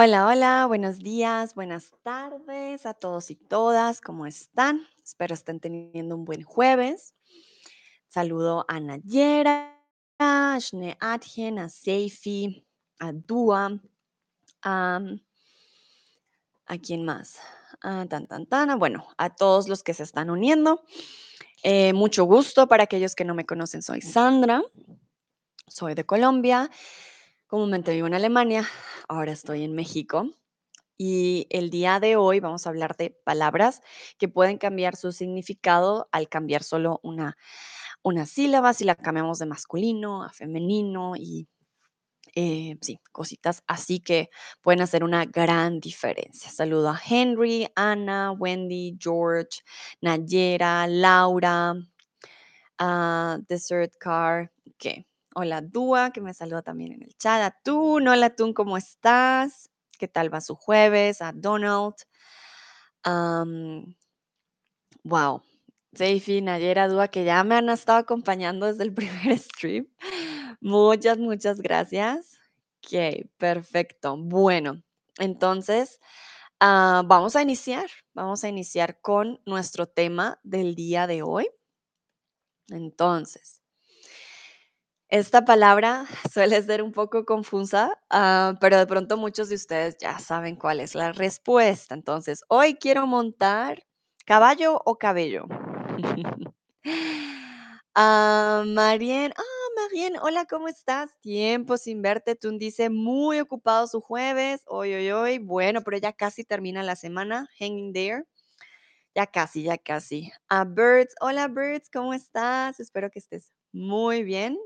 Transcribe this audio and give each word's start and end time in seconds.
Hola, 0.00 0.28
hola, 0.28 0.66
buenos 0.66 1.00
días, 1.00 1.56
buenas 1.56 1.90
tardes 2.04 2.86
a 2.86 2.94
todos 2.94 3.32
y 3.32 3.34
todas, 3.34 4.00
¿cómo 4.00 4.26
están? 4.26 4.86
Espero 5.02 5.34
estén 5.34 5.58
teniendo 5.58 6.14
un 6.14 6.24
buen 6.24 6.44
jueves. 6.44 7.16
Saludo 8.06 8.64
a 8.68 8.78
Nayera, 8.78 9.76
a 10.20 10.56
Shne 10.60 10.96
a 11.00 11.18
Seifi, 11.68 12.64
a 13.00 13.10
Dua, 13.10 13.76
a, 14.62 15.00
¿a 16.66 16.78
quién 16.78 17.04
más? 17.04 17.40
A 17.82 18.06
tan, 18.06 18.28
tan, 18.28 18.46
tan, 18.46 18.70
a- 18.70 18.76
bueno, 18.76 19.08
a 19.16 19.34
todos 19.34 19.66
los 19.66 19.82
que 19.82 19.94
se 19.94 20.04
están 20.04 20.30
uniendo. 20.30 20.84
Eh, 21.64 21.92
mucho 21.92 22.22
gusto 22.22 22.68
para 22.68 22.84
aquellos 22.84 23.16
que 23.16 23.24
no 23.24 23.34
me 23.34 23.44
conocen, 23.46 23.82
soy 23.82 24.00
Sandra, 24.02 24.62
soy 25.66 25.94
de 25.96 26.06
Colombia, 26.06 26.70
comúnmente 27.48 27.94
vivo 27.94 28.06
en 28.06 28.14
Alemania, 28.14 28.68
ahora 29.08 29.32
estoy 29.32 29.64
en 29.64 29.74
México. 29.74 30.30
Y 30.98 31.46
el 31.50 31.70
día 31.70 31.98
de 31.98 32.16
hoy 32.16 32.40
vamos 32.40 32.66
a 32.66 32.70
hablar 32.70 32.96
de 32.96 33.10
palabras 33.24 33.80
que 34.18 34.28
pueden 34.28 34.58
cambiar 34.58 34.96
su 34.96 35.12
significado 35.12 36.08
al 36.12 36.28
cambiar 36.28 36.62
solo 36.62 37.00
una, 37.02 37.38
una 38.02 38.26
sílaba, 38.26 38.74
si 38.74 38.84
la 38.84 38.96
cambiamos 38.96 39.38
de 39.38 39.46
masculino 39.46 40.24
a 40.24 40.32
femenino 40.32 41.14
y 41.16 41.48
eh, 42.34 42.76
sí, 42.82 43.00
cositas 43.12 43.62
así 43.66 44.00
que 44.00 44.28
pueden 44.60 44.82
hacer 44.82 45.02
una 45.02 45.24
gran 45.24 45.80
diferencia. 45.80 46.50
Saludo 46.50 46.90
a 46.90 47.00
Henry, 47.02 47.66
Ana, 47.74 48.32
Wendy, 48.32 48.98
George, 49.00 49.60
Nayera, 50.02 50.86
Laura, 50.86 51.74
a 52.78 53.38
Desert 53.48 53.94
Car, 53.98 54.52
que 54.76 55.07
hola 55.38 55.60
Dua, 55.60 56.10
que 56.10 56.20
me 56.20 56.34
saluda 56.34 56.62
también 56.62 56.92
en 56.92 57.04
el 57.04 57.16
chat, 57.16 57.40
a 57.42 57.56
Tun, 57.62 58.08
hola 58.08 58.34
Tun, 58.34 58.52
¿cómo 58.52 58.76
estás? 58.76 59.70
¿Qué 59.96 60.08
tal 60.08 60.34
va 60.34 60.40
su 60.40 60.56
jueves? 60.56 61.22
A 61.22 61.30
Donald. 61.32 61.94
Am, 63.04 63.94
wow. 65.04 65.40
Seifi, 65.92 66.40
Nayera, 66.40 66.88
Dua, 66.88 67.06
que 67.06 67.24
ya 67.24 67.44
me 67.44 67.54
han 67.54 67.68
estado 67.68 67.98
acompañando 67.98 68.66
desde 68.66 68.82
el 68.82 68.92
primer 68.94 69.38
stream. 69.38 69.86
Muchas, 70.60 71.18
muchas 71.18 71.60
gracias. 71.60 72.40
Ok, 72.78 73.28
perfecto. 73.36 74.16
Bueno, 74.16 74.82
entonces 75.18 76.00
ah, 76.58 77.04
vamos 77.06 77.36
a 77.36 77.42
iniciar. 77.42 77.88
Vamos 78.12 78.42
a 78.42 78.48
iniciar 78.48 79.00
con 79.00 79.40
nuestro 79.46 79.86
tema 79.86 80.40
del 80.42 80.74
día 80.74 81.06
de 81.06 81.22
hoy. 81.22 81.48
Entonces, 82.70 83.57
esta 85.08 85.44
palabra 85.44 86.06
suele 86.32 86.62
ser 86.62 86.82
un 86.82 86.92
poco 86.92 87.24
confusa, 87.24 87.98
ah, 88.10 88.54
pero 88.60 88.78
de 88.78 88.86
pronto 88.86 89.16
muchos 89.16 89.48
de 89.48 89.56
ustedes 89.56 89.96
ya 89.98 90.18
saben 90.18 90.56
cuál 90.56 90.80
es 90.80 90.94
la 90.94 91.12
respuesta. 91.12 91.94
Entonces, 91.94 92.44
hoy 92.48 92.74
quiero 92.74 93.06
montar 93.06 93.82
caballo 94.26 94.80
o 94.84 94.98
cabello. 94.98 95.46
Ah, 98.00 98.62
Marien, 98.64 99.32
ah, 99.36 99.42
Marien, 99.74 100.16
hola, 100.22 100.44
¿cómo 100.44 100.68
estás? 100.68 101.10
Tiempo 101.20 101.76
sin 101.76 102.00
verte. 102.00 102.36
Tú 102.36 102.56
dice 102.56 102.90
muy 102.90 103.40
ocupado 103.40 103.88
su 103.88 104.00
jueves. 104.00 104.62
Hoy, 104.66 104.94
hoy, 104.94 105.10
hoy. 105.10 105.38
Bueno, 105.38 105.82
pero 105.82 105.98
ya 105.98 106.12
casi 106.12 106.44
termina 106.44 106.84
la 106.84 106.94
semana. 106.94 107.48
Hanging 107.58 107.92
there. 107.92 108.22
Ya 109.16 109.26
casi, 109.26 109.64
ya 109.64 109.78
casi. 109.78 110.30
A 110.48 110.64
Birds, 110.64 111.12
hola 111.20 111.48
Birds, 111.48 111.90
¿cómo 111.90 112.14
estás? 112.14 112.78
Espero 112.78 113.10
que 113.10 113.18
estés 113.18 113.50
muy 113.72 114.22
bien. 114.22 114.56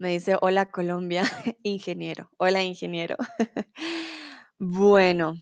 Me 0.00 0.08
dice, 0.12 0.36
hola 0.40 0.66
Colombia, 0.70 1.22
ingeniero. 1.62 2.30
Hola 2.38 2.62
ingeniero. 2.62 3.16
Bueno, 4.62 5.36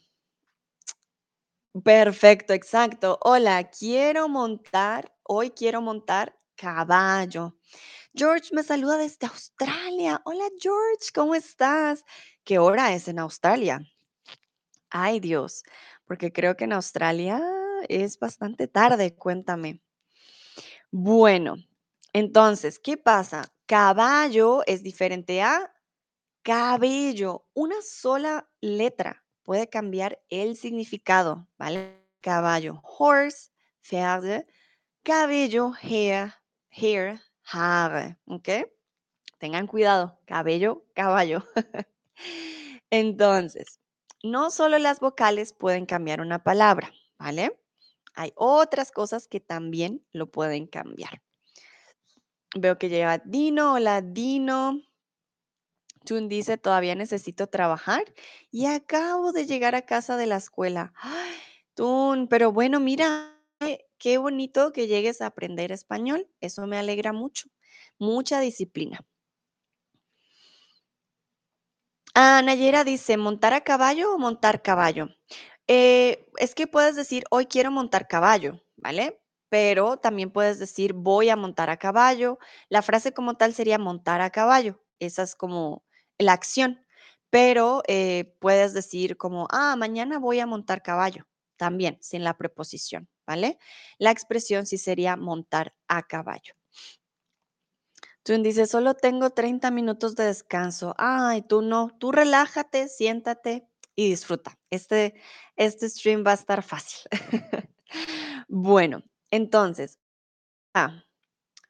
perfecto, 1.85 2.53
exacto. 2.53 3.19
Hola, 3.23 3.71
quiero 3.71 4.29
montar, 4.29 5.15
hoy 5.25 5.51
quiero 5.51 5.81
montar 5.81 6.37
caballo. 6.57 7.57
George 8.15 8.55
me 8.55 8.63
saluda 8.65 8.99
desde 8.99 9.27
Australia. 9.29 10.21
Hola 10.25 10.47
George, 10.61 11.11
¿cómo 11.15 11.35
estás? 11.37 12.05
¿Qué 12.45 12.59
hora 12.59 12.95
es 12.95 13.09
en 13.09 13.19
Australia? 13.21 13.81
Ay 14.91 15.19
Dios, 15.21 15.63
porque 16.05 16.31
creo 16.31 16.55
que 16.57 16.65
en 16.65 16.75
Australia 16.75 17.41
es 17.89 18.19
bastante 18.19 18.69
tarde, 18.69 19.15
cuéntame. 19.17 19.81
Bueno, 20.91 21.57
entonces, 22.13 22.79
¿qué 22.79 22.97
pasa? 22.99 23.51
Caballo 23.69 24.63
es 24.67 24.83
diferente 24.83 25.43
a 25.43 25.71
cabello. 26.43 27.45
Una 27.53 27.77
sola 27.83 28.49
letra 28.63 29.23
puede 29.43 29.69
cambiar 29.69 30.23
el 30.31 30.57
significado, 30.57 31.47
¿vale? 31.59 32.03
Caballo, 32.23 32.81
horse, 32.83 33.51
Pferde, 33.83 34.47
cabello, 35.03 35.73
hair, 35.83 36.33
hair, 36.71 37.21
Haare, 37.45 38.17
¿ok? 38.25 38.49
Tengan 39.37 39.67
cuidado, 39.67 40.19
cabello, 40.25 40.87
caballo. 40.95 41.45
Entonces, 42.91 43.81
no 44.23 44.51
solo 44.51 44.79
las 44.79 44.99
vocales 44.99 45.53
pueden 45.53 45.85
cambiar 45.85 46.23
una 46.23 46.43
palabra, 46.43 46.91
¿vale? 47.19 47.61
Hay 48.15 48.33
otras 48.35 48.93
cosas 48.93 49.29
que 49.29 49.41
también 49.41 50.03
lo 50.13 50.31
pueden 50.31 50.67
cambiar. 50.67 51.21
Veo 52.57 52.79
que 52.79 52.89
llega 52.89 53.19
Dino. 53.19 53.75
Hola, 53.75 54.01
Dino. 54.01 54.81
Tun 56.05 56.29
dice, 56.29 56.57
todavía 56.57 56.95
necesito 56.95 57.49
trabajar 57.49 58.03
y 58.51 58.67
acabo 58.67 59.33
de 59.33 59.47
llegar 59.47 59.75
a 59.75 59.83
casa 59.83 60.17
de 60.17 60.27
la 60.27 60.37
escuela. 60.37 60.95
Tun, 61.75 62.29
pero 62.29 62.53
bueno, 62.53 62.81
mira, 62.81 63.39
qué 63.99 64.19
bonito 64.19 64.73
que 64.73 64.87
llegues 64.87 65.21
a 65.21 65.27
aprender 65.27 65.73
español. 65.73 66.27
Eso 66.41 66.67
me 66.67 66.79
alegra 66.79 67.13
mucho. 67.13 67.51
Mucha 67.99 68.41
disciplina. 68.41 69.05
Ah, 72.15 72.43
Nayera 72.43 72.85
dice, 72.85 73.17
¿montar 73.17 73.53
a 73.55 73.63
caballo 73.63 74.13
o 74.15 74.19
montar 74.19 74.63
caballo? 74.63 75.09
Eh, 75.69 76.27
es 76.39 76.55
que 76.55 76.67
puedes 76.67 76.97
decir, 76.97 77.25
hoy 77.31 77.47
quiero 77.47 77.71
montar 77.71 78.09
caballo, 78.09 78.65
¿vale? 78.77 79.21
Pero 79.49 79.97
también 79.97 80.31
puedes 80.31 80.59
decir, 80.59 80.93
voy 80.93 81.31
a 81.31 81.37
montar 81.37 81.71
a 81.71 81.79
caballo. 81.79 82.39
La 82.69 82.83
frase 82.83 83.13
como 83.13 83.37
tal 83.37 83.55
sería 83.55 83.79
montar 83.79 84.21
a 84.21 84.31
caballo. 84.31 84.83
Esa 84.99 85.23
es 85.23 85.35
como 85.35 85.85
la 86.19 86.33
acción. 86.33 86.85
Pero 87.31 87.83
eh, 87.89 88.35
puedes 88.41 88.75
decir 88.75 89.17
como, 89.17 89.49
ah, 89.51 89.77
mañana 89.77 90.19
voy 90.19 90.41
a 90.41 90.47
montar 90.47 90.83
caballo. 90.83 91.27
También, 91.57 91.99
sin 92.01 92.25
la 92.25 92.37
preposición, 92.37 93.09
¿vale? 93.27 93.59
La 93.99 94.11
expresión 94.11 94.67
sí 94.67 94.79
sería 94.79 95.17
montar 95.17 95.75
a 95.89 96.03
caballo. 96.05 96.55
Tú 98.29 98.37
dices, 98.43 98.71
solo 98.71 98.95
tengo 98.95 99.31
30 99.31 99.71
minutos 99.71 100.15
de 100.15 100.25
descanso. 100.25 100.95
Ay, 100.99 101.41
tú 101.41 101.63
no, 101.63 101.97
tú 101.99 102.13
relájate, 102.13 102.89
siéntate 102.89 103.67
y 103.97 104.11
disfruta. 104.11 104.59
Este, 104.71 105.15
este 105.57 105.89
stream 105.89 106.25
va 106.27 106.33
a 106.33 106.35
estar 106.35 106.63
fácil. 106.63 107.09
bueno, 108.49 109.03
entonces, 109.31 109.99
ah, 110.75 111.05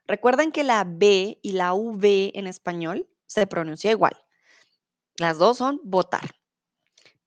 recuerden 0.07 0.53
que 0.53 0.65
la 0.65 0.85
B 0.85 1.39
y 1.43 1.53
la 1.53 1.75
V 1.75 2.33
en 2.35 2.47
español 2.47 3.09
se 3.27 3.47
pronuncia 3.47 3.91
igual. 3.91 4.17
Las 5.17 5.39
dos 5.39 5.59
son 5.59 5.81
votar, 5.83 6.31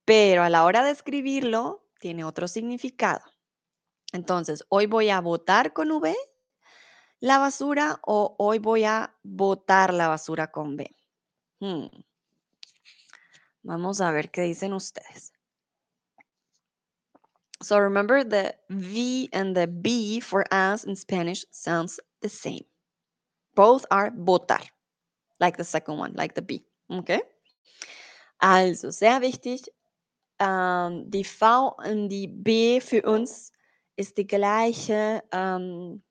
pero 0.06 0.44
a 0.44 0.50
la 0.50 0.64
hora 0.66 0.84
de 0.84 0.92
escribirlo 0.92 1.86
tiene 2.00 2.24
otro 2.24 2.48
significado. 2.48 3.22
Entonces, 4.14 4.66
hoy 4.70 4.86
voy 4.88 5.10
a 5.10 5.22
votar 5.22 5.74
con 5.74 5.92
V 5.92 6.16
la 7.22 7.38
basura 7.38 8.00
o 8.04 8.36
hoy 8.40 8.60
voy 8.60 8.84
a 8.84 9.16
botar 9.24 9.94
la 9.94 10.08
basura 10.08 10.52
con 10.52 10.76
B. 10.76 10.96
Hmm. 11.60 11.86
Vamos 13.62 14.02
a 14.02 14.12
ver 14.12 14.32
qué 14.32 14.42
dicen 14.42 14.74
ustedes. 14.74 15.31
So 17.62 17.78
remember 17.78 18.24
the 18.24 18.56
V 18.70 19.30
and 19.34 19.56
the 19.56 19.68
B 19.68 20.20
for 20.20 20.46
us 20.52 20.84
in 20.84 20.96
Spanish 20.96 21.46
sounds 21.52 22.00
the 22.22 22.30
same. 22.30 22.66
Both 23.56 23.86
are 23.92 24.12
votar, 24.12 24.66
like 25.40 25.58
the 25.58 25.64
second 25.64 25.98
one, 25.98 26.14
like 26.16 26.34
the 26.34 26.42
B. 26.42 26.64
Okay? 26.90 27.22
Also, 28.40 28.90
sehr 28.90 29.22
wichtig, 29.22 29.70
ähm, 30.40 31.10
die 31.12 31.24
V 31.24 31.76
und 31.78 32.10
die 32.10 32.28
B 32.28 32.82
für 32.82 33.04
uns 33.04 33.52
ist 33.96 34.18
die 34.18 34.26
gleiche 34.26 35.22
ähm, 35.32 36.02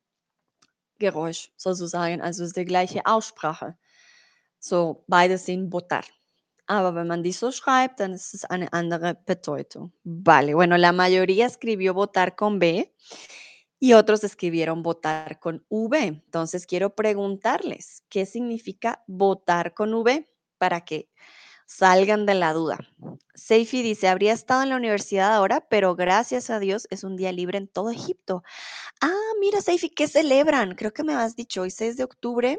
Geräusch 1.00 1.50
sozusagen, 1.56 2.20
also 2.20 2.44
ist 2.44 2.56
die 2.56 2.64
gleiche 2.64 3.04
Aussprache. 3.06 3.76
So, 4.60 5.04
beide 5.08 5.38
sind 5.38 5.72
votar. 5.72 6.04
Aber 6.70 6.94
wenn 6.94 7.08
man 7.08 7.24
die 7.24 7.32
so 7.32 7.50
schreibt, 7.50 7.98
dann 7.98 8.12
ist 8.12 8.32
es 8.32 8.44
eine 8.44 8.72
andere. 8.72 9.18
Vale, 10.04 10.54
bueno, 10.54 10.76
la 10.76 10.92
mayoría 10.92 11.46
escribió 11.46 11.94
votar 11.94 12.36
con 12.36 12.60
B 12.60 12.94
y 13.80 13.94
otros 13.94 14.22
escribieron 14.22 14.84
votar 14.84 15.40
con 15.40 15.64
V. 15.68 15.98
Entonces 15.98 16.66
quiero 16.66 16.94
preguntarles, 16.94 18.04
¿qué 18.08 18.24
significa 18.24 19.02
votar 19.08 19.74
con 19.74 19.94
V? 19.94 20.28
Para 20.58 20.82
que 20.82 21.08
Salgan 21.72 22.26
de 22.26 22.34
la 22.34 22.52
duda. 22.52 22.80
Seifi 23.32 23.82
dice, 23.82 24.08
habría 24.08 24.32
estado 24.32 24.64
en 24.64 24.70
la 24.70 24.76
universidad 24.76 25.32
ahora, 25.32 25.60
pero 25.60 25.94
gracias 25.94 26.50
a 26.50 26.58
Dios 26.58 26.88
es 26.90 27.04
un 27.04 27.16
día 27.16 27.30
libre 27.30 27.58
en 27.58 27.68
todo 27.68 27.90
Egipto. 27.90 28.42
Ah, 29.00 29.32
mira, 29.38 29.60
Seifi, 29.60 29.88
¿qué 29.88 30.08
celebran? 30.08 30.74
Creo 30.74 30.92
que 30.92 31.04
me 31.04 31.14
has 31.14 31.36
dicho 31.36 31.62
hoy 31.62 31.70
6 31.70 31.96
de 31.96 32.02
octubre. 32.02 32.58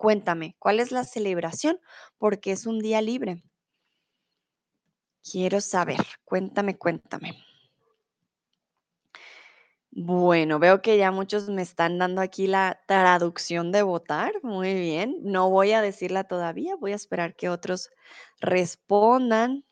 Cuéntame, 0.00 0.56
¿cuál 0.58 0.80
es 0.80 0.92
la 0.92 1.04
celebración? 1.04 1.78
Porque 2.16 2.52
es 2.52 2.64
un 2.64 2.78
día 2.78 3.02
libre. 3.02 3.42
Quiero 5.22 5.60
saber, 5.60 5.98
cuéntame, 6.24 6.78
cuéntame. 6.78 7.44
Bueno, 9.90 10.58
veo 10.58 10.80
que 10.80 10.96
ya 10.96 11.10
muchos 11.10 11.50
me 11.50 11.60
están 11.60 11.98
dando 11.98 12.22
aquí 12.22 12.46
la 12.46 12.80
traducción 12.86 13.72
de 13.72 13.82
votar. 13.82 14.32
Muy 14.42 14.72
bien. 14.72 15.18
No 15.20 15.50
voy 15.50 15.72
a 15.72 15.82
decirla 15.82 16.24
todavía, 16.24 16.76
voy 16.76 16.92
a 16.92 16.96
esperar 16.96 17.36
que 17.36 17.50
otros 17.50 17.90
respondan. 18.40 19.66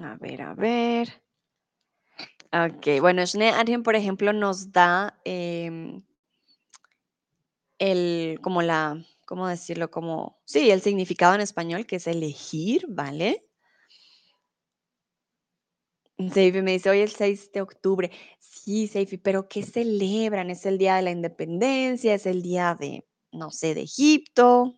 A 0.00 0.16
ver, 0.16 0.40
a 0.42 0.54
ver. 0.54 1.22
Ok, 2.52 3.00
bueno, 3.00 3.26
Schnee 3.26 3.50
Adyen, 3.50 3.82
por 3.82 3.94
ejemplo, 3.94 4.32
nos 4.32 4.72
da 4.72 5.18
em, 5.24 6.02
el, 7.78 8.38
como 8.42 8.62
la, 8.62 9.04
¿cómo 9.26 9.46
decirlo? 9.48 9.90
Como, 9.90 10.40
sí, 10.44 10.70
el 10.70 10.80
significado 10.80 11.34
en 11.34 11.40
español, 11.40 11.86
que 11.86 11.96
es 11.96 12.06
elegir, 12.06 12.86
¿vale? 12.88 13.44
Seifi 16.32 16.62
me 16.62 16.72
dice, 16.72 16.90
hoy 16.90 17.00
el 17.00 17.10
6 17.10 17.52
de 17.52 17.60
octubre. 17.60 18.10
Sí, 18.40 18.88
Seifi, 18.88 19.18
pero 19.18 19.48
¿qué 19.48 19.62
celebran? 19.62 20.50
¿Es 20.50 20.66
el 20.66 20.78
día 20.78 20.96
de 20.96 21.02
la 21.02 21.10
independencia? 21.12 22.14
¿Es 22.14 22.26
el 22.26 22.42
día 22.42 22.76
de, 22.78 23.06
no 23.32 23.50
sé, 23.50 23.74
de 23.74 23.82
Egipto? 23.82 24.74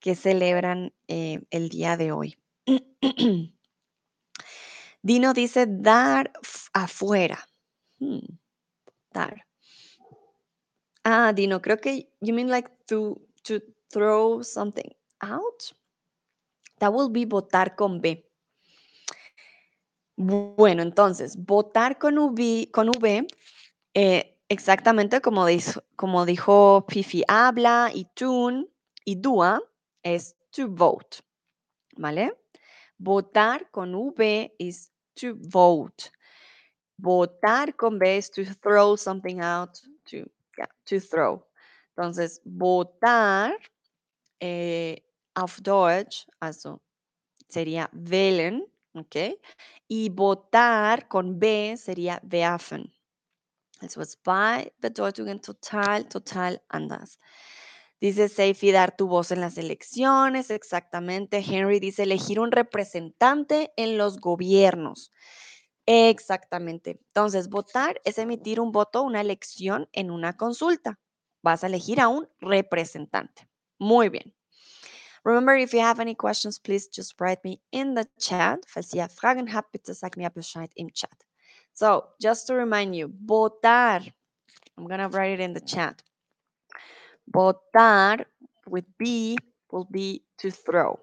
¿Qué 0.00 0.14
celebran 0.14 0.94
eh, 1.08 1.40
el 1.50 1.68
día 1.68 1.96
de 1.96 2.12
hoy? 2.12 2.38
Dino 5.02 5.32
dice 5.32 5.66
dar 5.68 6.30
afuera. 6.72 7.38
Hmm, 7.98 8.20
dar. 9.12 9.44
Ah, 11.04 11.32
Dino, 11.32 11.60
creo 11.60 11.78
que 11.78 12.08
you 12.20 12.32
mean 12.32 12.48
like 12.48 12.70
to, 12.86 13.20
to 13.42 13.60
throw 13.90 14.42
something 14.42 14.88
out. 15.20 15.74
That 16.78 16.92
will 16.92 17.10
be 17.10 17.26
votar 17.26 17.74
con 17.74 18.00
B. 18.00 18.24
Bueno, 20.16 20.82
entonces, 20.82 21.36
votar 21.36 21.98
con 21.98 22.18
V, 22.18 22.70
con 22.72 22.90
v 22.90 23.26
eh, 23.94 24.38
exactamente 24.48 25.20
como 25.20 25.46
dijo, 25.46 25.82
como 25.96 26.24
dijo 26.26 26.86
Pifi 26.86 27.24
habla 27.26 27.90
y 27.92 28.04
tune 28.14 28.66
y 29.04 29.16
dua 29.16 29.60
es 30.02 30.36
to 30.50 30.68
vote, 30.68 31.18
¿vale? 31.96 32.38
Votar 32.98 33.70
con 33.70 33.94
V 33.94 34.54
is 34.58 34.91
to 35.16 35.34
vote. 35.40 36.10
Votar 36.98 37.76
con 37.76 37.98
B 37.98 38.18
es 38.18 38.30
to 38.30 38.44
throw 38.62 38.96
something 38.96 39.40
out, 39.40 39.80
to, 40.06 40.28
yeah, 40.58 40.66
to 40.86 41.00
throw. 41.00 41.44
Entonces, 41.96 42.40
votar 42.44 43.52
eh, 44.40 45.02
auf 45.34 45.60
Deutsch, 45.60 46.26
also 46.40 46.80
sería 47.48 47.88
wählen, 47.92 48.64
¿ok? 48.94 49.38
Y 49.88 50.08
votar 50.10 51.08
con 51.08 51.38
B 51.38 51.76
sería 51.76 52.20
werfen. 52.22 52.92
Also 53.80 54.00
es 54.00 54.18
zwei 54.22 54.72
Bedeutungen 54.80 55.40
total, 55.40 56.08
total 56.08 56.62
anders. 56.68 57.18
Dice 58.02 58.28
Seifi, 58.28 58.72
dar 58.72 58.96
tu 58.96 59.06
voz 59.06 59.30
en 59.30 59.40
las 59.40 59.56
elecciones, 59.56 60.50
exactamente. 60.50 61.38
Henry 61.38 61.78
dice, 61.78 62.02
elegir 62.02 62.40
un 62.40 62.50
representante 62.50 63.72
en 63.76 63.96
los 63.96 64.18
gobiernos. 64.18 65.12
Exactamente. 65.86 66.98
Entonces, 67.06 67.48
votar 67.48 68.00
es 68.04 68.18
emitir 68.18 68.58
un 68.58 68.72
voto, 68.72 69.04
una 69.04 69.20
elección 69.20 69.88
en 69.92 70.10
una 70.10 70.36
consulta. 70.36 70.98
Vas 71.44 71.62
a 71.62 71.68
elegir 71.68 72.00
a 72.00 72.08
un 72.08 72.28
representante. 72.40 73.48
Muy 73.78 74.08
bien. 74.08 74.34
Remember, 75.22 75.56
if 75.56 75.72
you 75.72 75.80
have 75.80 76.00
any 76.00 76.16
questions, 76.16 76.58
please 76.58 76.88
just 76.92 77.20
write 77.20 77.40
me 77.44 77.60
in 77.70 77.94
the 77.94 78.10
chat. 78.18 78.66
Falls 78.66 78.92
ihr 78.94 79.08
Fragen 79.10 79.46
habt, 79.46 79.70
bitte 79.70 79.94
sagt 79.94 80.16
mir 80.16 80.30
Bescheid 80.30 80.72
im 80.74 80.90
Chat. 80.90 81.24
So, 81.72 82.08
just 82.20 82.48
to 82.48 82.54
remind 82.54 82.96
you, 82.96 83.12
votar. 83.24 84.12
I'm 84.76 84.88
going 84.88 84.98
to 84.98 85.08
write 85.08 85.34
it 85.34 85.38
in 85.38 85.52
the 85.52 85.60
chat. 85.60 86.02
Votar 87.30 88.26
with 88.66 88.86
B 88.98 89.36
will 89.70 89.86
be 89.90 90.24
to 90.38 90.50
throw. 90.50 90.98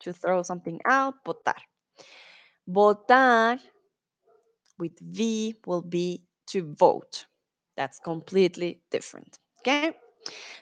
To 0.00 0.12
throw 0.12 0.42
something 0.42 0.80
out, 0.84 1.14
votar. 1.24 1.60
Votar 2.68 3.58
with 4.78 4.98
V 5.00 5.56
will 5.66 5.82
be 5.82 6.22
to 6.48 6.74
vote. 6.74 7.26
That's 7.76 7.98
completely 8.00 8.82
different. 8.90 9.38
Okay? 9.60 9.96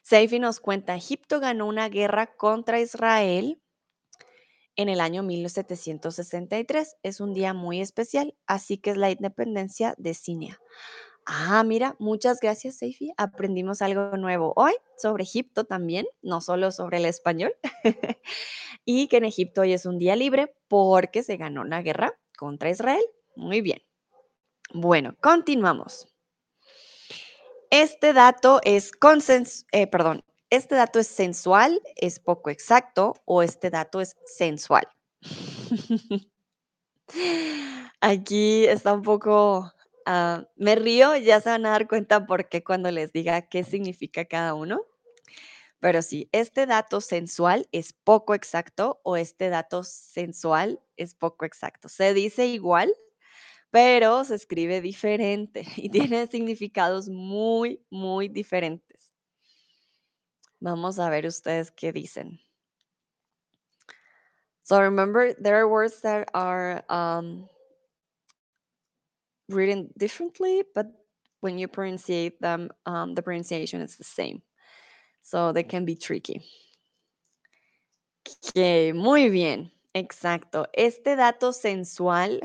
Seifi 0.03 0.39
nos 0.39 0.61
cuenta, 0.61 0.97
Egipto 0.97 1.41
ganó 1.41 1.67
una 1.67 1.89
guerra 1.89 2.27
contra 2.27 2.81
Israel 2.81 3.61
en 4.77 4.89
el 4.89 5.01
año 5.01 5.23
1763. 5.23 6.97
Es 7.03 7.21
un 7.21 7.35
día 7.35 7.55
muy 7.55 7.81
especial, 7.81 8.35
así 8.47 8.79
que 8.79 8.91
es 8.91 8.97
la 8.97 9.11
independencia 9.11 9.95
de 9.99 10.15
Sinia. 10.15 10.59
Ah, 11.25 11.63
mira, 11.65 11.95
muchas 11.99 12.41
gracias, 12.41 12.77
Seifi. 12.77 13.13
Aprendimos 13.17 13.81
algo 13.83 14.17
nuevo 14.17 14.53
hoy 14.57 14.73
sobre 14.97 15.23
Egipto 15.23 15.65
también, 15.65 16.07
no 16.21 16.41
solo 16.41 16.73
sobre 16.73 16.99
el 16.99 17.05
español. 17.05 17.55
y 18.85 19.09
que 19.09 19.19
en 19.19 19.25
Egipto 19.25 19.61
hoy 19.61 19.73
es 19.73 19.87
un 19.87 19.99
día 19.99 20.17
libre 20.17 20.55
porque 20.69 21.23
se 21.23 21.37
ganó 21.37 21.65
la 21.65 21.83
guerra 21.83 22.19
contra 22.37 22.71
Israel. 22.71 23.05
Muy 23.37 23.61
bien. 23.61 23.83
Bueno, 24.75 25.15
continuamos. 25.21 26.09
Este 27.71 28.13
dato 28.13 28.61
es 28.65 28.93
consens 28.93 29.67
eh, 29.73 29.87
perdón, 29.87 30.25
este 30.53 30.75
dato 30.75 30.99
es 30.99 31.07
sensual, 31.07 31.81
es 31.97 32.19
poco 32.21 32.51
exacto 32.51 33.15
o 33.25 33.43
este 33.43 33.71
dato 33.71 34.03
es 34.03 34.19
sensual. 34.27 34.87
Aquí 38.03 38.67
está 38.67 38.93
un 38.93 39.01
poco, 39.01 39.73
ah, 40.07 40.47
me 40.57 40.75
río, 40.75 41.17
ya 41.17 41.41
se 41.41 41.51
van 41.51 41.67
a 41.67 41.71
dar 41.71 41.89
cuenta 41.89 42.27
por 42.27 42.49
qué 42.49 42.63
cuando 42.63 42.91
les 42.91 43.13
diga 43.13 43.43
qué 43.43 43.65
significa 43.65 44.25
cada 44.25 44.55
uno. 44.55 44.83
Pero 45.81 46.01
sí, 46.01 46.29
este 46.33 46.67
dato 46.67 47.01
sensual 47.01 47.69
es 47.73 47.93
poco 47.93 48.35
exacto 48.35 49.01
o 49.03 49.17
este 49.17 49.49
dato 49.49 49.83
sensual 49.83 50.81
es 50.97 51.15
poco 51.15 51.45
exacto. 51.45 51.89
Se 51.89 52.15
dice 52.15 52.47
igual, 52.47 52.95
pero 53.71 54.25
se 54.25 54.37
escribe 54.37 54.81
diferente 54.81 55.65
y 55.77 55.89
tiene 55.89 56.27
significados 56.29 57.09
muy, 57.09 57.85
muy 57.91 58.29
diferentes. 58.29 59.11
Vamos 60.61 61.01
a 61.01 61.11
ver 61.11 61.27
ustedes 61.27 61.73
qué 61.73 61.93
dicen. 61.93 62.39
So 64.63 64.81
remember, 64.81 65.35
there 65.35 65.57
are 65.57 65.67
words 65.67 66.01
that 66.03 66.29
are 66.33 66.85
um, 66.89 67.49
written 69.53 69.91
differently, 69.97 70.65
but 70.75 70.87
when 71.41 71.59
you 71.59 71.69
pronunciate 71.69 72.39
them, 72.41 72.71
um, 72.87 73.15
the 73.15 73.23
pronunciation 73.23 73.81
is 73.81 73.97
the 73.97 74.05
same. 74.05 74.43
So 75.23 75.53
they 75.53 75.63
can 75.63 75.85
be 75.85 75.95
tricky. 75.97 76.43
Ok, 78.27 78.95
muy 78.95 79.29
bien, 79.31 79.73
exacto. 79.95 80.67
Este 80.73 81.17
dato 81.17 81.53
sensual 81.53 82.41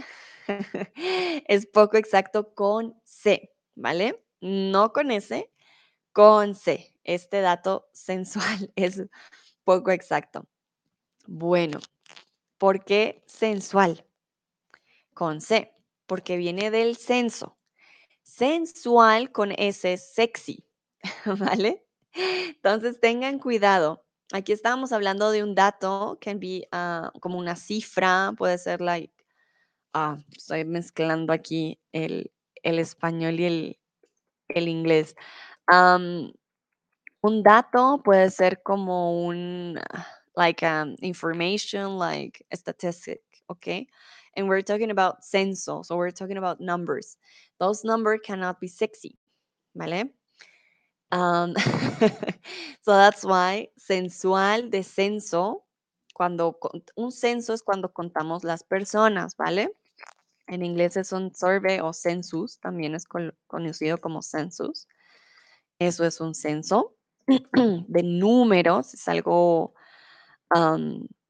es 1.47 1.65
poco 1.65 1.97
exacto 1.97 2.53
con 2.55 2.95
C, 3.03 3.51
¿vale? 3.75 4.19
No 4.41 4.91
con 4.91 5.11
S, 5.11 5.49
con 6.13 6.55
C. 6.55 6.93
Este 7.03 7.41
dato 7.41 7.89
sensual 7.93 8.71
es 8.75 9.01
poco 9.63 9.91
exacto. 9.91 10.47
Bueno, 11.27 11.79
¿por 12.57 12.83
qué 12.83 13.23
sensual? 13.27 14.05
Con 15.13 15.41
C, 15.41 15.73
porque 16.07 16.37
viene 16.37 16.71
del 16.71 16.97
censo. 16.97 17.57
Sensual 18.23 19.31
con 19.31 19.51
S 19.57 19.97
sexy, 19.97 20.65
¿vale? 21.25 21.85
Entonces 22.13 22.99
tengan 22.99 23.39
cuidado. 23.39 24.03
Aquí 24.33 24.51
estábamos 24.51 24.91
hablando 24.91 25.31
de 25.31 25.43
un 25.43 25.55
dato, 25.55 26.17
can 26.19 26.39
be 26.39 26.67
ah, 26.71 27.11
como 27.21 27.37
una 27.37 27.55
cifra, 27.55 28.33
puede 28.37 28.57
ser 28.57 28.81
like, 28.81 29.13
ah, 29.93 30.17
estoy 30.35 30.65
mezclando 30.65 31.31
aquí 31.31 31.79
el, 31.93 32.31
el 32.63 32.79
español 32.79 33.39
y 33.39 33.45
el, 33.45 33.79
el 34.49 34.67
inglés. 34.67 35.15
Un 37.21 37.43
dato 37.43 38.01
puede 38.03 38.29
ser 38.29 38.61
como 38.63 39.25
un, 39.25 39.79
ah, 39.91 40.07
like 40.37 40.63
um, 40.63 40.95
information, 41.01 41.97
like 41.97 42.45
statistic, 42.53 43.21
okay? 43.47 43.87
And 44.37 44.47
we're 44.47 44.61
talking 44.61 44.91
about 44.91 45.23
censo, 45.23 45.83
so 45.83 45.97
we're 45.97 46.11
talking 46.11 46.37
about 46.37 46.61
numbers. 46.61 47.17
Those 47.59 47.83
numbers 47.83 48.19
cannot 48.23 48.61
be 48.61 48.67
sexy, 48.67 49.17
¿vale? 49.75 50.11
Um, 51.11 51.55
so 52.81 52.91
that's 52.93 53.23
why 53.25 53.69
sensual 53.77 54.69
de 54.69 54.83
censo, 54.83 55.63
cuando 56.13 56.55
un 56.95 57.11
censo 57.11 57.53
es 57.53 57.63
cuando 57.63 57.89
contamos 57.89 58.43
las 58.43 58.61
personas, 58.61 59.35
¿vale? 59.37 59.69
En 60.47 60.61
inglés 60.61 60.97
es 60.97 61.11
un 61.11 61.33
survey 61.33 61.79
o 61.79 61.91
census, 61.91 62.59
también 62.59 62.93
es 62.93 63.05
conocido 63.47 63.97
como 63.97 64.21
census. 64.21 64.87
Eso 65.79 66.05
es 66.05 66.21
un 66.21 66.35
censo 66.35 66.95
de 67.27 68.03
números, 68.03 68.93
es 68.93 69.07
algo, 69.07 69.73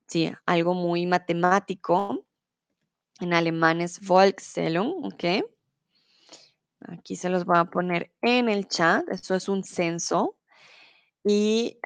sí, 0.08 0.32
algo 0.46 0.74
muy 0.74 1.06
matemático. 1.06 2.27
En 3.20 3.34
alemán 3.34 3.82
es 3.82 4.00
Volkszählung, 4.00 5.06
¿ok? 5.06 5.44
Aquí 6.88 7.16
se 7.16 7.30
los 7.30 7.46
voy 7.46 7.58
a 7.58 7.66
poner 7.66 8.12
en 8.22 8.50
el 8.50 8.68
chat. 8.68 9.08
Eso 9.10 9.36
es 9.36 9.50
un 9.50 9.64
censo. 9.64 10.36
Y 11.24 11.80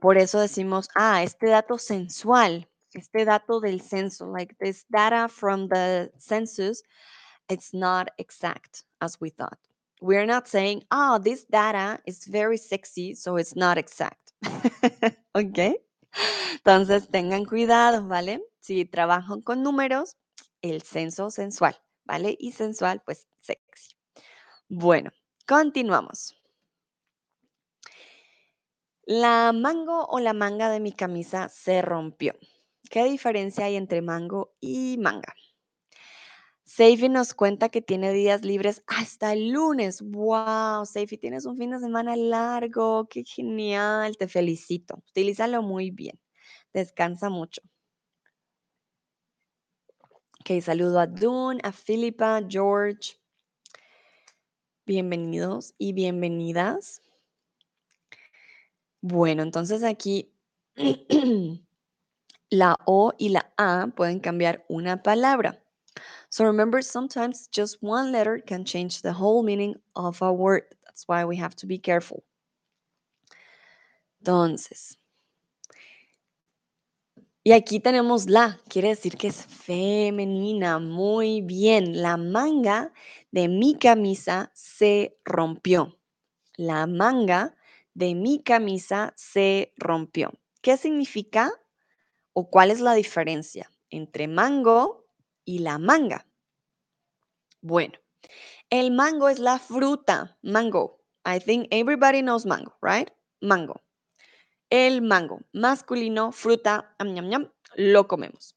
por 0.00 0.18
eso 0.18 0.40
decimos, 0.40 0.88
ah, 0.96 1.22
este 1.22 1.48
dato 1.48 1.78
sensual, 1.78 2.68
este 2.92 3.24
dato 3.24 3.60
del 3.60 3.80
censo, 3.80 4.32
like 4.32 4.54
this 4.58 4.84
data 4.88 5.28
from 5.28 5.68
the 5.68 6.10
census, 6.18 6.82
it's 7.48 7.72
not 7.72 8.08
exact 8.18 8.84
as 9.00 9.20
we 9.20 9.30
thought. 9.30 9.58
We're 10.00 10.26
not 10.26 10.48
saying, 10.48 10.82
oh, 10.90 11.20
this 11.22 11.44
data 11.44 12.00
is 12.06 12.26
very 12.26 12.56
sexy, 12.56 13.14
so 13.14 13.36
it's 13.36 13.54
not 13.54 13.78
exact. 13.78 14.32
¿Ok? 15.34 15.76
Entonces 16.54 17.08
tengan 17.08 17.44
cuidado, 17.44 18.08
¿vale? 18.08 18.40
Si 18.60 18.86
trabajan 18.86 19.42
con 19.42 19.62
números, 19.62 20.16
el 20.62 20.82
censo 20.82 21.30
sensual, 21.30 21.76
¿vale? 22.04 22.36
Y 22.38 22.52
sensual, 22.52 23.02
pues 23.04 23.26
sexy. 23.40 23.94
Bueno, 24.68 25.10
continuamos. 25.46 26.34
La 29.06 29.52
mango 29.52 30.06
o 30.06 30.20
la 30.20 30.32
manga 30.32 30.70
de 30.70 30.80
mi 30.80 30.92
camisa 30.92 31.48
se 31.48 31.82
rompió. 31.82 32.34
¿Qué 32.90 33.04
diferencia 33.04 33.64
hay 33.66 33.76
entre 33.76 34.02
mango 34.02 34.54
y 34.60 34.96
manga? 34.98 35.34
Seifi 36.64 37.08
nos 37.08 37.34
cuenta 37.34 37.68
que 37.68 37.82
tiene 37.82 38.12
días 38.12 38.44
libres 38.44 38.82
hasta 38.86 39.32
el 39.32 39.50
lunes. 39.50 40.02
¡Wow! 40.02 40.86
Seifi, 40.86 41.18
tienes 41.18 41.44
un 41.44 41.56
fin 41.56 41.70
de 41.72 41.80
semana 41.80 42.14
largo. 42.16 43.08
¡Qué 43.08 43.24
genial! 43.24 44.16
Te 44.16 44.28
felicito. 44.28 45.02
Utilízalo 45.10 45.62
muy 45.62 45.90
bien. 45.90 46.20
Descansa 46.72 47.28
mucho. 47.28 47.60
Ok, 50.40 50.62
saludo 50.62 50.98
a 50.98 51.06
Dune, 51.06 51.60
a 51.62 51.70
Philippa, 51.70 52.40
George. 52.48 53.18
Bienvenidos 54.86 55.74
y 55.76 55.92
bienvenidas. 55.92 57.02
Bueno, 59.02 59.42
entonces 59.42 59.84
aquí 59.84 60.32
la 62.50 62.74
O 62.86 63.12
y 63.18 63.28
la 63.28 63.52
A 63.58 63.88
pueden 63.94 64.18
cambiar 64.18 64.64
una 64.68 65.02
palabra. 65.02 65.62
So 66.30 66.46
remember, 66.46 66.82
sometimes 66.82 67.50
just 67.54 67.76
one 67.82 68.10
letter 68.10 68.42
can 68.42 68.64
change 68.64 69.02
the 69.02 69.12
whole 69.12 69.42
meaning 69.42 69.76
of 69.94 70.22
a 70.22 70.32
word. 70.32 70.62
That's 70.86 71.06
why 71.06 71.22
we 71.26 71.36
have 71.36 71.54
to 71.56 71.66
be 71.66 71.78
careful. 71.78 72.24
Entonces, 74.22 74.96
y 77.42 77.52
aquí 77.52 77.80
tenemos 77.80 78.28
la, 78.28 78.60
quiere 78.68 78.88
decir 78.88 79.16
que 79.16 79.28
es 79.28 79.46
femenina. 79.46 80.78
Muy 80.78 81.40
bien, 81.40 82.02
la 82.02 82.16
manga 82.16 82.92
de 83.30 83.48
mi 83.48 83.76
camisa 83.76 84.50
se 84.54 85.18
rompió. 85.24 85.98
La 86.56 86.86
manga 86.86 87.56
de 87.94 88.14
mi 88.14 88.42
camisa 88.42 89.14
se 89.16 89.72
rompió. 89.76 90.32
¿Qué 90.60 90.76
significa 90.76 91.50
o 92.34 92.50
cuál 92.50 92.70
es 92.70 92.80
la 92.80 92.92
diferencia 92.92 93.70
entre 93.88 94.28
mango 94.28 95.06
y 95.46 95.60
la 95.60 95.78
manga? 95.78 96.26
Bueno, 97.62 97.98
el 98.68 98.90
mango 98.90 99.30
es 99.30 99.38
la 99.38 99.58
fruta, 99.58 100.36
mango. 100.42 101.00
I 101.24 101.38
think 101.40 101.68
everybody 101.70 102.20
knows 102.20 102.44
mango, 102.44 102.74
right? 102.82 103.10
Mango. 103.40 103.80
El 104.70 105.02
mango, 105.02 105.40
masculino, 105.52 106.32
fruta, 106.32 106.96
lo 107.74 108.08
comemos. 108.08 108.56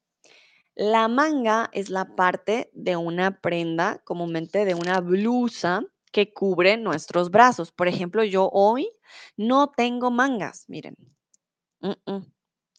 La 0.75 1.07
manga 1.07 1.69
es 1.73 1.89
la 1.89 2.15
parte 2.15 2.69
de 2.73 2.95
una 2.95 3.41
prenda, 3.41 3.99
comúnmente 4.03 4.65
de 4.65 4.75
una 4.75 5.01
blusa 5.01 5.83
que 6.11 6.31
cubre 6.31 6.77
nuestros 6.77 7.31
brazos. 7.31 7.71
Por 7.71 7.87
ejemplo, 7.87 8.23
yo 8.23 8.49
hoy 8.53 8.89
no 9.37 9.71
tengo 9.71 10.11
mangas, 10.11 10.65
miren. 10.67 10.95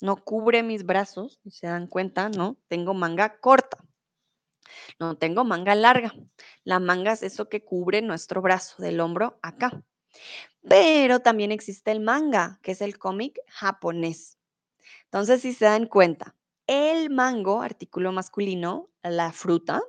No 0.00 0.16
cubre 0.16 0.62
mis 0.62 0.84
brazos, 0.84 1.40
se 1.50 1.66
dan 1.66 1.88
cuenta, 1.88 2.28
¿no? 2.28 2.56
Tengo 2.68 2.94
manga 2.94 3.38
corta. 3.40 3.84
No 4.98 5.16
tengo 5.16 5.44
manga 5.44 5.74
larga. 5.74 6.12
La 6.62 6.78
manga 6.78 7.12
es 7.12 7.22
eso 7.22 7.48
que 7.48 7.64
cubre 7.64 8.02
nuestro 8.02 8.42
brazo, 8.42 8.82
del 8.82 9.00
hombro 9.00 9.38
acá. 9.42 9.82
Pero 10.68 11.20
también 11.20 11.52
existe 11.52 11.90
el 11.90 12.00
manga, 12.00 12.58
que 12.62 12.72
es 12.72 12.80
el 12.80 12.98
cómic 12.98 13.38
japonés. 13.48 14.38
Entonces, 15.04 15.42
si 15.42 15.52
se 15.52 15.66
dan 15.66 15.86
cuenta, 15.86 16.34
el 16.66 17.10
mango, 17.10 17.62
artículo 17.62 18.12
masculino, 18.12 18.90
la 19.02 19.32
fruta, 19.32 19.82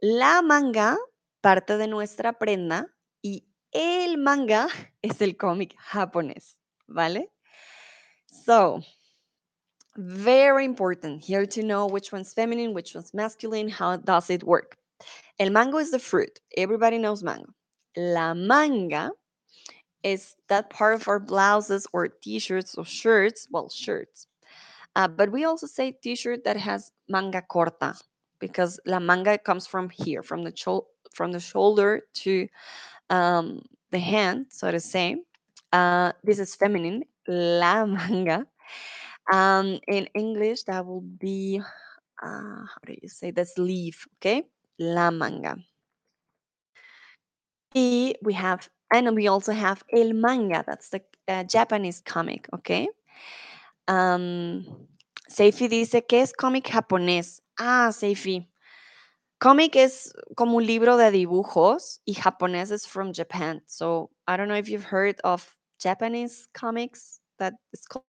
la 0.00 0.42
manga 0.42 0.98
parte 1.40 1.76
de 1.78 1.88
nuestra 1.88 2.34
prenda 2.34 2.94
y 3.22 3.46
el 3.72 4.18
manga 4.18 4.68
es 5.02 5.20
el 5.22 5.36
cómic 5.36 5.74
japonés, 5.78 6.56
¿vale? 6.86 7.30
So, 8.44 8.82
very 9.96 10.64
important 10.64 11.22
here 11.22 11.46
to 11.46 11.62
know 11.62 11.86
which 11.86 12.12
one's 12.12 12.34
feminine, 12.34 12.74
which 12.74 12.94
one's 12.94 13.14
masculine, 13.14 13.68
how 13.70 13.96
does 13.96 14.28
it 14.28 14.44
work. 14.44 14.76
El 15.38 15.50
mango 15.50 15.78
is 15.78 15.90
the 15.90 15.98
fruit. 15.98 16.40
Everybody 16.56 16.98
knows 16.98 17.22
mango. 17.22 17.54
La 17.96 18.34
manga 18.34 19.10
is 20.02 20.36
that 20.48 20.70
part 20.70 20.94
of 20.94 21.08
our 21.08 21.18
blouses 21.18 21.86
or 21.92 22.08
t-shirts 22.08 22.74
or 22.76 22.84
shirts, 22.84 23.48
well, 23.50 23.68
shirts. 23.68 24.28
Uh, 24.96 25.08
but 25.08 25.32
we 25.32 25.44
also 25.44 25.66
say 25.66 25.92
t-shirt 25.92 26.44
that 26.44 26.56
has 26.56 26.92
manga 27.08 27.42
corta 27.42 27.98
because 28.38 28.78
la 28.86 28.98
manga 29.00 29.38
comes 29.38 29.66
from 29.66 29.88
here, 29.90 30.22
from 30.22 30.44
the 30.44 30.82
from 31.14 31.32
the 31.32 31.40
shoulder 31.40 32.02
to 32.12 32.46
um, 33.10 33.62
the 33.90 33.98
hand, 33.98 34.46
so 34.50 34.70
to 34.70 34.80
say. 34.80 35.16
Uh, 35.72 36.12
this 36.22 36.38
is 36.38 36.54
feminine, 36.54 37.04
la 37.26 37.86
manga. 37.98 38.46
Um, 39.32 39.80
in 39.88 40.06
English, 40.14 40.64
that 40.64 40.84
will 40.84 41.00
be, 41.00 41.60
uh, 42.22 42.62
how 42.68 42.82
do 42.86 42.94
you 43.00 43.08
say 43.08 43.30
the 43.30 43.46
sleeve, 43.46 44.06
okay? 44.18 44.44
La 44.78 45.10
manga. 45.10 45.56
Y 47.74 48.14
we 48.22 48.34
have, 48.34 48.68
and 48.92 49.14
we 49.16 49.28
also 49.28 49.52
have 49.52 49.82
el 49.92 50.12
manga, 50.12 50.64
that's 50.66 50.90
the 50.90 51.02
uh, 51.28 51.44
Japanese 51.44 52.00
comic, 52.04 52.48
okay? 52.54 52.88
Um, 53.88 54.64
Seifi 55.30 55.68
dice 55.68 56.02
que 56.08 56.20
es 56.20 56.32
cómic 56.32 56.64
japonés. 56.64 57.40
Ah, 57.58 57.90
Seifi, 57.90 58.46
Comic 59.40 59.76
is 59.76 60.12
como 60.36 60.56
un 60.56 60.66
libro 60.66 60.96
de 60.96 61.10
dibujos 61.10 62.00
y 62.06 62.14
japonés 62.14 62.70
is 62.72 62.86
from 62.86 63.12
Japan. 63.12 63.60
So 63.66 64.10
I 64.26 64.36
don't 64.38 64.48
know 64.48 64.54
if 64.54 64.68
you've 64.70 64.84
heard 64.84 65.20
of 65.22 65.44
Japanese 65.78 66.48
comics 66.54 67.20
that 67.38 67.52
is 67.74 67.82
called. 67.86 68.04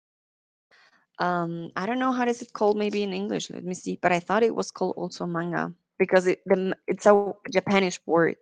Um, 1.21 1.71
I 1.77 1.87
don't 1.87 1.99
know 1.99 2.13
how 2.13 2.27
is 2.27 2.43
it 2.43 2.53
called 2.53 2.79
maybe 2.79 3.03
in 3.03 3.13
English. 3.13 3.51
Let 3.51 3.65
me 3.65 3.75
see. 3.75 3.99
But 4.03 4.13
I 4.13 4.21
thought 4.21 4.43
it 4.43 4.55
was 4.55 4.71
called 4.73 4.95
also 4.97 5.27
manga 5.27 5.73
because 5.99 6.27
it, 6.27 6.41
the, 6.47 6.77
it's 6.89 7.07
a 7.07 7.33
Japanese 7.53 8.01
word. 8.07 8.37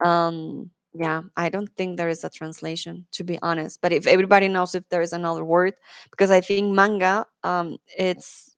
Um, 0.00 0.70
yeah, 0.94 1.22
I 1.36 1.48
don't 1.48 1.68
think 1.76 1.96
there 1.96 2.08
is 2.08 2.24
a 2.24 2.30
translation 2.30 3.06
to 3.12 3.24
be 3.24 3.38
honest. 3.42 3.80
But 3.80 3.92
if 3.92 4.06
everybody 4.06 4.48
knows 4.48 4.74
if 4.74 4.88
there 4.88 5.02
is 5.02 5.12
another 5.12 5.44
word, 5.44 5.74
because 6.10 6.30
I 6.30 6.40
think 6.40 6.74
manga, 6.74 7.26
um, 7.44 7.78
it's 7.96 8.56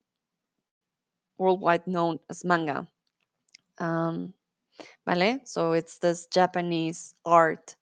worldwide 1.39 1.87
known 1.87 2.19
as 2.29 2.45
manga. 2.45 2.87
Um, 3.79 4.33
¿Vale? 5.07 5.41
So 5.45 5.73
it's 5.73 5.99
this 5.99 6.27
Japanese 6.27 7.15
art 7.25 7.77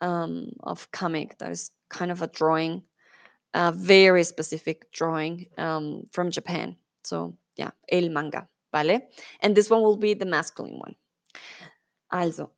um, 0.00 0.50
of 0.62 0.90
comic 0.90 1.38
that 1.38 1.50
is 1.50 1.70
kind 1.88 2.10
of 2.10 2.22
a 2.22 2.28
drawing, 2.28 2.82
a 3.54 3.72
very 3.72 4.24
specific 4.24 4.90
drawing 4.92 5.46
um, 5.58 6.06
from 6.12 6.30
Japan. 6.30 6.76
So 7.04 7.36
yeah, 7.56 7.70
el 7.90 8.08
manga, 8.08 8.48
¿vale? 8.72 9.02
And 9.40 9.56
this 9.56 9.70
one 9.70 9.82
will 9.82 9.96
be 9.96 10.14
the 10.14 10.26
masculine 10.26 10.78
one. 10.78 10.94
Also, 12.10 12.50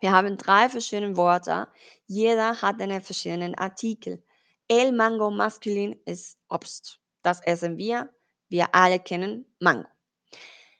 wir 0.00 0.12
haben 0.12 0.36
drei 0.36 0.68
verschiedene 0.68 1.16
Wörter. 1.16 1.68
Jeder 2.06 2.60
hat 2.60 2.80
einen 2.80 3.02
verschiedenen 3.02 3.54
Artikel. 3.54 4.22
El 4.68 4.92
Mango 4.92 5.30
maskulin 5.30 5.98
ist 6.04 6.38
Obst. 6.48 7.00
Das 7.22 7.40
essen 7.42 7.76
wir. 7.76 8.10
Wir 8.48 8.74
alle 8.74 9.00
kennen 9.00 9.46
Mango. 9.60 9.88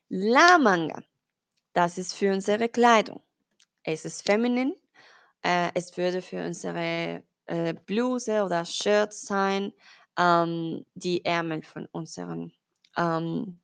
La 0.09 0.59
manga. 0.59 1.03
das 1.73 1.99
ist 1.99 2.15
für 2.15 2.33
unsere 2.33 2.69
Kleidung. 2.69 3.21
Es 3.83 4.05
ist 4.05 4.25
feminin. 4.25 4.75
Äh, 5.43 5.71
es 5.75 5.97
würde 5.97 6.23
für 6.23 6.45
unsere 6.45 7.23
äh, 7.47 7.75
Bluse 7.75 8.45
oder 8.45 8.65
Shirt 8.65 9.13
sein, 9.13 9.73
ähm, 10.19 10.87
die 10.95 11.25
Ärmel 11.25 11.63
von 11.63 11.87
unseren 11.93 12.53
ähm, 12.97 13.61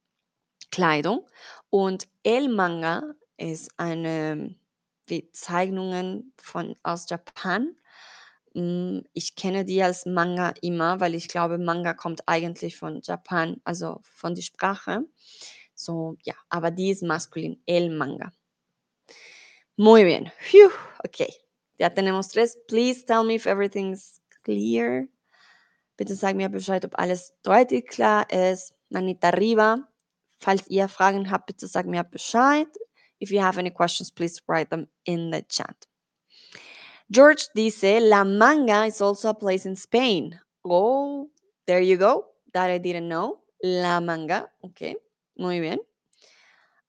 Kleidung. 0.71 1.29
Und 1.71 2.09
El 2.25 2.49
Manga 2.49 3.03
ist 3.43 3.71
eine 3.77 4.55
wie 5.07 5.31
Zeichnungen 5.33 6.33
von 6.39 6.77
aus 6.83 7.09
Japan. 7.11 7.77
Hm, 8.55 9.05
ich 9.13 9.35
kenne 9.35 9.65
die 9.65 9.83
als 9.83 10.07
Manga 10.07 10.55
immer, 10.63 11.01
weil 11.01 11.15
ich 11.15 11.29
glaube, 11.29 11.59
Manga 11.59 11.95
kommt 11.95 12.23
eigentlich 12.27 12.77
von 12.77 13.01
Japan, 13.03 13.61
also 13.65 14.01
von 14.03 14.35
der 14.35 14.43
Sprache. 14.43 15.05
So, 15.75 16.17
ja, 16.23 16.35
aber 16.49 16.71
die 16.71 16.91
ist 16.91 17.03
maskulin, 17.03 17.61
el 17.67 17.91
manga. 17.91 18.31
Muy 19.77 20.05
bien. 20.05 20.31
Phew, 20.39 20.71
ok. 21.05 21.27
Ya 21.79 21.89
tenemos 21.91 22.29
tres. 22.29 22.57
Please 22.69 23.05
tell 23.05 23.25
me 23.25 23.35
if 23.35 23.47
everything's 23.47 24.21
clear. 24.45 25.09
Bitte 25.97 26.15
sag 26.15 26.37
mir 26.37 26.49
Bescheid, 26.49 26.85
ob 26.85 26.99
alles 26.99 27.35
deutlich 27.43 27.87
klar 27.89 28.31
ist. 28.31 28.75
Manita 28.91 29.29
arriba. 29.29 29.89
Falls 30.39 30.67
ihr 30.69 30.89
Fragen 30.89 31.31
habt, 31.31 31.47
bitte 31.47 31.67
sag 31.67 31.87
mir 31.87 32.05
Bescheid. 32.05 32.69
If 33.23 33.31
you 33.31 33.39
have 33.39 33.57
any 33.57 33.71
questions, 33.71 34.11
please 34.11 34.43
write 34.49 34.69
them 34.69 34.89
in 35.07 35.31
the 35.31 35.43
chat. 35.43 35.87
George 37.09 37.47
dice, 37.55 38.01
La 38.03 38.25
Manga 38.25 38.85
is 38.85 39.01
also 39.01 39.31
a 39.31 39.35
place 39.35 39.65
in 39.65 39.77
Spain. 39.77 40.41
Oh, 40.65 41.31
there 41.69 41.81
you 41.81 41.97
go. 41.97 42.27
That 42.53 42.69
I 42.71 42.79
didn't 42.79 43.09
know. 43.09 43.39
La 43.63 44.01
Manga. 44.01 44.49
Okay, 44.65 44.97
muy 45.39 45.61
bien. 45.61 45.79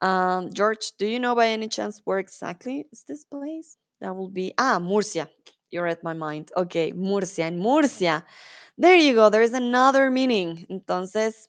Um, 0.02 0.52
George, 0.52 0.94
do 0.98 1.06
you 1.06 1.20
know 1.20 1.36
by 1.36 1.50
any 1.50 1.68
chance 1.68 2.02
where 2.04 2.18
exactly 2.18 2.88
is 2.92 3.04
this 3.08 3.26
place? 3.26 3.78
That 4.02 4.16
will 4.16 4.30
be, 4.30 4.54
ah, 4.58 4.80
Murcia. 4.80 5.30
You're 5.70 5.88
at 5.88 6.04
my 6.04 6.14
mind. 6.14 6.52
Okay, 6.58 6.94
Murcia. 6.94 7.44
And 7.44 7.60
Murcia. 7.60 8.24
There 8.78 8.96
you 8.96 9.14
go. 9.14 9.30
There's 9.30 9.54
another 9.54 10.10
meaning. 10.10 10.66
Entonces, 10.70 11.48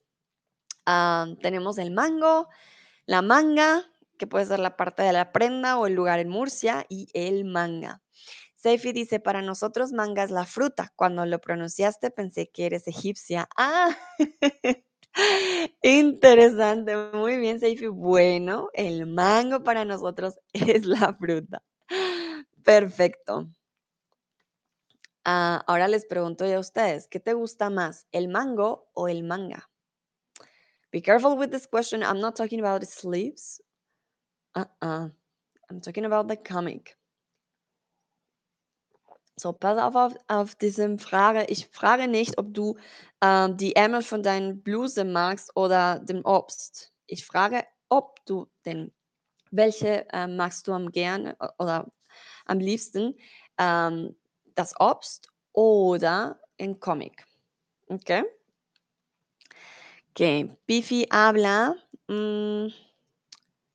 um, 0.86 1.36
tenemos 1.36 1.78
el 1.78 1.90
mango, 1.90 2.48
la 3.06 3.22
manga, 3.22 3.82
que 4.18 4.26
puede 4.26 4.46
ser 4.46 4.60
la 4.60 4.76
parte 4.76 5.02
de 5.02 5.12
la 5.12 5.32
prenda 5.32 5.78
o 5.78 5.86
el 5.86 5.94
lugar 5.94 6.18
en 6.20 6.28
Murcia, 6.28 6.86
y 6.88 7.08
el 7.14 7.44
manga. 7.44 8.02
Seifi 8.56 8.92
dice, 8.92 9.20
para 9.20 9.42
nosotros 9.42 9.92
manga 9.92 10.24
es 10.24 10.30
la 10.30 10.46
fruta. 10.46 10.92
Cuando 10.96 11.26
lo 11.26 11.38
pronunciaste 11.38 12.10
pensé 12.10 12.48
que 12.48 12.64
eres 12.66 12.88
egipcia. 12.88 13.46
Ah, 13.56 13.94
interesante. 15.82 16.96
Muy 17.12 17.36
bien, 17.36 17.60
Seifi. 17.60 17.88
Bueno, 17.88 18.70
el 18.72 19.06
mango 19.06 19.62
para 19.62 19.84
nosotros 19.84 20.38
es 20.54 20.86
la 20.86 21.14
fruta. 21.14 21.62
Perfecto. 22.64 23.48
Ah, 25.26 25.62
ahora 25.66 25.88
les 25.88 26.06
pregunto 26.06 26.46
yo 26.46 26.56
a 26.56 26.60
ustedes, 26.60 27.06
¿qué 27.08 27.20
te 27.20 27.32
gusta 27.32 27.70
más, 27.70 28.06
el 28.12 28.28
mango 28.28 28.90
o 28.92 29.08
el 29.08 29.24
manga? 29.24 29.70
Be 30.90 31.02
careful 31.02 31.36
with 31.36 31.50
this 31.50 31.66
question. 31.66 32.02
I'm 32.02 32.20
not 32.20 32.36
talking 32.36 32.60
about 32.60 32.84
sleeves. 32.84 33.60
Uh-uh. 34.56 35.08
I'm 35.70 35.80
talking 35.80 36.04
about 36.04 36.28
the 36.28 36.36
comic. 36.36 36.96
So, 39.36 39.52
pass 39.52 39.78
auf, 39.78 39.96
auf 39.96 40.14
auf 40.28 40.54
diese 40.54 40.96
Frage. 40.98 41.44
Ich 41.48 41.66
frage 41.68 42.06
nicht, 42.06 42.38
ob 42.38 42.54
du, 42.54 42.76
ähm, 43.20 43.56
die 43.56 43.74
Ärmel 43.74 44.02
von 44.02 44.22
deinen 44.22 44.62
Bluse 44.62 45.04
magst 45.04 45.56
oder 45.56 45.98
dem 45.98 46.24
Obst. 46.24 46.92
Ich 47.06 47.26
frage, 47.26 47.64
ob 47.88 48.24
du 48.26 48.46
den 48.64 48.92
welche, 49.50 50.06
ähm, 50.12 50.36
magst 50.36 50.66
du 50.66 50.72
am 50.72 50.90
gerne 50.90 51.36
oder 51.58 51.90
am 52.46 52.58
liebsten, 52.58 53.14
ähm, 53.58 54.16
das 54.54 54.74
Obst 54.80 55.30
oder 55.52 56.40
ein 56.60 56.78
Comic? 56.80 57.24
Okay. 57.88 58.24
Okay, 60.10 60.48
Bifi 60.66 61.08
habla, 61.10 61.74
mm, 62.08 62.68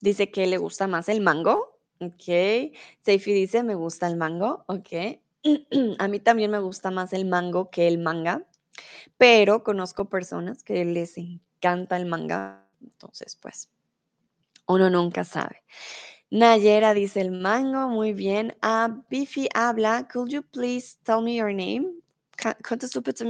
dice 0.02 0.32
que 0.32 0.48
le 0.48 0.58
gusta 0.58 0.88
más 0.88 1.10
el 1.10 1.22
mango. 1.22 1.80
Ok. 2.00 2.74
Seifi 3.02 3.34
dice, 3.34 3.64
me 3.64 3.76
gusta 3.76 4.08
el 4.08 4.16
mango. 4.18 4.64
Ok. 4.68 5.20
A 6.00 6.08
mí 6.08 6.20
también 6.20 6.52
me 6.52 6.60
gusta 6.60 6.92
más 6.92 7.14
el 7.14 7.26
mango 7.26 7.70
que 7.70 7.88
el 7.88 7.98
manga, 7.98 8.46
pero 9.18 9.64
conozco 9.64 10.10
personas 10.10 10.64
que 10.64 10.84
les 10.86 11.18
encanta 11.18 11.98
el 11.98 12.06
manga, 12.06 12.68
entonces 12.82 13.38
pues 13.42 13.70
uno 14.68 14.90
nunca 14.90 15.24
sabe. 15.24 15.64
Nayera 16.32 16.94
dice 16.94 17.22
el 17.22 17.32
mango, 17.32 17.90
muy 17.90 18.14
bien. 18.14 18.56
Ah, 18.62 19.02
Bifi 19.10 19.50
habla, 19.56 20.08
could 20.08 20.30
you 20.30 20.44
please 20.44 20.98
tell 21.04 21.22
me 21.22 21.36
your 21.36 21.54
name? 21.54 22.02
Könntest 22.64 22.94
du 22.94 23.02
bitte 23.02 23.26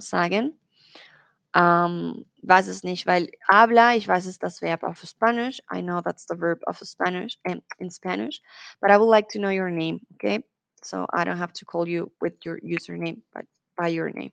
sagen? 0.00 0.58
Weiß 2.48 2.68
es 2.68 2.84
nicht, 2.84 3.06
weil 3.06 3.30
habla, 3.48 3.96
ich 3.96 4.06
weiß 4.06 4.26
es 4.26 4.38
das 4.38 4.60
Verb 4.60 4.82
of 4.82 4.98
Spanish. 5.04 5.60
I 5.72 5.80
know 5.80 6.00
that's 6.00 6.26
the 6.26 6.36
verb 6.36 6.60
of 6.66 6.78
Spanish 6.78 7.38
um, 7.48 7.62
in 7.78 7.90
Spanish, 7.90 8.40
but 8.80 8.90
I 8.90 8.96
would 8.98 9.10
like 9.10 9.28
to 9.30 9.38
know 9.38 9.50
your 9.50 9.70
name, 9.70 10.00
okay? 10.14 10.44
So 10.82 11.06
I 11.12 11.24
don't 11.24 11.38
have 11.38 11.52
to 11.54 11.64
call 11.64 11.88
you 11.88 12.12
with 12.20 12.34
your 12.44 12.60
username, 12.60 13.22
but 13.32 13.46
by 13.76 13.88
your 13.88 14.10
name. 14.10 14.32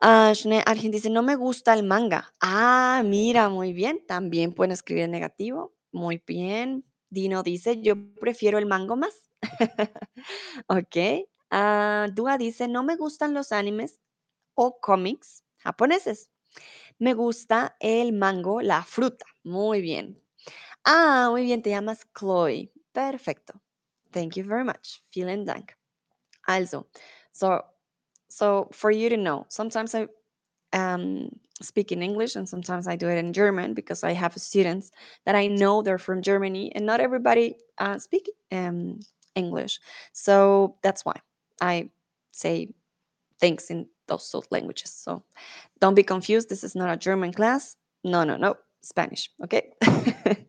Ah, 0.00 0.32
alguien 0.66 0.92
dice, 0.92 1.10
no 1.10 1.22
me 1.22 1.36
gusta 1.36 1.72
el 1.72 1.82
manga. 1.82 2.32
Ah, 2.40 3.02
mira, 3.04 3.48
muy 3.48 3.72
bien. 3.72 4.04
También 4.06 4.52
pueden 4.52 4.72
escribir 4.72 5.04
en 5.04 5.10
negativo. 5.10 5.74
Muy 5.90 6.22
bien. 6.26 6.84
Dino 7.08 7.42
dice, 7.42 7.80
yo 7.80 7.94
prefiero 8.20 8.58
el 8.58 8.66
mango 8.66 8.96
más. 8.96 9.14
ok. 10.68 11.26
Ah, 11.50 12.08
Dua 12.12 12.36
dice, 12.36 12.68
no 12.68 12.82
me 12.82 12.96
gustan 12.96 13.32
los 13.32 13.52
animes 13.52 13.98
o 14.54 14.78
cómics 14.80 15.44
japoneses. 15.58 16.30
Me 16.98 17.14
gusta 17.14 17.76
el 17.80 18.12
mango, 18.12 18.60
la 18.60 18.82
fruta. 18.82 19.26
Muy 19.44 19.80
bien. 19.80 20.20
Ah, 20.84 21.28
muy 21.30 21.42
bien, 21.42 21.62
te 21.62 21.70
llamas 21.70 22.06
Chloe. 22.14 22.70
Perfecto. 22.92 23.60
Thank 24.12 24.36
you 24.36 24.44
very 24.44 24.64
much. 24.64 25.02
Vielen 25.12 25.44
Dank. 25.44 25.76
Also, 26.46 26.86
so 27.32 27.64
so 28.28 28.68
for 28.72 28.90
you 28.90 29.08
to 29.08 29.16
know, 29.16 29.46
sometimes 29.48 29.94
I 29.94 30.06
um, 30.72 31.30
speak 31.62 31.92
in 31.92 32.02
English 32.02 32.36
and 32.36 32.48
sometimes 32.48 32.86
I 32.86 32.96
do 32.96 33.08
it 33.08 33.18
in 33.18 33.32
German 33.32 33.74
because 33.74 34.04
I 34.04 34.12
have 34.12 34.34
students 34.36 34.90
that 35.24 35.34
I 35.34 35.46
know 35.46 35.82
they're 35.82 35.98
from 35.98 36.22
Germany 36.22 36.72
and 36.74 36.84
not 36.86 37.00
everybody 37.00 37.56
uh, 37.78 37.98
speak 37.98 38.30
um, 38.52 39.00
English. 39.34 39.80
So 40.12 40.76
that's 40.82 41.04
why 41.04 41.14
I 41.60 41.90
say 42.32 42.68
things 43.40 43.70
in 43.70 43.86
those 44.06 44.32
languages. 44.50 44.90
So 44.90 45.22
don't 45.80 45.94
be 45.94 46.02
confused. 46.02 46.48
This 46.48 46.64
is 46.64 46.74
not 46.74 46.90
a 46.90 46.96
German 46.96 47.32
class. 47.32 47.76
No, 48.04 48.24
no, 48.24 48.36
no. 48.36 48.56
Spanish. 48.84 49.30
Okay. 49.42 49.72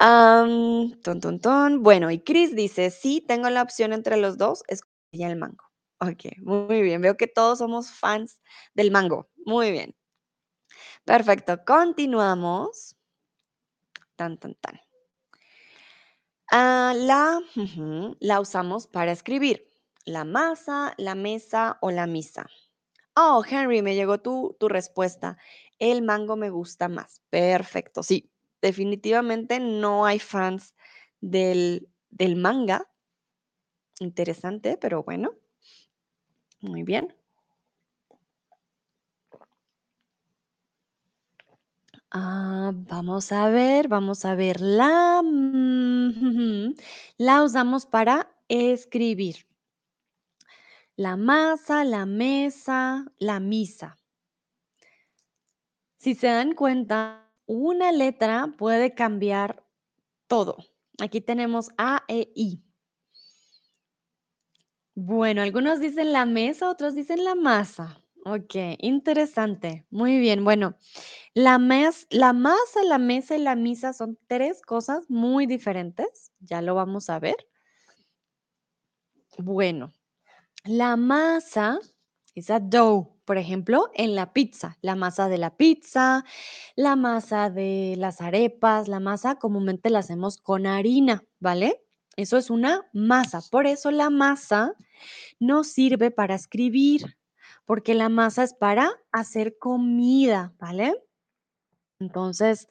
um, 0.00 0.92
ton, 1.02 1.20
ton, 1.20 1.40
ton. 1.40 1.82
Bueno, 1.82 2.10
y 2.10 2.18
Chris 2.18 2.54
dice: 2.54 2.90
Sí, 2.90 3.24
tengo 3.26 3.48
la 3.50 3.62
opción 3.62 3.92
entre 3.92 4.16
los 4.16 4.36
dos. 4.36 4.62
Escogería 4.68 5.28
el 5.28 5.36
mango. 5.36 5.64
Ok, 6.00 6.36
muy 6.42 6.82
bien. 6.82 7.00
Veo 7.00 7.16
que 7.16 7.26
todos 7.26 7.58
somos 7.58 7.90
fans 7.90 8.38
del 8.74 8.90
mango. 8.90 9.28
Muy 9.44 9.72
bien. 9.72 9.96
Perfecto. 11.04 11.64
Continuamos. 11.64 12.94
Tan, 14.16 14.36
tan, 14.38 14.54
tan. 14.56 14.80
Ah, 16.50 16.94
la, 16.96 17.40
la 18.20 18.40
usamos 18.40 18.86
para 18.86 19.12
escribir. 19.12 19.67
La 20.08 20.24
masa, 20.24 20.94
la 20.96 21.14
mesa 21.14 21.76
o 21.82 21.90
la 21.90 22.06
misa. 22.06 22.46
Oh, 23.14 23.44
Henry, 23.46 23.82
me 23.82 23.94
llegó 23.94 24.22
tu, 24.22 24.56
tu 24.58 24.66
respuesta. 24.66 25.36
El 25.78 26.00
mango 26.00 26.34
me 26.34 26.48
gusta 26.48 26.88
más. 26.88 27.20
Perfecto, 27.28 28.02
sí. 28.02 28.32
Definitivamente 28.62 29.60
no 29.60 30.06
hay 30.06 30.18
fans 30.18 30.74
del, 31.20 31.90
del 32.08 32.36
manga. 32.36 32.90
Interesante, 34.00 34.78
pero 34.80 35.02
bueno. 35.02 35.34
Muy 36.62 36.84
bien. 36.84 37.14
Ah, 42.10 42.72
vamos 42.74 43.30
a 43.30 43.50
ver, 43.50 43.88
vamos 43.88 44.24
a 44.24 44.34
ver. 44.34 44.58
La, 44.62 45.20
la 47.18 47.42
usamos 47.42 47.84
para 47.84 48.34
escribir. 48.48 49.47
La 51.04 51.12
masa, 51.16 51.78
la 51.84 52.04
mesa, 52.06 52.78
la 53.18 53.40
misa. 53.40 53.96
Si 55.96 56.14
se 56.14 56.28
dan 56.28 56.54
cuenta, 56.54 57.30
una 57.46 57.92
letra 57.92 58.54
puede 58.56 58.94
cambiar 58.94 59.64
todo. 60.28 60.56
Aquí 61.00 61.20
tenemos 61.20 61.70
A, 61.78 62.04
E, 62.08 62.32
I. 62.34 62.62
Bueno, 64.96 65.42
algunos 65.42 65.80
dicen 65.80 66.12
la 66.12 66.26
mesa, 66.26 66.70
otros 66.70 66.94
dicen 66.94 67.24
la 67.24 67.34
masa. 67.34 68.02
Okey, 68.24 68.76
interesante. 68.80 69.86
Muy 69.90 70.18
bien. 70.18 70.44
Bueno, 70.44 70.76
la 71.34 71.58
mes 71.58 72.06
la 72.10 72.32
masa, 72.32 72.82
la 72.84 72.98
mesa 72.98 73.36
y 73.36 73.42
la 73.42 73.56
misa 73.56 73.92
son 73.92 74.18
3 74.28 74.62
cosas 74.62 75.10
muy 75.10 75.46
diferentes, 75.46 76.32
ya 76.40 76.62
lo 76.62 76.74
vamos 76.76 77.10
a 77.10 77.20
ver. 77.20 77.36
Bueno, 79.38 79.92
la 80.64 80.96
masa 80.96 81.78
es 82.34 82.50
a 82.50 82.60
dough, 82.60 83.16
por 83.24 83.36
ejemplo, 83.36 83.90
en 83.94 84.14
la 84.14 84.32
pizza, 84.32 84.78
la 84.80 84.94
masa 84.94 85.28
de 85.28 85.38
la 85.38 85.56
pizza, 85.56 86.24
la 86.76 86.96
masa 86.96 87.50
de 87.50 87.94
las 87.98 88.20
arepas, 88.20 88.88
la 88.88 89.00
masa 89.00 89.36
comúnmente 89.36 89.90
la 89.90 89.98
hacemos 90.00 90.38
con 90.38 90.66
harina, 90.66 91.24
¿vale? 91.40 91.82
Eso 92.16 92.36
es 92.36 92.50
una 92.50 92.88
masa. 92.92 93.40
Por 93.50 93.66
eso 93.66 93.90
la 93.90 94.10
masa 94.10 94.74
no 95.38 95.64
sirve 95.64 96.10
para 96.10 96.34
escribir, 96.34 97.16
porque 97.64 97.94
la 97.94 98.08
masa 98.08 98.44
es 98.44 98.54
para 98.54 98.90
hacer 99.12 99.58
comida, 99.58 100.54
¿vale? 100.58 100.94
Entonces, 102.00 102.68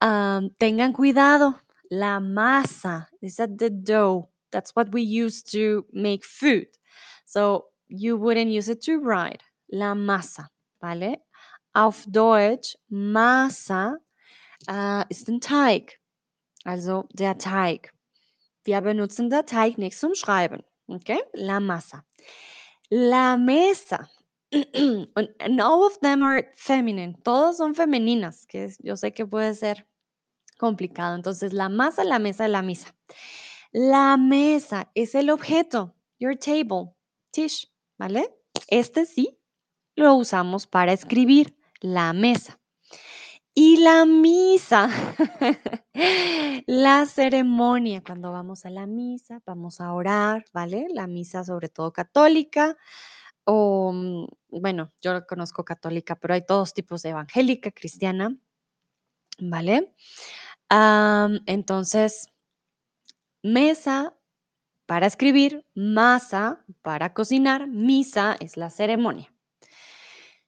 am, 0.00 0.50
tengan 0.58 0.92
cuidado. 0.92 1.60
La 1.90 2.20
masa 2.20 3.08
is 3.20 3.36
that 3.36 3.50
the 3.58 3.70
dough. 3.70 4.28
That's 4.50 4.72
what 4.74 4.88
we 4.92 5.02
use 5.02 5.42
to 5.52 5.86
make 5.92 6.24
food. 6.24 6.68
So 7.28 7.66
you 7.88 8.16
wouldn't 8.16 8.50
use 8.50 8.70
it 8.70 8.80
to 8.84 9.00
write. 9.00 9.42
La 9.70 9.94
masa, 9.94 10.48
¿vale? 10.80 11.18
Auf 11.74 12.06
Deutsch, 12.06 12.74
Masa 12.88 13.98
äh, 14.66 15.04
ist 15.10 15.28
ein 15.28 15.40
Teig, 15.40 16.00
also 16.64 17.06
der 17.12 17.36
Teig. 17.36 17.92
Wir 18.64 18.80
benutzen 18.80 19.28
der 19.28 19.44
Teig 19.44 19.76
nicht 19.76 19.98
zum 19.98 20.14
Schreiben. 20.14 20.62
Okay? 20.88 21.20
La 21.34 21.60
masa. 21.60 22.02
La 22.90 23.36
mesa. 23.36 24.08
and 24.52 25.60
all 25.60 25.84
of 25.84 26.00
them 26.00 26.22
are 26.22 26.42
feminine. 26.56 27.14
Todos 27.24 27.58
son 27.58 27.74
femeninas, 27.74 28.46
que 28.46 28.70
yo 28.78 28.94
sé 28.96 29.12
que 29.12 29.26
puede 29.26 29.54
ser 29.54 29.86
complicado. 30.58 31.14
Entonces, 31.14 31.52
la 31.52 31.68
masa, 31.68 32.04
la 32.04 32.18
mesa, 32.18 32.48
la 32.48 32.62
misa. 32.62 32.88
La 33.72 34.16
mesa 34.16 34.90
es 34.94 35.14
el 35.14 35.28
objeto, 35.28 35.94
your 36.18 36.34
table, 36.34 36.94
¿vale? 37.98 38.34
Este 38.68 39.06
sí 39.06 39.38
lo 39.94 40.14
usamos 40.14 40.66
para 40.66 40.92
escribir, 40.92 41.56
la 41.80 42.12
mesa. 42.12 42.58
Y 43.54 43.78
la 43.78 44.04
misa, 44.04 44.88
la 46.66 47.06
ceremonia, 47.06 48.02
cuando 48.04 48.30
vamos 48.30 48.64
a 48.64 48.70
la 48.70 48.86
misa, 48.86 49.40
vamos 49.44 49.80
a 49.80 49.92
orar, 49.92 50.44
¿vale? 50.52 50.86
La 50.94 51.08
misa 51.08 51.42
sobre 51.42 51.68
todo 51.68 51.92
católica, 51.92 52.76
o 53.44 53.92
mm, 53.92 54.26
bueno, 54.60 54.92
yo 55.00 55.12
la 55.12 55.26
conozco 55.26 55.64
católica, 55.64 56.14
pero 56.16 56.34
hay 56.34 56.46
todos 56.46 56.74
tipos 56.74 57.02
de 57.02 57.10
evangélica, 57.10 57.72
cristiana, 57.72 58.36
¿vale? 59.40 59.94
Entonces, 61.46 62.28
mesa 63.42 64.17
para 64.88 65.06
escribir, 65.06 65.66
masa 65.74 66.64
para 66.80 67.12
cocinar, 67.12 67.66
misa 67.66 68.38
es 68.40 68.56
la 68.56 68.70
ceremonia. 68.70 69.30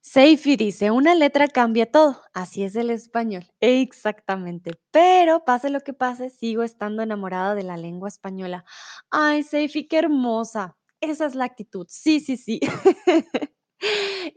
Seifi 0.01 0.57
dice, 0.57 0.91
una 0.91 1.15
letra 1.15 1.47
cambia 1.47 1.93
todo. 1.93 2.23
Así 2.33 2.65
es 2.65 2.75
el 2.75 2.89
español. 2.89 3.47
Exactamente. 3.61 4.81
Pero 4.91 5.45
pase 5.45 5.69
lo 5.69 5.83
que 5.83 5.93
pase, 5.93 6.31
sigo 6.31 6.63
estando 6.63 7.03
enamorada 7.03 7.55
de 7.55 7.65
la 7.65 7.77
lengua 7.77 8.09
española. 8.09 8.65
Ay, 9.11 9.43
Seifi, 9.43 9.87
qué 9.87 9.99
hermosa. 9.99 10.75
Esa 11.03 11.27
es 11.27 11.35
la 11.35 11.45
actitud. 11.45 11.87
Sí, 11.91 12.21
sí, 12.21 12.39
sí. 12.39 12.61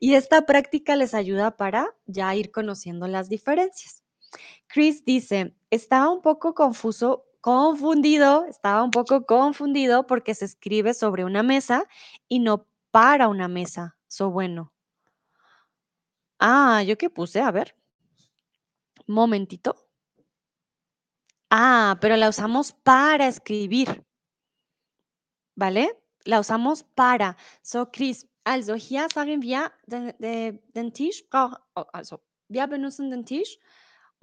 y 0.01 0.15
esta 0.15 0.45
práctica 0.45 0.97
les 0.97 1.13
ayuda 1.13 1.55
para 1.55 1.95
ya 2.07 2.35
ir 2.35 2.51
conociendo 2.51 3.07
las 3.07 3.29
diferencias. 3.29 4.03
Chris 4.67 5.05
dice, 5.05 5.55
estaba 5.69 6.09
un 6.09 6.21
poco 6.21 6.53
confuso, 6.53 7.25
confundido, 7.43 8.45
estaba 8.45 8.83
un 8.83 8.89
poco 8.91 9.25
confundido 9.25 10.07
porque 10.07 10.33
se 10.33 10.45
escribe 10.45 10.93
sobre 10.93 11.25
una 11.25 11.43
mesa 11.43 11.85
y 12.29 12.39
no 12.39 12.65
para 12.89 13.27
una 13.27 13.49
mesa. 13.49 13.97
So 14.07 14.31
bueno. 14.31 14.71
Ah, 16.39 16.83
¿yo 16.83 16.97
qué 16.97 17.09
puse? 17.09 17.41
A 17.41 17.51
ver, 17.51 17.75
momentito. 19.07 19.75
Ah, 21.49 21.97
pero 21.99 22.15
la 22.15 22.29
usamos 22.29 22.71
para 22.71 23.27
escribir, 23.27 24.05
¿vale? 25.53 25.99
La 26.23 26.39
usamos 26.39 26.83
para. 26.95 27.35
So, 27.61 27.91
Chris, 27.91 28.25
also 28.45 28.75
hier 28.75 29.09
sagen 29.13 29.41
wir, 29.41 29.69
den, 29.85 30.15
de- 30.17 30.63
den 30.73 30.93
Tisch 30.93 31.25
oh, 31.33 31.57
also 31.91 32.23
wir 32.47 32.67
benutzen 32.67 33.11
den 33.11 33.25
Tisch, 33.25 33.59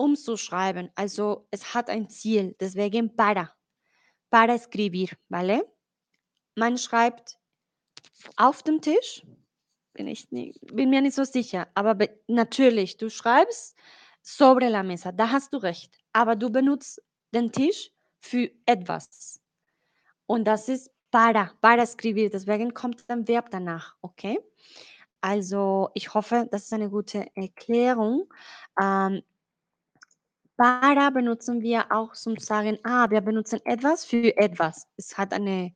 um 0.00 0.16
zu 0.16 0.36
schreiben. 0.36 0.90
Also 0.96 1.46
es 1.50 1.74
hat 1.74 1.90
ein 1.90 2.08
Ziel, 2.08 2.56
deswegen 2.60 3.16
para, 3.16 3.52
para 4.30 4.54
escribir, 4.54 5.10
¿vale? 5.30 5.62
Man 6.56 6.78
schreibt 6.78 7.38
auf 8.36 8.62
dem 8.62 8.80
Tisch, 8.80 9.26
bin 9.94 10.08
ich 10.08 10.30
nie, 10.32 10.54
bin 10.72 10.90
mir 10.90 11.00
nicht 11.02 11.14
so 11.16 11.24
sicher, 11.24 11.68
aber 11.74 11.94
be- 11.94 12.20
natürlich, 12.28 12.96
du 12.96 13.10
schreibst 13.10 13.76
sobre 14.22 14.68
la 14.68 14.82
mesa, 14.82 15.12
da 15.12 15.30
hast 15.30 15.52
du 15.52 15.58
recht, 15.58 15.98
aber 16.12 16.36
du 16.36 16.50
benutzt 16.50 17.02
den 17.34 17.52
Tisch 17.52 17.90
für 18.20 18.50
etwas. 18.66 19.40
Und 20.26 20.44
das 20.46 20.68
ist 20.68 20.90
para, 21.10 21.52
para 21.60 21.82
escribir, 21.82 22.30
deswegen 22.30 22.74
kommt 22.74 23.04
ein 23.08 23.28
Verb 23.28 23.50
danach, 23.50 23.96
okay? 24.02 24.38
Also, 25.22 25.90
ich 25.94 26.14
hoffe, 26.14 26.48
das 26.50 26.64
ist 26.64 26.72
eine 26.72 26.90
gute 26.90 27.26
Erklärung. 27.36 28.32
Ähm, 28.80 29.22
para 30.60 31.08
benutzen 31.08 31.62
wir 31.62 31.90
auch 31.90 32.12
zum 32.12 32.36
Sagen, 32.36 32.78
ah, 32.82 33.08
wir 33.08 33.22
benutzen 33.22 33.60
etwas 33.64 34.04
für 34.04 34.36
etwas. 34.36 34.86
Es 34.98 35.16
hat 35.16 35.32
eine, 35.32 35.72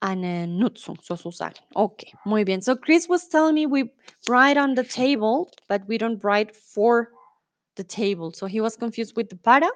eine 0.00 0.46
Nutzung 0.46 0.98
sozusagen. 1.02 1.56
Okay, 1.74 2.14
muy 2.24 2.42
bien. 2.42 2.62
So 2.62 2.74
Chris 2.74 3.10
was 3.10 3.28
telling 3.28 3.52
me 3.52 3.66
we 3.66 3.90
write 4.26 4.58
on 4.58 4.74
the 4.74 4.84
table, 4.84 5.50
but 5.68 5.82
we 5.86 5.98
don't 5.98 6.24
write 6.24 6.56
for 6.56 7.10
the 7.76 7.84
table. 7.84 8.32
So 8.32 8.46
he 8.46 8.58
was 8.58 8.78
confused 8.78 9.18
with 9.18 9.28
the 9.28 9.36
para, 9.36 9.68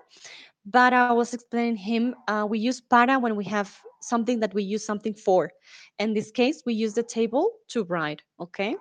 but 0.64 0.94
I 0.94 1.12
was 1.12 1.34
explaining 1.34 1.76
him 1.76 2.14
uh, 2.26 2.46
we 2.48 2.58
use 2.58 2.80
para 2.80 3.18
when 3.18 3.36
we 3.36 3.44
have 3.44 3.70
something 4.00 4.40
that 4.40 4.54
we 4.54 4.62
use 4.62 4.82
something 4.82 5.12
for. 5.12 5.50
In 5.98 6.14
this 6.14 6.30
case, 6.30 6.62
we 6.64 6.72
use 6.72 6.94
the 6.94 7.02
table 7.02 7.50
to 7.72 7.84
write, 7.84 8.22
okay? 8.40 8.74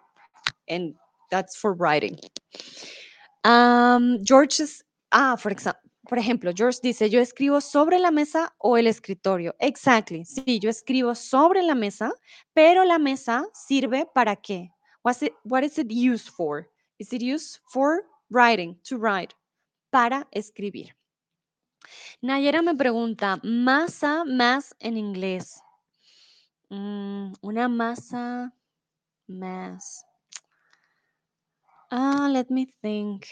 And 0.70 0.96
that's 1.30 1.58
for 1.58 1.74
writing. 1.74 2.18
Um, 3.44 4.24
George 4.24 4.62
ah, 5.12 5.38
por 6.08 6.18
ejemplo, 6.18 6.52
George 6.56 6.80
dice, 6.82 7.10
yo 7.10 7.20
escribo 7.20 7.62
sobre 7.62 8.00
la 8.00 8.12
mesa 8.12 8.54
o 8.58 8.78
el 8.78 8.88
escritorio. 8.88 9.56
Exactly. 9.60 10.26
Sí, 10.26 10.60
yo 10.60 10.70
escribo 10.70 11.14
sobre 11.14 11.62
la 11.62 11.76
mesa, 11.76 12.12
pero 12.54 12.84
la 12.84 12.98
mesa 12.98 13.46
sirve 13.54 14.08
para 14.14 14.36
qué? 14.36 14.72
What 15.04 15.64
is 15.64 15.78
it 15.78 15.92
used 15.92 16.30
for? 16.30 16.68
Is 16.98 17.14
it 17.14 17.22
used 17.22 17.60
for 17.72 18.06
writing, 18.30 18.80
to 18.90 18.98
write, 18.98 19.34
para 19.92 20.28
escribir? 20.32 20.96
Nayera 22.22 22.62
me 22.62 22.76
pregunta, 22.76 23.40
masa, 23.44 24.26
más 24.26 24.76
en 24.80 24.98
inglés. 24.98 25.62
Mm, 26.70 27.34
una 27.42 27.68
masa, 27.68 28.54
más. 29.28 30.04
Ah, 31.92 32.28
let 32.32 32.50
me 32.50 32.68
think. 32.82 33.26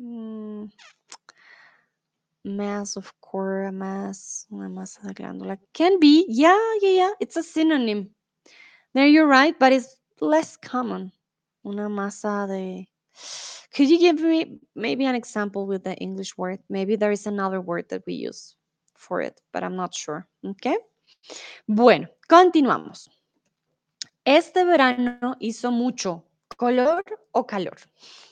Mm, 0.00 0.70
mass 2.44 2.96
of 2.96 3.12
core, 3.20 3.70
mass, 3.70 4.46
una 4.50 4.68
masa 4.68 5.02
de 5.02 5.14
glándula. 5.14 5.58
Can 5.74 6.00
be, 6.00 6.24
yeah, 6.28 6.56
yeah, 6.80 6.90
yeah. 6.90 7.10
It's 7.20 7.36
a 7.36 7.42
synonym. 7.42 8.10
There 8.94 9.06
you're 9.06 9.26
right, 9.26 9.58
but 9.58 9.72
it's 9.72 9.96
less 10.20 10.56
common. 10.56 11.12
Una 11.66 11.88
masa 11.88 12.48
de. 12.48 12.88
Could 13.74 13.90
you 13.90 13.98
give 13.98 14.20
me 14.20 14.58
maybe 14.74 15.04
an 15.04 15.14
example 15.14 15.66
with 15.66 15.84
the 15.84 15.94
English 15.96 16.36
word? 16.38 16.60
Maybe 16.68 16.96
there 16.96 17.12
is 17.12 17.26
another 17.26 17.60
word 17.60 17.88
that 17.90 18.02
we 18.06 18.14
use 18.14 18.56
for 18.96 19.20
it, 19.20 19.40
but 19.52 19.62
I'm 19.62 19.76
not 19.76 19.94
sure. 19.94 20.26
Okay. 20.44 20.76
Bueno, 21.68 22.08
continuamos. 22.28 23.08
Este 24.24 24.64
verano 24.64 25.36
hizo 25.40 25.70
mucho 25.70 26.24
color 26.60 27.02
o 27.32 27.46
calor. 27.46 27.78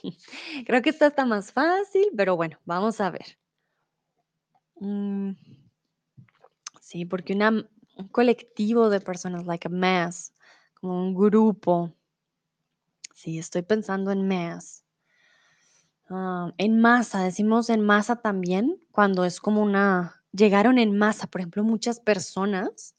Creo 0.67 0.83
que 0.83 0.91
esta 0.91 1.07
está 1.07 1.25
más 1.25 1.51
fácil, 1.51 2.09
pero 2.15 2.37
bueno, 2.37 2.59
vamos 2.67 3.01
a 3.01 3.11
ver. 3.11 3.39
Mm, 4.81 5.31
sí, 6.83 7.07
porque 7.07 7.33
un 7.33 8.09
colectivo 8.13 8.91
de 8.91 9.01
personas, 9.01 9.47
like 9.47 9.67
a 9.67 9.71
mass, 9.71 10.35
como 10.75 11.01
un 11.01 11.15
grupo. 11.15 11.95
Sí, 13.15 13.39
estoy 13.39 13.63
pensando 13.63 14.11
en 14.11 14.29
mass. 14.29 14.85
Ah, 16.11 16.53
en 16.59 16.83
masa, 16.83 17.25
decimos 17.25 17.71
en 17.71 17.81
masa 17.81 18.17
también 18.17 18.79
cuando 18.93 19.25
es 19.25 19.41
como 19.41 19.63
una, 19.63 20.23
llegaron 20.33 20.79
en 20.79 20.99
masa, 20.99 21.29
por 21.29 21.41
ejemplo, 21.41 21.65
muchas 21.65 21.99
personas. 21.99 22.95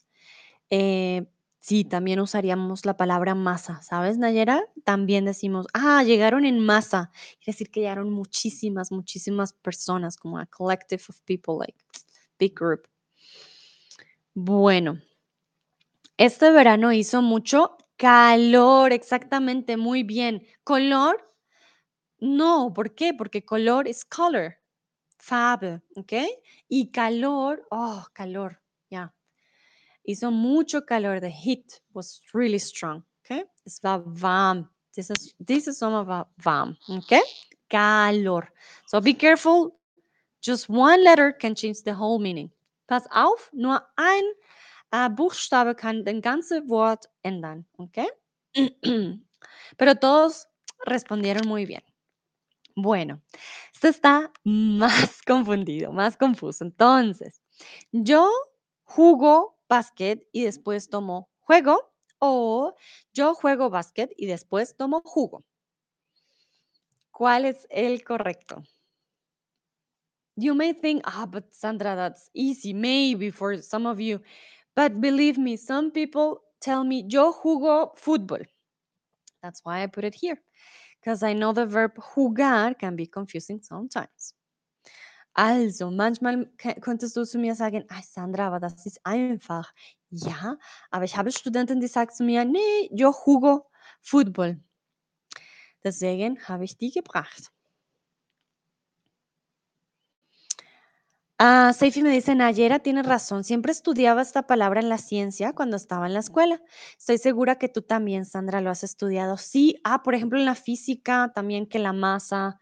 eh, 0.70 1.28
Sí, 1.62 1.84
también 1.84 2.20
usaríamos 2.20 2.86
la 2.86 2.96
palabra 2.96 3.34
masa, 3.34 3.82
¿sabes, 3.82 4.16
Nayera? 4.16 4.64
También 4.84 5.26
decimos, 5.26 5.66
ah, 5.74 6.02
llegaron 6.02 6.46
en 6.46 6.58
masa. 6.58 7.10
Quiere 7.38 7.52
decir 7.52 7.70
que 7.70 7.80
llegaron 7.80 8.10
muchísimas, 8.10 8.90
muchísimas 8.90 9.52
personas, 9.52 10.16
como 10.16 10.38
a 10.38 10.46
collective 10.46 11.02
of 11.08 11.20
people, 11.26 11.54
like 11.58 11.78
big 12.38 12.54
group. 12.58 12.88
Bueno, 14.34 14.98
este 16.16 16.50
verano 16.50 16.92
hizo 16.92 17.20
mucho 17.20 17.76
calor, 17.96 18.92
exactamente, 18.92 19.76
muy 19.76 20.02
bien. 20.02 20.46
¿Color? 20.64 21.30
No, 22.20 22.72
¿por 22.74 22.94
qué? 22.94 23.14
Porque 23.14 23.44
color 23.44 23.88
es 23.88 24.04
color, 24.04 24.56
Farbe, 25.18 25.82
¿ok? 25.96 26.12
Y 26.68 26.90
calor, 26.90 27.66
oh, 27.70 28.06
calor, 28.14 28.60
ya. 28.90 29.14
Hizo 30.04 30.30
mucho 30.30 30.84
calor. 30.84 31.20
The 31.20 31.30
heat 31.30 31.80
was 31.92 32.20
really 32.32 32.58
strong, 32.58 33.04
¿ok? 33.24 33.46
Es 33.64 33.80
war 33.82 34.02
warm. 34.04 34.68
Dieses, 34.96 35.34
diese 35.38 35.72
Sommer 35.72 36.06
war 36.06 36.28
warm, 36.44 36.76
¿ok? 36.88 37.20
Calor. 37.68 38.52
So 38.86 39.00
be 39.00 39.14
careful. 39.14 39.72
Just 40.40 40.68
one 40.68 41.04
letter 41.04 41.32
can 41.32 41.54
change 41.54 41.82
the 41.84 41.94
whole 41.94 42.18
meaning. 42.18 42.50
Pass 42.88 43.06
auf, 43.12 43.50
nur 43.52 43.82
ein 43.96 44.22
äh, 44.90 45.08
Buchstabe 45.08 45.74
kann 45.74 46.04
den 46.04 46.20
ganze 46.20 46.68
Wort 46.68 47.08
ändern, 47.22 47.66
¿ok? 47.76 48.06
Pero 49.76 49.94
todos 49.94 50.48
respondieron 50.86 51.46
muy 51.46 51.66
bien. 51.66 51.82
Bueno, 52.74 53.20
esto 53.72 53.88
está 53.88 54.32
más 54.44 55.22
confundido, 55.22 55.92
más 55.92 56.16
confuso. 56.16 56.64
Entonces, 56.64 57.40
yo 57.92 58.28
jugo 58.84 59.59
básquet 59.70 60.28
y 60.32 60.44
después 60.44 60.90
tomo 60.90 61.30
juego 61.40 61.94
o 62.18 62.74
yo 63.14 63.34
juego 63.34 63.70
básquet 63.70 64.12
y 64.18 64.26
después 64.26 64.76
tomo 64.76 65.00
jugo. 65.04 65.44
¿Cuál 67.12 67.46
es 67.46 67.66
el 67.70 68.02
correcto? 68.04 68.62
You 70.36 70.54
may 70.54 70.72
think, 70.72 71.02
ah, 71.04 71.26
but 71.26 71.54
Sandra, 71.54 71.94
that's 71.94 72.30
easy, 72.34 72.72
maybe 72.72 73.30
for 73.30 73.60
some 73.62 73.86
of 73.86 74.00
you. 74.00 74.20
But 74.74 75.00
believe 75.00 75.38
me, 75.38 75.56
some 75.56 75.90
people 75.90 76.42
tell 76.60 76.82
me, 76.84 77.04
yo 77.06 77.32
jugo 77.32 77.94
fútbol. 77.96 78.46
That's 79.42 79.60
why 79.64 79.82
I 79.82 79.86
put 79.86 80.04
it 80.04 80.14
here, 80.14 80.40
because 81.00 81.22
I 81.22 81.34
know 81.34 81.52
the 81.52 81.66
verb 81.66 81.92
jugar 81.96 82.78
can 82.78 82.96
be 82.96 83.06
confusing 83.06 83.60
sometimes. 83.62 84.34
Also, 85.36 85.90
manchmal 85.90 86.46
könntest 86.80 87.16
du 87.16 87.24
zu 87.24 87.38
mir 87.38 87.54
sagen: 87.54 87.84
„Ay, 87.88 88.02
Sandra, 88.02 88.48
aber 88.48 88.60
das 88.60 88.84
ist 88.86 89.00
einfach.“ 89.04 89.72
Ja, 90.10 90.56
aber 90.90 91.04
ich 91.04 91.16
habe 91.16 91.30
Studenten, 91.30 91.80
die 91.80 91.86
sagen 91.86 92.10
zu 92.12 92.24
mir: 92.24 92.44
„Ne, 92.44 92.58
yo 92.90 93.12
jugo 93.26 93.66
fútbol.“ 94.02 94.60
Deswegen 95.84 96.38
habe 96.48 96.64
ich 96.64 96.76
die 96.78 96.90
gebracht. 96.90 97.50
Ah, 101.38 101.72
Seifi 101.72 102.02
me 102.02 102.10
dice: 102.10 102.34
"Nayera 102.34 102.80
tiene 102.80 103.02
razón, 103.02 103.44
siempre 103.44 103.72
estudiaba 103.72 104.20
esta 104.20 104.46
palabra 104.46 104.80
en 104.80 104.88
la 104.90 104.98
ciencia 104.98 105.54
cuando 105.54 105.76
estaba 105.76 106.06
en 106.06 106.12
la 106.14 106.20
escuela. 106.20 106.60
Estoy 106.98 107.16
segura 107.18 107.56
que 107.56 107.68
tú 107.70 107.80
también, 107.82 108.26
Sandra, 108.26 108.60
lo 108.60 108.70
has 108.70 108.84
estudiado". 108.84 109.36
Sí, 109.38 109.80
ah, 109.84 110.02
por 110.02 110.14
ejemplo, 110.14 110.38
en 110.38 110.44
la 110.44 110.54
física 110.54 111.32
también 111.34 111.66
que 111.66 111.78
la 111.78 111.92
masa, 111.94 112.58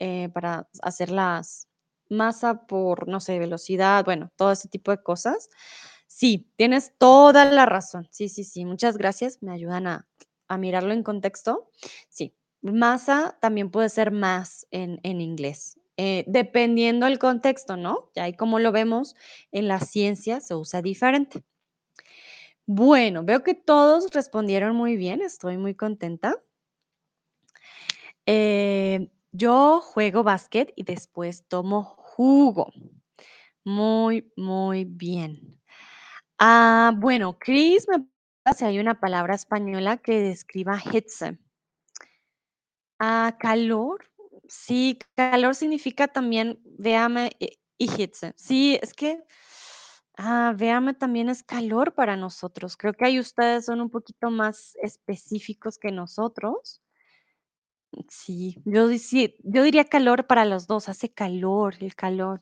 eh, 0.00 0.28
para 0.34 0.68
hacer 0.82 1.10
las 1.10 1.65
masa 2.08 2.66
por, 2.66 3.08
no 3.08 3.20
sé, 3.20 3.38
velocidad, 3.38 4.04
bueno, 4.04 4.30
todo 4.36 4.52
ese 4.52 4.68
tipo 4.68 4.90
de 4.90 5.02
cosas. 5.02 5.48
Sí, 6.06 6.50
tienes 6.56 6.92
toda 6.98 7.44
la 7.46 7.66
razón. 7.66 8.08
Sí, 8.10 8.28
sí, 8.28 8.44
sí, 8.44 8.64
muchas 8.64 8.96
gracias, 8.98 9.42
me 9.42 9.52
ayudan 9.52 9.86
a 9.86 10.06
a 10.48 10.58
mirarlo 10.58 10.92
en 10.92 11.02
contexto. 11.02 11.70
Sí, 12.08 12.34
masa 12.62 13.36
también 13.40 13.70
puede 13.70 13.88
ser 13.88 14.12
más 14.12 14.66
en 14.70 15.00
en 15.02 15.20
inglés, 15.20 15.78
eh, 15.96 16.24
dependiendo 16.28 17.06
el 17.06 17.18
contexto, 17.18 17.76
¿no? 17.76 18.10
Ya 18.14 18.24
ahí 18.24 18.34
como 18.34 18.58
lo 18.60 18.70
vemos 18.72 19.16
en 19.52 19.66
la 19.68 19.80
ciencia 19.80 20.40
se 20.40 20.54
usa 20.54 20.82
diferente. 20.82 21.42
Bueno, 22.68 23.22
veo 23.24 23.42
que 23.44 23.54
todos 23.54 24.10
respondieron 24.12 24.74
muy 24.76 24.96
bien, 24.96 25.20
estoy 25.22 25.56
muy 25.56 25.74
contenta. 25.76 26.36
Eh, 28.26 29.08
yo 29.36 29.80
juego 29.80 30.22
básquet 30.24 30.72
y 30.76 30.84
después 30.84 31.46
tomo 31.48 31.82
jugo. 31.84 32.72
Muy, 33.64 34.32
muy 34.36 34.84
bien. 34.84 35.60
Ah, 36.38 36.92
bueno, 36.96 37.38
Chris 37.38 37.86
me 37.88 38.06
si 38.56 38.64
hay 38.64 38.78
una 38.78 39.00
palabra 39.00 39.34
española 39.34 39.98
que 39.98 40.20
describa 40.20 40.80
Hitze. 40.92 41.38
Ah, 42.98 43.36
calor. 43.38 44.08
Sí, 44.48 44.98
calor 45.16 45.54
significa 45.54 46.08
también 46.08 46.60
Wärme 46.78 47.30
y 47.38 47.58
y 47.78 47.90
Hitze. 47.90 48.32
Sí, 48.38 48.78
es 48.80 48.94
que, 48.94 49.22
ah, 50.16 50.54
Wärme 50.58 50.94
también 50.94 51.28
es 51.28 51.42
calor 51.42 51.94
para 51.94 52.16
nosotros. 52.16 52.76
Creo 52.76 52.94
que 52.94 53.04
ahí 53.06 53.20
ustedes 53.20 53.66
son 53.66 53.80
un 53.82 53.90
poquito 53.90 54.30
más 54.30 54.76
específicos 54.82 55.78
que 55.78 55.92
nosotros. 55.92 56.80
Sí, 58.08 58.56
yo 58.64 58.88
yo 59.44 59.62
diría 59.62 59.84
calor 59.84 60.26
para 60.26 60.44
los 60.44 60.66
2, 60.66 60.88
hace 60.88 61.12
calor, 61.12 61.74
el 61.80 61.94
calor. 61.94 62.40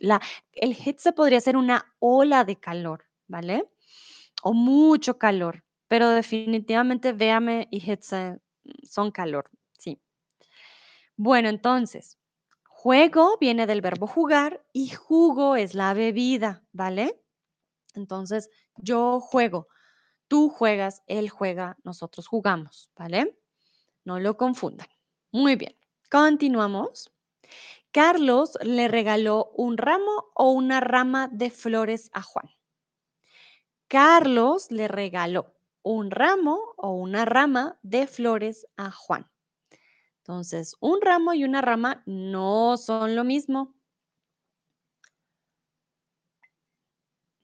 La 0.00 0.20
el 0.52 0.72
Hitze 0.74 1.12
podría 1.12 1.40
ser 1.40 1.56
una 1.56 1.84
ola 2.00 2.44
de 2.44 2.56
calor, 2.58 3.04
¿vale? 3.28 3.68
O 4.42 4.52
mucho 4.54 5.18
calor, 5.18 5.64
pero 5.88 6.10
definitivamente 6.10 7.12
Wärme 7.12 7.68
y 7.70 7.78
Hitze 7.90 8.38
son 8.84 9.10
calor, 9.12 9.50
sí. 9.78 10.00
Bueno, 11.18 11.48
entonces, 11.48 12.18
juego 12.68 13.38
viene 13.40 13.66
del 13.66 13.80
verbo 13.80 14.06
jugar 14.08 14.64
y 14.72 14.88
jugo 14.90 15.54
es 15.56 15.74
la 15.74 15.94
bebida, 15.94 16.64
¿vale? 16.72 17.20
Entonces, 17.94 18.50
yo 18.76 19.20
juego, 19.20 19.68
tú 20.28 20.48
juegas, 20.48 21.02
él 21.06 21.28
juega, 21.30 21.76
nosotros 21.84 22.26
jugamos, 22.26 22.90
¿vale? 22.96 23.38
No 24.04 24.20
lo 24.20 24.36
confundan. 24.36 24.88
Muy 25.32 25.56
bien, 25.56 25.76
continuamos. 26.10 27.12
Carlos 27.90 28.58
le 28.62 28.88
regaló 28.88 29.52
un 29.54 29.76
ramo 29.76 30.30
o 30.34 30.50
una 30.50 30.80
rama 30.80 31.28
de 31.30 31.50
flores 31.50 32.10
a 32.12 32.22
Juan. 32.22 32.50
Carlos 33.88 34.70
le 34.70 34.88
regaló 34.88 35.54
un 35.82 36.10
ramo 36.10 36.74
o 36.76 36.90
una 36.90 37.24
rama 37.24 37.78
de 37.82 38.06
flores 38.06 38.66
a 38.76 38.90
Juan. 38.90 39.30
Entonces, 40.18 40.74
un 40.80 41.00
ramo 41.02 41.34
y 41.34 41.44
una 41.44 41.60
rama 41.60 42.02
no 42.06 42.76
son 42.78 43.14
lo 43.14 43.24
mismo. 43.24 43.74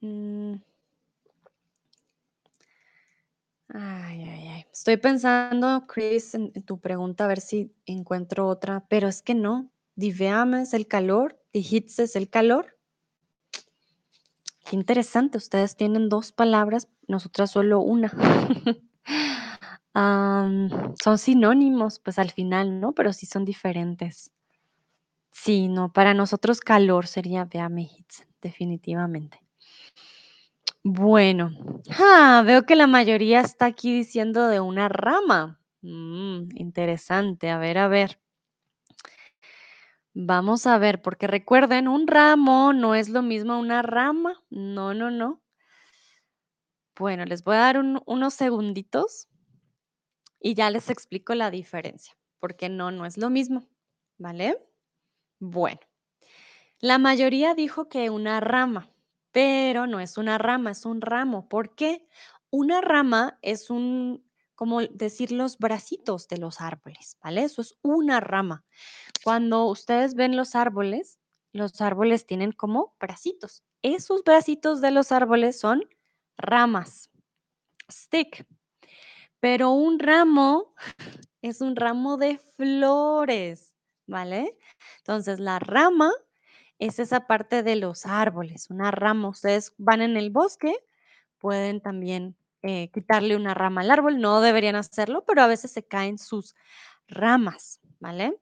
Mm. 0.01 0.55
Ay, 3.73 4.23
ay, 4.23 4.47
ay. 4.47 4.65
Estoy 4.71 4.97
pensando, 4.97 5.85
Chris, 5.87 6.33
en, 6.35 6.51
tu 6.63 6.79
pregunta, 6.79 7.23
a 7.25 7.27
ver 7.27 7.39
si 7.39 7.73
encuentro 7.85 8.47
otra, 8.47 8.85
pero 8.89 9.07
es 9.07 9.21
que 9.21 9.33
no. 9.33 9.71
Die 9.95 10.13
Wärme 10.13 10.63
es 10.63 10.73
el 10.73 10.87
calor, 10.87 11.41
es 11.53 12.15
el 12.15 12.29
calor. 12.29 12.77
Qué 14.65 14.75
interesante, 14.75 15.37
ustedes 15.37 15.75
tienen 15.75 16.09
dos 16.09 16.31
palabras, 16.31 16.89
nosotras 17.07 17.51
solo 17.51 17.79
una. 17.81 18.11
Son 19.93 21.17
sinónimos, 21.17 21.99
pues 21.99 22.17
al 22.17 22.31
final, 22.31 22.79
¿no? 22.79 22.93
Pero 22.93 23.11
sí 23.11 23.25
son 23.25 23.43
diferentes. 23.43 24.31
Sí, 25.31 25.67
no, 25.67 25.91
para 25.91 26.13
nosotros 26.13 26.61
calor 26.61 27.07
sería 27.07 27.47
Hitze, 27.51 28.27
definitivamente. 28.41 29.41
Bueno, 30.83 31.51
veo 32.45 32.63
que 32.65 32.75
la 32.75 32.87
mayoría 32.87 33.41
está 33.41 33.65
aquí 33.67 33.93
diciendo 33.95 34.47
de 34.47 34.59
una 34.59 34.89
rama. 34.89 35.59
Mm, 35.81 36.49
interesante, 36.55 37.49
a 37.49 37.57
ver, 37.57 37.77
a 37.77 37.87
ver. 37.87 38.19
Vamos 40.13 40.67
a 40.67 40.77
ver, 40.77 41.01
porque 41.01 41.27
recuerden, 41.27 41.89
un 41.89 42.07
ramo 42.07 42.71
no 42.71 42.95
es 42.95 43.09
lo 43.09 43.21
mismo 43.21 43.59
una 43.59 43.81
rama. 43.81 44.41
No, 44.49 44.93
no, 44.93 45.11
no. 45.11 45.41
Bueno, 46.97 47.25
les 47.25 47.43
voy 47.43 47.55
a 47.57 47.59
dar 47.59 47.77
un- 47.79 48.01
unos 48.05 48.33
segunditos 48.33 49.27
y 50.41 50.55
ya 50.55 50.69
les 50.69 50.89
explico 50.89 51.35
la 51.35 51.51
diferencia, 51.51 52.13
porque 52.39 52.67
no, 52.69 52.91
no 52.91 53.05
es 53.05 53.17
lo 53.17 53.29
mismo, 53.29 53.63
¿vale? 54.17 54.57
Bueno, 55.39 55.79
la 56.81 56.97
mayoría 56.97 57.55
dijo 57.55 57.87
que 57.89 58.09
una 58.09 58.41
rama, 58.41 58.90
pero 59.31 59.87
no 59.87 59.99
es 59.99 60.17
una 60.17 60.37
rama, 60.37 60.71
es 60.71 60.85
un 60.85 61.01
ramo. 61.01 61.47
¿Por 61.47 61.75
qué? 61.75 62.07
Una 62.49 62.81
rama 62.81 63.37
es 63.41 63.69
un, 63.69 64.25
como 64.55 64.81
decir, 64.81 65.31
los 65.31 65.57
bracitos 65.57 66.27
de 66.27 66.37
los 66.37 66.61
árboles, 66.61 67.17
¿vale? 67.23 67.43
Eso 67.43 67.61
es 67.61 67.77
una 67.81 68.19
rama. 68.19 68.65
Cuando 69.23 69.65
ustedes 69.65 70.15
ven 70.15 70.35
los 70.35 70.55
árboles, 70.55 71.19
los 71.53 71.81
árboles 71.81 72.25
tienen 72.25 72.51
como 72.51 72.95
bracitos. 72.99 73.63
Esos 73.81 74.23
bracitos 74.23 74.81
de 74.81 74.91
los 74.91 75.11
árboles 75.11 75.59
son 75.59 75.83
ramas, 76.37 77.09
stick. 77.89 78.45
Pero 79.39 79.71
un 79.71 79.99
ramo 79.99 80.75
es 81.41 81.61
un 81.61 81.75
ramo 81.75 82.17
de 82.17 82.37
flores, 82.57 83.73
¿vale? 84.07 84.57
Entonces, 84.99 85.39
la 85.39 85.59
rama 85.59 86.11
es 86.81 86.97
esa 86.97 87.27
parte 87.27 87.61
de 87.61 87.75
los 87.75 88.07
árboles, 88.07 88.71
una 88.71 88.89
rama. 88.89 89.29
Ustedes 89.29 89.73
van 89.77 90.01
en 90.01 90.17
el 90.17 90.31
bosque, 90.31 90.75
pueden 91.37 91.79
también 91.79 92.35
eh, 92.63 92.89
quitarle 92.91 93.35
una 93.35 93.53
rama 93.53 93.81
al 93.81 93.91
árbol, 93.91 94.19
no 94.19 94.41
deberían 94.41 94.75
hacerlo, 94.75 95.23
pero 95.27 95.43
a 95.43 95.47
veces 95.47 95.71
se 95.71 95.83
caen 95.83 96.17
sus 96.17 96.55
ramas, 97.07 97.79
¿vale? 97.99 98.35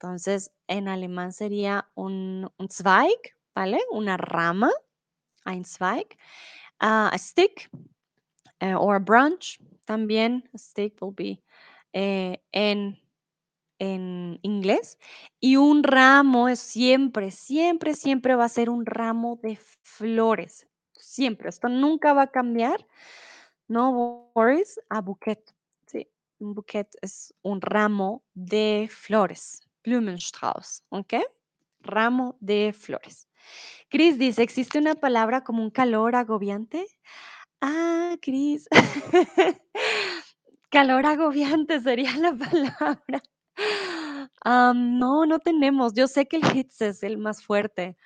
Entonces, 0.00 0.50
en 0.68 0.88
alemán 0.88 1.34
sería 1.34 1.86
un, 1.94 2.50
un 2.56 2.68
Zweig, 2.70 3.36
¿vale? 3.54 3.78
Una 3.90 4.16
rama, 4.16 4.70
ein 5.44 5.66
Zweig, 5.66 6.16
ah, 6.80 7.10
a 7.12 7.18
stick 7.18 7.70
eh, 8.60 8.74
or 8.74 8.96
a 8.96 9.00
branch, 9.00 9.60
también 9.84 10.48
a 10.54 10.58
stick 10.58 10.96
will 11.02 11.14
be 11.14 11.42
eh, 11.92 12.42
en, 12.52 12.98
en 13.82 14.38
inglés. 14.42 14.96
Y 15.40 15.56
un 15.56 15.82
ramo 15.82 16.48
es 16.48 16.60
siempre, 16.60 17.32
siempre, 17.32 17.94
siempre 17.94 18.36
va 18.36 18.44
a 18.44 18.48
ser 18.48 18.70
un 18.70 18.86
ramo 18.86 19.40
de 19.42 19.58
flores. 19.82 20.68
Siempre, 20.92 21.48
esto 21.48 21.68
nunca 21.68 22.12
va 22.12 22.22
a 22.22 22.30
cambiar. 22.30 22.86
No 23.66 24.30
worries, 24.34 24.80
a 24.88 25.00
bouquet. 25.00 25.52
Sí, 25.86 26.08
un 26.38 26.54
bouquet 26.54 26.88
es 27.02 27.34
un 27.42 27.60
ramo 27.60 28.22
de 28.34 28.88
flores. 28.88 29.60
Blumenstrauß, 29.82 30.84
¿ok? 30.90 31.14
Ramo 31.80 32.36
de 32.38 32.72
flores. 32.72 33.28
Cris 33.88 34.16
dice, 34.16 34.44
¿existe 34.44 34.78
una 34.78 34.94
palabra 34.94 35.42
como 35.42 35.60
un 35.60 35.70
calor 35.70 36.14
agobiante? 36.14 36.86
Ah, 37.60 38.16
Cris. 38.22 38.68
calor 40.70 41.04
agobiante 41.04 41.80
sería 41.80 42.16
la 42.16 42.32
palabra. 42.36 43.22
No, 44.44 45.26
no 45.26 45.38
tenemos. 45.38 45.94
Yo 45.94 46.08
sé 46.08 46.26
que 46.26 46.36
el 46.36 46.56
Hitze 46.56 46.88
es 46.88 47.02
el 47.02 47.18
más 47.18 47.44
fuerte, 47.44 47.96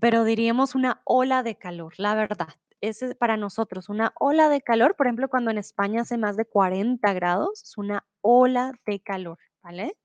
pero 0.00 0.24
diríamos 0.24 0.74
una 0.74 1.00
ola 1.04 1.42
de 1.42 1.56
calor, 1.56 1.94
la 1.98 2.14
verdad. 2.14 2.54
Ese 2.80 3.06
es 3.06 3.14
para 3.14 3.36
nosotros 3.36 3.88
una 3.88 4.12
ola 4.20 4.48
de 4.48 4.60
calor. 4.60 4.96
Por 4.96 5.06
ejemplo, 5.06 5.28
cuando 5.28 5.50
en 5.50 5.58
España 5.58 6.02
hace 6.02 6.18
más 6.18 6.36
de 6.36 6.44
40 6.44 7.12
grados, 7.14 7.62
es 7.62 7.78
una 7.78 8.06
ola 8.20 8.72
de 8.84 9.00
calor, 9.00 9.38
¿vale? 9.62 9.96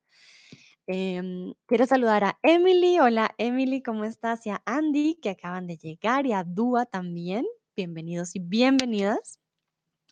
Em, 0.87 1.53
quiero 1.67 1.85
saludar 1.85 2.23
a 2.23 2.39
Emily. 2.43 2.99
Hola 2.99 3.33
Emily, 3.37 3.81
¿cómo 3.83 4.03
estás? 4.03 4.45
Y 4.45 4.49
a 4.49 4.61
Andy, 4.65 5.19
que 5.21 5.29
acaban 5.29 5.67
de 5.67 5.77
llegar, 5.77 6.25
y 6.25 6.33
a 6.33 6.43
Dua 6.43 6.85
también. 6.85 7.45
Bienvenidos 7.75 8.35
y 8.35 8.39
bienvenidas. 8.39 9.39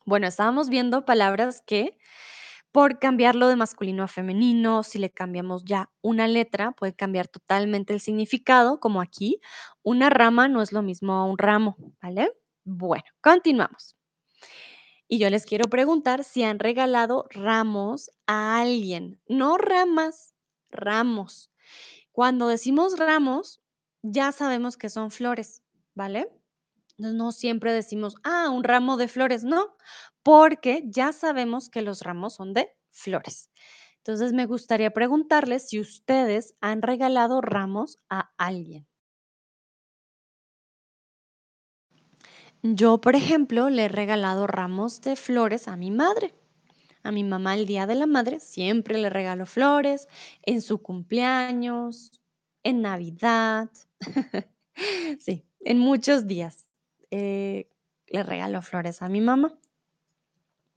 Bueno, 0.05 0.27
estábamos 0.27 0.69
viendo 0.69 1.05
palabras 1.05 1.61
que 1.65 1.97
por 2.71 2.99
cambiarlo 2.99 3.47
de 3.47 3.55
masculino 3.55 4.03
a 4.03 4.07
femenino, 4.07 4.83
si 4.83 4.99
le 4.99 5.09
cambiamos 5.11 5.63
ya 5.65 5.89
una 6.01 6.27
letra, 6.27 6.71
puede 6.73 6.93
cambiar 6.93 7.27
totalmente 7.27 7.93
el 7.93 7.99
significado, 8.01 8.79
como 8.79 9.01
aquí, 9.01 9.41
una 9.83 10.09
rama 10.09 10.47
no 10.47 10.61
es 10.61 10.71
lo 10.71 10.81
mismo 10.81 11.13
a 11.13 11.25
un 11.25 11.37
ramo, 11.37 11.77
¿vale? 12.01 12.31
Bueno, 12.63 13.05
continuamos. 13.21 13.95
Y 15.07 15.17
yo 15.17 15.29
les 15.31 15.45
quiero 15.45 15.65
preguntar 15.69 16.23
si 16.23 16.43
han 16.43 16.59
regalado 16.59 17.25
ramos 17.31 18.11
a 18.27 18.59
alguien, 18.61 19.19
no 19.27 19.57
ramas, 19.57 20.35
ramos. 20.69 21.49
Cuando 22.11 22.47
decimos 22.47 22.99
ramos, 22.99 23.61
ya 24.03 24.31
sabemos 24.31 24.77
que 24.77 24.89
son 24.89 25.11
flores, 25.11 25.63
¿vale? 25.95 26.29
No 26.99 27.31
siempre 27.31 27.71
decimos, 27.71 28.15
ah, 28.23 28.49
un 28.49 28.63
ramo 28.63 28.97
de 28.97 29.07
flores, 29.07 29.45
no, 29.45 29.77
porque 30.21 30.83
ya 30.85 31.13
sabemos 31.13 31.69
que 31.69 31.81
los 31.81 32.01
ramos 32.01 32.35
son 32.35 32.53
de 32.53 32.69
flores. 32.91 33.49
Entonces 33.97 34.33
me 34.33 34.45
gustaría 34.45 34.91
preguntarles 34.91 35.69
si 35.69 35.79
ustedes 35.79 36.55
han 36.59 36.81
regalado 36.81 37.39
ramos 37.39 37.99
a 38.09 38.31
alguien. 38.37 38.85
Yo, 42.63 42.99
por 42.99 43.15
ejemplo, 43.15 43.69
le 43.69 43.85
he 43.85 43.87
regalado 43.87 44.45
ramos 44.45 44.99
de 44.99 45.15
flores 45.15 45.69
a 45.69 45.77
mi 45.77 45.91
madre. 45.91 46.33
A 47.03 47.13
mi 47.13 47.23
mamá 47.23 47.55
el 47.55 47.65
Día 47.65 47.87
de 47.87 47.95
la 47.95 48.07
Madre 48.07 48.41
siempre 48.41 48.97
le 48.97 49.09
regalo 49.09 49.45
flores, 49.45 50.09
en 50.41 50.61
su 50.61 50.81
cumpleaños, 50.81 52.11
en 52.63 52.81
Navidad, 52.81 53.69
sí, 55.19 55.45
en 55.61 55.79
muchos 55.79 56.27
días 56.27 56.68
eh, 57.11 57.69
le 58.07 58.23
regalo 58.23 58.61
flores 58.61 59.01
a 59.01 59.09
mi 59.09 59.21
mamá. 59.21 59.53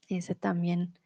Ese 0.08 0.34
también, 0.34 0.98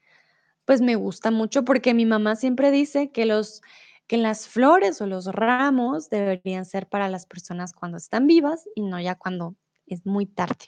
pues 0.65 0.81
me 0.81 0.97
gusta 0.97 1.31
mucho 1.31 1.65
porque 1.65 1.95
mi 1.95 2.07
mamá 2.07 2.37
siempre 2.37 2.71
dice 2.71 3.11
que 3.11 3.27
los 3.27 3.63
que 4.07 4.17
las 4.17 4.47
flores 4.49 5.01
o 5.01 5.07
los 5.07 5.27
ramos 5.27 6.11
deberían 6.11 6.65
ser 6.65 6.89
para 6.89 7.09
las 7.09 7.27
personas 7.27 7.73
cuando 7.73 7.99
están 7.99 8.27
vivas 8.27 8.69
y 8.75 8.83
no 8.83 9.01
ya 9.01 9.17
cuando 9.17 9.57
es 9.87 10.07
muy 10.07 10.27
tarde. 10.27 10.67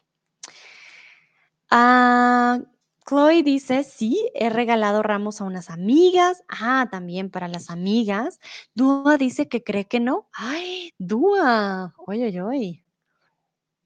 Ah, 1.71 2.61
Chloe 3.07 3.43
dice, 3.43 3.85
sí, 3.85 4.31
he 4.35 4.51
regalado 4.51 5.03
ramos 5.03 5.41
a 5.41 5.45
unas 5.45 5.71
amigas. 5.71 6.43
Ah, 6.49 6.89
también 6.91 7.31
para 7.31 7.49
las 7.49 7.71
amigas. 7.71 8.41
Dúa 8.75 9.17
dice 9.19 9.49
que 9.49 9.63
cree 9.63 9.87
que 9.87 10.01
no. 10.01 10.29
Ay, 10.33 10.93
Dúa. 10.99 11.95
Oye, 12.07 12.43
oye. 12.43 12.85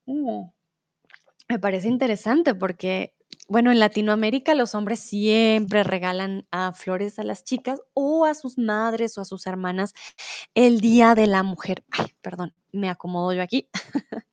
Uh, 0.07 0.51
me 1.49 1.59
parece 1.59 1.89
interesante 1.89 2.55
porque, 2.55 3.15
bueno, 3.49 3.71
en 3.71 3.79
Latinoamérica 3.79 4.55
los 4.55 4.75
hombres 4.75 5.01
siempre 5.01 5.85
regalan 5.85 6.47
flores 6.75 7.19
a 7.19 7.25
las 7.25 7.45
chicas 7.45 7.81
o 7.95 8.25
a 8.25 8.35
sus 8.35 8.59
madres 8.59 9.19
o 9.19 9.21
a 9.21 9.25
sus 9.25 9.47
hermanas 9.47 9.95
el 10.55 10.81
Día 10.81 11.15
de 11.15 11.27
la 11.27 11.43
Mujer. 11.43 11.85
Ay, 11.91 12.15
perdón, 12.21 12.55
me 12.73 12.89
acomodo 12.89 13.33
yo 13.33 13.43
aquí. 13.43 13.69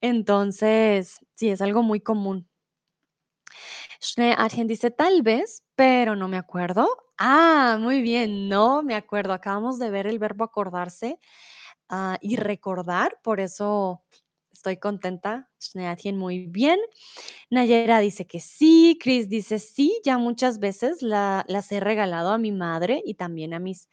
Entonces, 0.00 1.20
sí, 1.34 1.48
es 1.48 1.60
algo 1.60 1.82
muy 1.82 2.00
común. 2.00 2.48
Schnee 4.00 4.36
dice 4.66 4.90
tal 4.90 5.22
vez, 5.22 5.62
pero 5.74 6.14
no 6.14 6.28
me 6.28 6.36
acuerdo. 6.36 6.88
Ah, 7.16 7.78
muy 7.80 8.02
bien, 8.02 8.48
no 8.48 8.82
me 8.82 8.94
acuerdo. 8.94 9.32
Acabamos 9.32 9.78
de 9.78 9.90
ver 9.90 10.06
el 10.06 10.18
verbo 10.18 10.44
acordarse 10.44 11.18
ah, 11.88 12.18
y 12.20 12.36
recordar, 12.36 13.18
por 13.22 13.40
eso 13.40 14.02
estoy 14.64 14.78
contenta. 14.78 15.50
Muy 16.14 16.46
bien. 16.46 16.80
Nayera 17.50 17.98
dice 17.98 18.26
que 18.26 18.40
sí. 18.40 18.98
Chris 18.98 19.28
dice 19.28 19.58
sí, 19.58 20.00
ya 20.04 20.16
muchas 20.16 20.58
veces 20.58 21.02
las 21.02 21.70
he 21.70 21.80
regalado 21.80 22.30
a 22.30 22.38
mi 22.38 22.50
madre 22.50 23.02
y 23.04 23.14
también 23.14 23.52
a 23.52 23.58
mis 23.58 23.90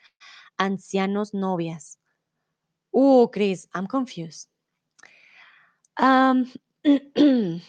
ancianos 0.55 1.33
novias. 1.33 1.99
Uh, 2.91 3.27
Chris, 3.31 3.67
I'm 3.73 3.87
confused. 3.87 4.49
Um, 5.99 6.49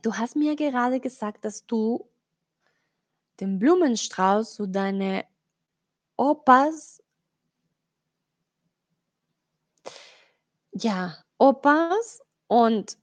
Du 0.00 0.12
hast 0.12 0.36
mir 0.36 0.54
gerade 0.54 1.00
gesagt, 1.00 1.44
dass 1.44 1.66
du 1.66 2.08
den 3.40 3.58
Blumenstrauß 3.58 4.54
zu 4.54 4.68
deine 4.68 5.24
Opas 6.16 7.02
ja, 10.72 11.16
Opas 11.38 12.20
und 12.46 12.98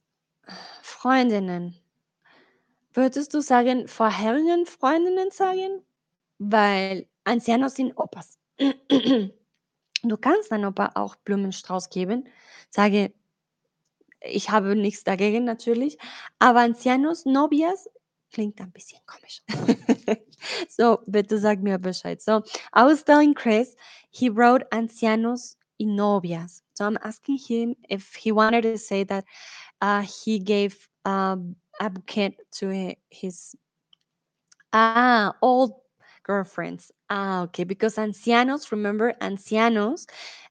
Freundinnen. 0.82 1.74
Würdest 2.92 3.34
du 3.34 3.40
sagen, 3.40 3.88
vorherigen 3.88 4.66
Freundinnen 4.66 5.30
sagen? 5.30 5.82
Weil 6.38 7.08
Ancianos 7.24 7.74
sind 7.74 7.96
Opas. 7.96 8.38
Du 10.02 10.16
kannst 10.18 10.52
deinem 10.52 10.68
Opa 10.68 10.92
auch 10.94 11.16
Blumenstrauß 11.16 11.90
geben. 11.90 12.28
Sage 12.70 13.12
ich 14.20 14.50
habe 14.50 14.76
nichts 14.76 15.04
dagegen 15.04 15.44
natürlich, 15.44 15.98
aber 16.38 16.60
ancianos 16.60 17.24
novias 17.26 17.88
klingt 18.32 18.60
ein 18.60 18.72
bisschen 18.72 19.00
komisch. 19.06 19.42
so, 20.68 20.98
bitte 21.06 21.38
sag 21.38 21.62
mir 21.62 21.78
Bescheid. 21.78 22.20
So, 22.20 22.42
I 22.74 22.82
was 22.82 23.04
telling 23.04 23.34
Chris, 23.34 23.76
he 24.10 24.28
wrote 24.28 24.66
ancianos 24.72 25.56
y 25.80 25.86
novias. 25.86 26.62
So 26.74 26.86
I'm 26.86 26.98
asking 27.02 27.38
him 27.48 27.76
if 27.88 28.14
he 28.16 28.32
wanted 28.32 28.62
to 28.62 28.76
say 28.76 29.04
that 29.04 29.24
uh, 29.80 30.02
he 30.02 30.38
gave 30.38 30.88
um, 31.04 31.56
a 31.80 31.90
bouquet 31.90 32.36
to 32.58 32.94
his 33.10 33.56
ah 34.72 35.32
old 35.42 35.72
girlfriends. 36.24 36.92
Ah, 37.08 37.42
okay, 37.42 37.64
because 37.64 37.96
ancianos, 37.98 38.70
remember, 38.72 39.14
ancianos 39.20 40.06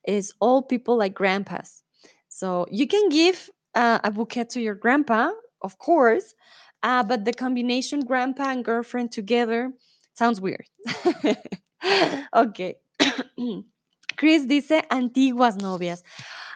is 0.05 0.34
old 0.41 0.69
people 0.69 0.97
like 0.97 1.13
grandpas. 1.13 1.84
So 2.28 2.65
you 2.71 2.88
can 2.88 3.09
give 3.09 3.49
uh, 3.76 3.99
a 4.03 4.11
bouquet 4.11 4.45
to 4.51 4.61
your 4.61 4.76
grandpa, 4.76 5.32
of 5.61 5.78
course, 5.78 6.36
uh, 6.84 7.03
but 7.03 7.26
the 7.26 7.34
combination 7.34 8.01
grandpa 8.01 8.49
and 8.51 8.63
girlfriend 8.63 9.11
together 9.11 9.73
sounds 10.13 10.41
weird. 10.41 10.65
ok. 12.34 12.76
Chris 14.16 14.47
dice 14.47 14.86
antiguas 14.89 15.57
novias. 15.57 16.03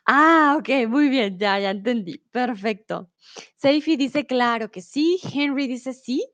Ah, 0.05 0.55
ok, 0.57 0.88
muy 0.88 1.10
bien, 1.10 1.38
ya, 1.38 1.60
ya 1.60 1.72
entendí. 1.72 2.18
Perfecto. 2.32 3.12
Seifi 3.57 3.95
dice, 3.95 4.26
claro 4.26 4.72
que 4.72 4.82
sí. 4.82 5.20
Henry 5.24 5.68
dice, 5.68 5.93
sí. 5.93 6.26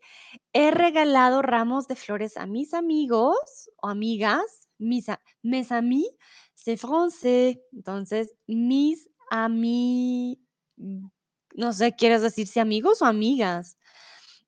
He 0.54 0.72
regalado 0.72 1.42
ramos 1.42 1.88
de 1.88 1.96
flores 1.96 2.38
a 2.38 2.46
mis 2.46 2.74
amigos 2.74 3.70
o 3.82 3.90
amigas. 3.90 4.70
Mis, 4.78 5.08
mes 5.42 5.72
amis, 5.72 6.08
c'est 6.54 6.78
français. 6.78 7.62
Entonces, 7.74 8.34
mis 8.48 9.10
amis, 9.30 10.38
no 10.78 11.74
sé, 11.74 11.96
¿quieres 11.96 12.22
decir 12.22 12.48
si 12.48 12.60
amigos 12.60 13.02
o 13.02 13.06
amigas? 13.06 13.78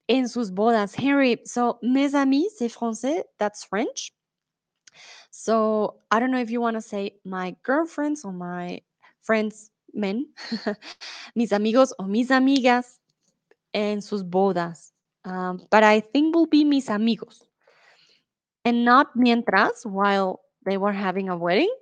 En 0.07 0.30
sus 0.30 0.51
bodas. 0.51 0.97
Henry, 0.97 1.41
so 1.45 1.80
mes 1.82 2.15
amis, 2.15 2.47
c'est 2.57 2.69
français. 2.69 3.25
That's 3.38 3.65
French. 3.65 4.16
So 5.47 5.95
I 6.11 6.19
don't 6.19 6.31
know 6.31 6.41
if 6.41 6.51
you 6.51 6.59
want 6.59 6.75
to 6.75 6.81
say 6.81 7.15
my 7.23 7.55
girlfriends 7.63 8.25
or 8.25 8.33
my 8.33 8.81
friends, 9.21 9.71
men, 9.93 10.27
mis 11.37 11.53
amigos 11.53 11.93
o 11.97 12.03
mis 12.03 12.31
amigas 12.31 12.99
en 13.73 14.01
sus 14.01 14.23
bodas. 14.23 14.91
Um, 15.23 15.65
but 15.71 15.83
I 15.83 16.01
think 16.01 16.35
will 16.35 16.47
be 16.47 16.65
mis 16.65 16.89
amigos 16.89 17.47
and 18.65 18.83
not 18.83 19.15
mientras 19.15 19.85
while 19.85 20.41
they 20.65 20.75
were 20.75 20.91
having 20.91 21.29
a 21.29 21.37
wedding. 21.37 21.73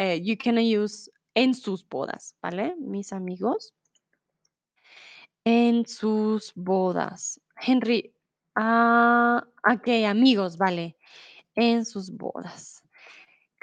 Uh, 0.00 0.14
you 0.14 0.36
can 0.36 0.56
use 0.58 1.08
en 1.34 1.54
sus 1.54 1.82
bodas, 1.82 2.34
¿vale? 2.40 2.76
Mis 2.78 3.10
amigos 3.10 3.72
en 5.44 5.84
sus 5.86 6.52
bodas. 6.54 7.40
Henry, 7.56 8.12
ah, 8.54 9.42
ok, 9.68 9.88
amigos, 10.06 10.56
vale, 10.56 10.94
en 11.56 11.84
sus 11.84 12.10
bodas. 12.10 12.80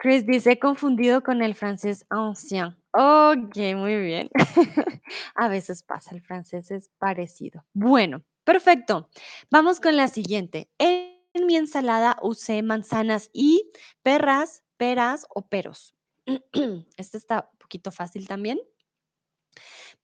Chris 0.05 0.23
dice, 0.27 0.51
"He 0.51 0.59
confundido 0.59 1.23
con 1.23 1.41
el 1.41 1.55
francés 1.55 2.05
ancien. 2.11 2.77
Ok, 2.91 3.57
muy 3.75 3.99
bien. 4.01 4.29
A 5.33 5.47
veces 5.47 5.81
pasa, 5.81 6.13
el 6.13 6.21
francés 6.21 6.69
es 6.69 6.91
parecido. 6.99 7.65
Bueno, 7.73 8.21
perfecto. 8.43 9.09
Vamos 9.49 9.79
con 9.79 9.97
la 9.97 10.07
siguiente. 10.07 10.69
En 10.77 11.47
mi 11.47 11.55
ensalada 11.55 12.19
usé 12.21 12.61
manzanas 12.61 13.31
y 13.33 13.71
perras, 14.03 14.61
peras 14.77 15.25
o 15.33 15.47
peros. 15.47 15.95
Este 16.97 17.17
está 17.17 17.49
un 17.51 17.57
poquito 17.57 17.91
fácil 17.91 18.27
también, 18.27 18.59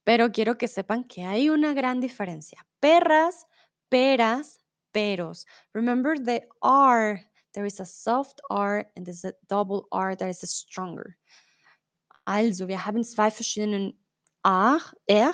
pero 0.04 0.32
quiero 0.32 0.58
que 0.58 0.68
sepan 0.68 1.04
que 1.04 1.26
hay 1.26 1.52
una 1.52 1.76
gran 1.76 2.00
diferencia. 2.00 2.66
Perras, 2.80 3.46
peras, 3.88 4.66
peros. 4.92 5.46
Remember 5.76 6.20
the 6.20 6.50
R 6.64 7.31
There 7.54 7.66
is 7.66 7.80
a 7.80 7.86
soft 7.86 8.42
R 8.50 8.86
and 8.96 9.06
there's 9.06 9.26
a 9.26 9.34
double 9.50 9.88
R 9.92 10.16
that 10.16 10.30
is 10.30 10.40
stronger. 10.50 11.18
Also, 12.26 12.68
wir 12.68 12.86
haben 12.86 13.04
zwei 13.04 13.32
verschiedene 13.32 13.94
R, 14.44 14.80
R. 15.08 15.34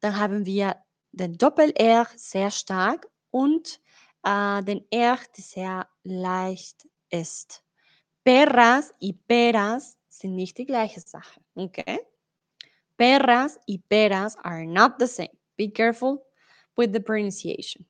Dann 0.00 0.18
haben 0.18 0.46
wir 0.46 0.76
den 1.12 1.36
Doppel-R 1.38 2.08
sehr 2.16 2.50
stark 2.50 3.06
und 3.30 3.80
äh, 4.24 4.62
den 4.62 4.84
R, 4.90 5.18
der 5.36 5.44
sehr 5.44 5.88
leicht 6.02 6.88
ist. 7.10 7.62
Perras 8.24 8.92
y 9.00 9.12
peras 9.28 9.96
sind 10.08 10.34
nicht 10.34 10.56
die 10.56 10.64
gleiche 10.64 11.00
Sache, 11.00 11.40
okay? 11.54 12.00
Perras 12.96 13.58
y 13.66 13.78
peras 13.88 14.36
are 14.42 14.64
not 14.64 14.94
the 14.98 15.06
same. 15.06 15.36
Be 15.56 15.68
careful 15.68 16.24
with 16.76 16.92
the 16.92 17.00
pronunciation. 17.00 17.86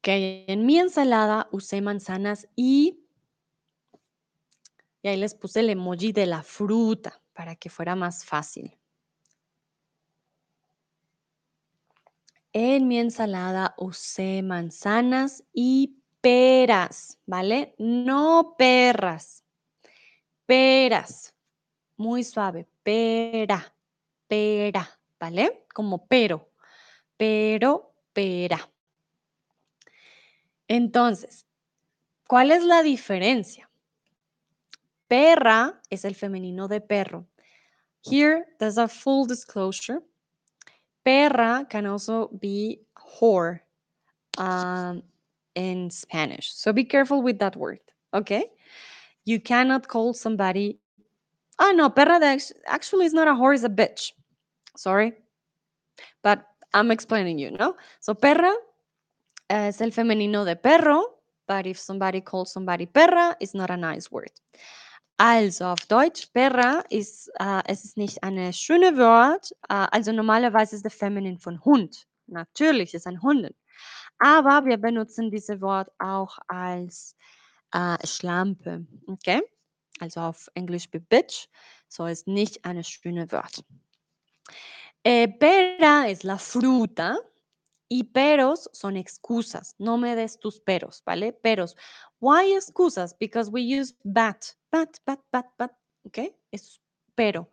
Que 0.00 0.44
en 0.48 0.64
mi 0.64 0.78
ensalada 0.78 1.48
usé 1.52 1.80
manzanas 1.82 2.48
y, 2.56 3.04
y 5.02 5.08
ahí 5.08 5.16
les 5.16 5.34
puse 5.34 5.60
el 5.60 5.70
emoji 5.70 6.12
de 6.12 6.26
la 6.26 6.42
fruta 6.42 7.22
para 7.32 7.56
que 7.56 7.70
fuera 7.70 7.94
más 7.94 8.24
fácil. 8.24 8.76
En 12.52 12.88
mi 12.88 12.98
ensalada 12.98 13.74
usé 13.78 14.42
manzanas 14.42 15.44
y 15.52 16.02
peras, 16.20 17.18
¿vale? 17.24 17.74
No 17.78 18.56
perras, 18.58 19.44
peras. 20.46 21.34
Muy 21.96 22.24
suave, 22.24 22.66
pera, 22.82 23.74
pera, 24.26 24.98
¿vale? 25.18 25.66
Como 25.72 26.06
pero, 26.06 26.50
pero, 27.16 27.94
pera. 28.12 28.70
Entonces, 30.70 31.46
¿cuál 32.28 32.52
es 32.52 32.62
la 32.62 32.84
diferencia? 32.84 33.68
Perra 35.08 35.82
es 35.90 36.04
el 36.04 36.14
femenino 36.14 36.68
de 36.68 36.80
perro. 36.80 37.26
Here, 38.04 38.44
there's 38.60 38.78
a 38.78 38.86
full 38.86 39.26
disclosure. 39.26 40.00
Perra 41.04 41.66
can 41.68 41.86
also 41.86 42.28
be 42.28 42.82
whore 42.96 43.62
um, 44.38 45.02
in 45.56 45.90
Spanish. 45.90 46.52
So 46.54 46.72
be 46.72 46.84
careful 46.84 47.20
with 47.20 47.40
that 47.40 47.56
word, 47.56 47.80
okay? 48.14 48.44
You 49.24 49.40
cannot 49.40 49.88
call 49.88 50.14
somebody, 50.14 50.78
oh 51.58 51.72
no, 51.74 51.90
perra 51.90 52.20
de- 52.20 52.54
actually 52.68 53.06
is 53.06 53.12
not 53.12 53.26
a 53.26 53.32
whore, 53.32 53.56
is 53.56 53.64
a 53.64 53.68
bitch. 53.68 54.12
Sorry. 54.76 55.14
But 56.22 56.46
I'm 56.72 56.92
explaining 56.92 57.40
you, 57.40 57.50
no? 57.50 57.74
So 57.98 58.14
perra 58.14 58.54
es 59.50 59.80
el 59.80 59.92
femenino 59.92 60.44
de 60.44 60.54
perro, 60.54 61.20
but 61.48 61.66
if 61.66 61.78
somebody 61.78 62.20
calls 62.20 62.52
somebody 62.52 62.86
perra, 62.86 63.36
it's 63.40 63.52
not 63.52 63.70
a 63.70 63.76
nice 63.76 64.10
word. 64.10 64.30
Also 65.18 65.66
auf 65.66 65.80
Deutsch, 65.86 66.28
perra 66.32 66.84
ist, 66.88 67.28
äh, 67.40 67.60
es 67.66 67.84
ist 67.84 67.96
nicht 67.96 68.22
eine 68.22 68.52
schöne 68.52 68.96
Wort, 68.96 69.50
äh, 69.68 69.86
also 69.90 70.12
normalerweise 70.12 70.76
ist 70.76 70.84
der 70.84 70.92
Feminin 70.92 71.38
von 71.38 71.62
Hund. 71.64 72.06
Natürlich 72.26 72.94
ist 72.94 73.06
ein 73.06 73.20
Hunden. 73.20 73.54
Aber 74.18 74.64
wir 74.64 74.76
benutzen 74.76 75.30
dieses 75.30 75.60
Wort 75.60 75.90
auch 75.98 76.38
als 76.46 77.16
äh, 77.72 78.06
Schlampe, 78.06 78.86
okay? 79.08 79.42
Also 79.98 80.20
auf 80.20 80.48
Englisch 80.54 80.86
wie 80.92 81.00
bitch, 81.00 81.48
so 81.88 82.06
ist 82.06 82.28
nicht 82.28 82.64
eine 82.64 82.84
schöne 82.84 83.30
Wort. 83.32 83.64
Eh, 85.02 85.26
pera 85.26 86.08
es 86.08 86.22
la 86.22 86.38
fruta 86.38 87.18
y 87.90 88.04
peros 88.04 88.70
son 88.72 88.96
excusas. 88.96 89.74
No 89.78 89.98
me 89.98 90.14
des 90.14 90.38
tus 90.38 90.60
peros, 90.60 91.02
¿vale? 91.04 91.32
Peros. 91.32 91.76
Why 92.20 92.54
excusas? 92.54 93.14
Because 93.18 93.50
we 93.50 93.62
use 93.62 93.94
bat, 94.04 94.56
bat, 94.70 94.96
bat, 95.04 95.20
bat, 95.32 95.46
bat, 95.58 95.72
¿ok? 96.06 96.32
Es 96.52 96.80
pero. 97.16 97.50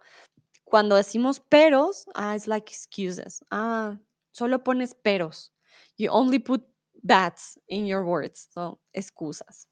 Cuando 0.66 0.96
decimos 0.96 1.40
peros, 1.40 2.06
ah, 2.16 2.36
it's 2.36 2.48
like 2.48 2.72
excuses. 2.72 3.44
Ah, 3.52 3.98
solo 4.32 4.64
pones 4.64 4.94
peros. 4.94 5.52
You 5.98 6.12
only 6.12 6.40
put 6.40 6.64
bats 7.04 7.58
in 7.68 7.88
your 7.88 8.06
words, 8.06 8.48
so 8.54 8.80
excusas. 8.94 9.68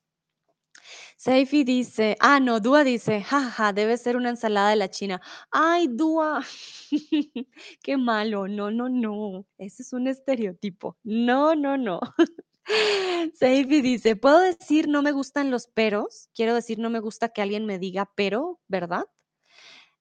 Seifi 1.17 1.63
dice, 1.63 2.15
ah, 2.19 2.39
no, 2.39 2.59
Dua 2.59 2.83
dice, 2.83 3.21
jaja, 3.21 3.73
debe 3.73 3.97
ser 3.97 4.17
una 4.17 4.29
ensalada 4.29 4.69
de 4.69 4.75
la 4.75 4.89
China. 4.89 5.21
Ay, 5.51 5.88
Dua, 5.89 6.43
qué 7.83 7.97
malo, 7.97 8.47
no, 8.47 8.71
no, 8.71 8.89
no, 8.89 9.45
ese 9.57 9.83
es 9.83 9.93
un 9.93 10.07
estereotipo. 10.07 10.97
No, 11.03 11.55
no, 11.55 11.77
no. 11.77 11.99
Seifi 13.33 13.81
dice, 13.81 14.15
¿puedo 14.15 14.39
decir 14.39 14.88
no 14.88 15.01
me 15.01 15.11
gustan 15.11 15.51
los 15.51 15.67
peros? 15.67 16.29
Quiero 16.33 16.55
decir 16.55 16.79
no 16.79 16.89
me 16.89 16.99
gusta 16.99 17.29
que 17.29 17.41
alguien 17.41 17.65
me 17.65 17.79
diga 17.79 18.11
pero, 18.15 18.59
¿verdad? 18.67 19.05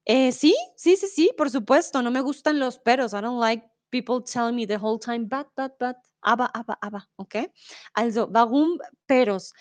Eh, 0.06 0.32
sí, 0.32 0.54
sí, 0.76 0.96
sí, 0.96 1.06
sí, 1.08 1.30
por 1.36 1.50
supuesto, 1.50 2.02
no 2.02 2.10
me 2.10 2.20
gustan 2.20 2.58
los 2.58 2.78
peros. 2.78 3.12
I 3.14 3.20
don't 3.20 3.40
like 3.40 3.64
people 3.90 4.22
telling 4.22 4.54
me 4.54 4.66
the 4.66 4.76
whole 4.76 4.98
time, 4.98 5.26
but, 5.26 5.48
but, 5.56 5.72
but, 5.78 5.96
aber, 6.24 6.54
aber, 6.54 6.76
aber, 6.80 7.04
okay? 7.16 7.50
Also, 7.92 8.28
warum 8.30 8.80
peros? 9.06 9.52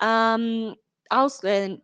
Ähm, 0.00 0.74
Ausreden, 1.10 1.82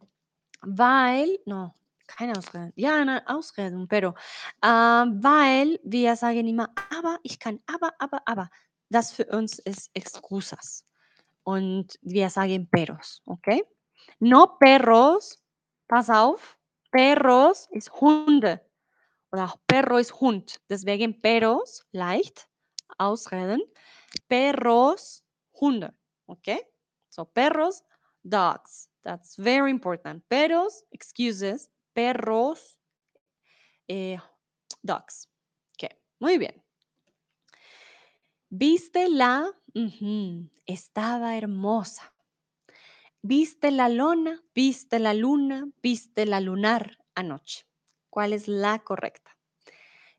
weil, 0.61 1.39
no, 1.47 1.75
keine 2.07 2.37
Ausreden, 2.37 2.73
ja, 2.77 2.97
eine 2.97 3.27
Ausreden, 3.27 3.89
pero, 3.89 4.15
ähm, 4.63 5.23
weil 5.23 5.81
wir 5.83 6.15
sagen 6.17 6.47
immer, 6.47 6.69
aber, 6.97 7.19
ich 7.23 7.39
kann, 7.39 7.61
aber, 7.67 7.93
aber, 7.99 8.21
aber. 8.27 8.51
Das 8.91 9.13
für 9.13 9.25
uns 9.27 9.59
ist 9.61 9.91
excusas. 9.95 10.85
Und 11.43 11.99
wir 12.03 12.29
sagen 12.31 12.69
peros, 12.71 13.23
okay? 13.27 13.65
No 14.21 14.47
perros, 14.59 15.43
pass 15.89 16.11
auf, 16.11 16.57
perros 16.91 17.67
ist 17.71 17.91
Hunde. 17.93 18.61
Oder 19.35 19.47
auch 19.47 19.57
Perro 19.67 19.97
ist 19.97 20.21
Hund. 20.21 20.61
Deswegen 20.71 21.21
Perros, 21.21 21.85
leicht, 21.91 22.47
ausreden. 22.99 23.61
Perros, 24.29 25.25
Hunde. 25.53 25.93
Okay? 26.27 26.61
So 27.11 27.25
perros, 27.25 27.85
dogs. 28.23 28.89
That's 29.05 29.37
very 29.37 29.71
important. 29.71 30.25
Perros, 30.29 30.85
excuses. 30.91 31.71
Perros, 31.95 32.77
eh, 33.89 34.19
dogs. 34.83 35.29
Okay, 35.77 35.97
muy 36.19 36.39
bien. 36.39 36.63
¿Viste 38.49 39.09
la? 39.09 39.51
Ujú, 39.75 40.51
Estaba 40.67 41.37
hermosa. 41.37 42.15
¿Viste 43.23 43.71
la 43.71 43.89
lona? 43.89 44.43
¿Viste 44.55 44.99
la 44.99 45.15
luna? 45.15 45.69
¿Viste 45.83 46.27
la 46.27 46.41
lunar 46.41 46.99
anoche? 47.15 47.67
¿Cuál 48.11 48.33
es 48.33 48.49
la 48.49 48.81
correcta? 48.81 49.37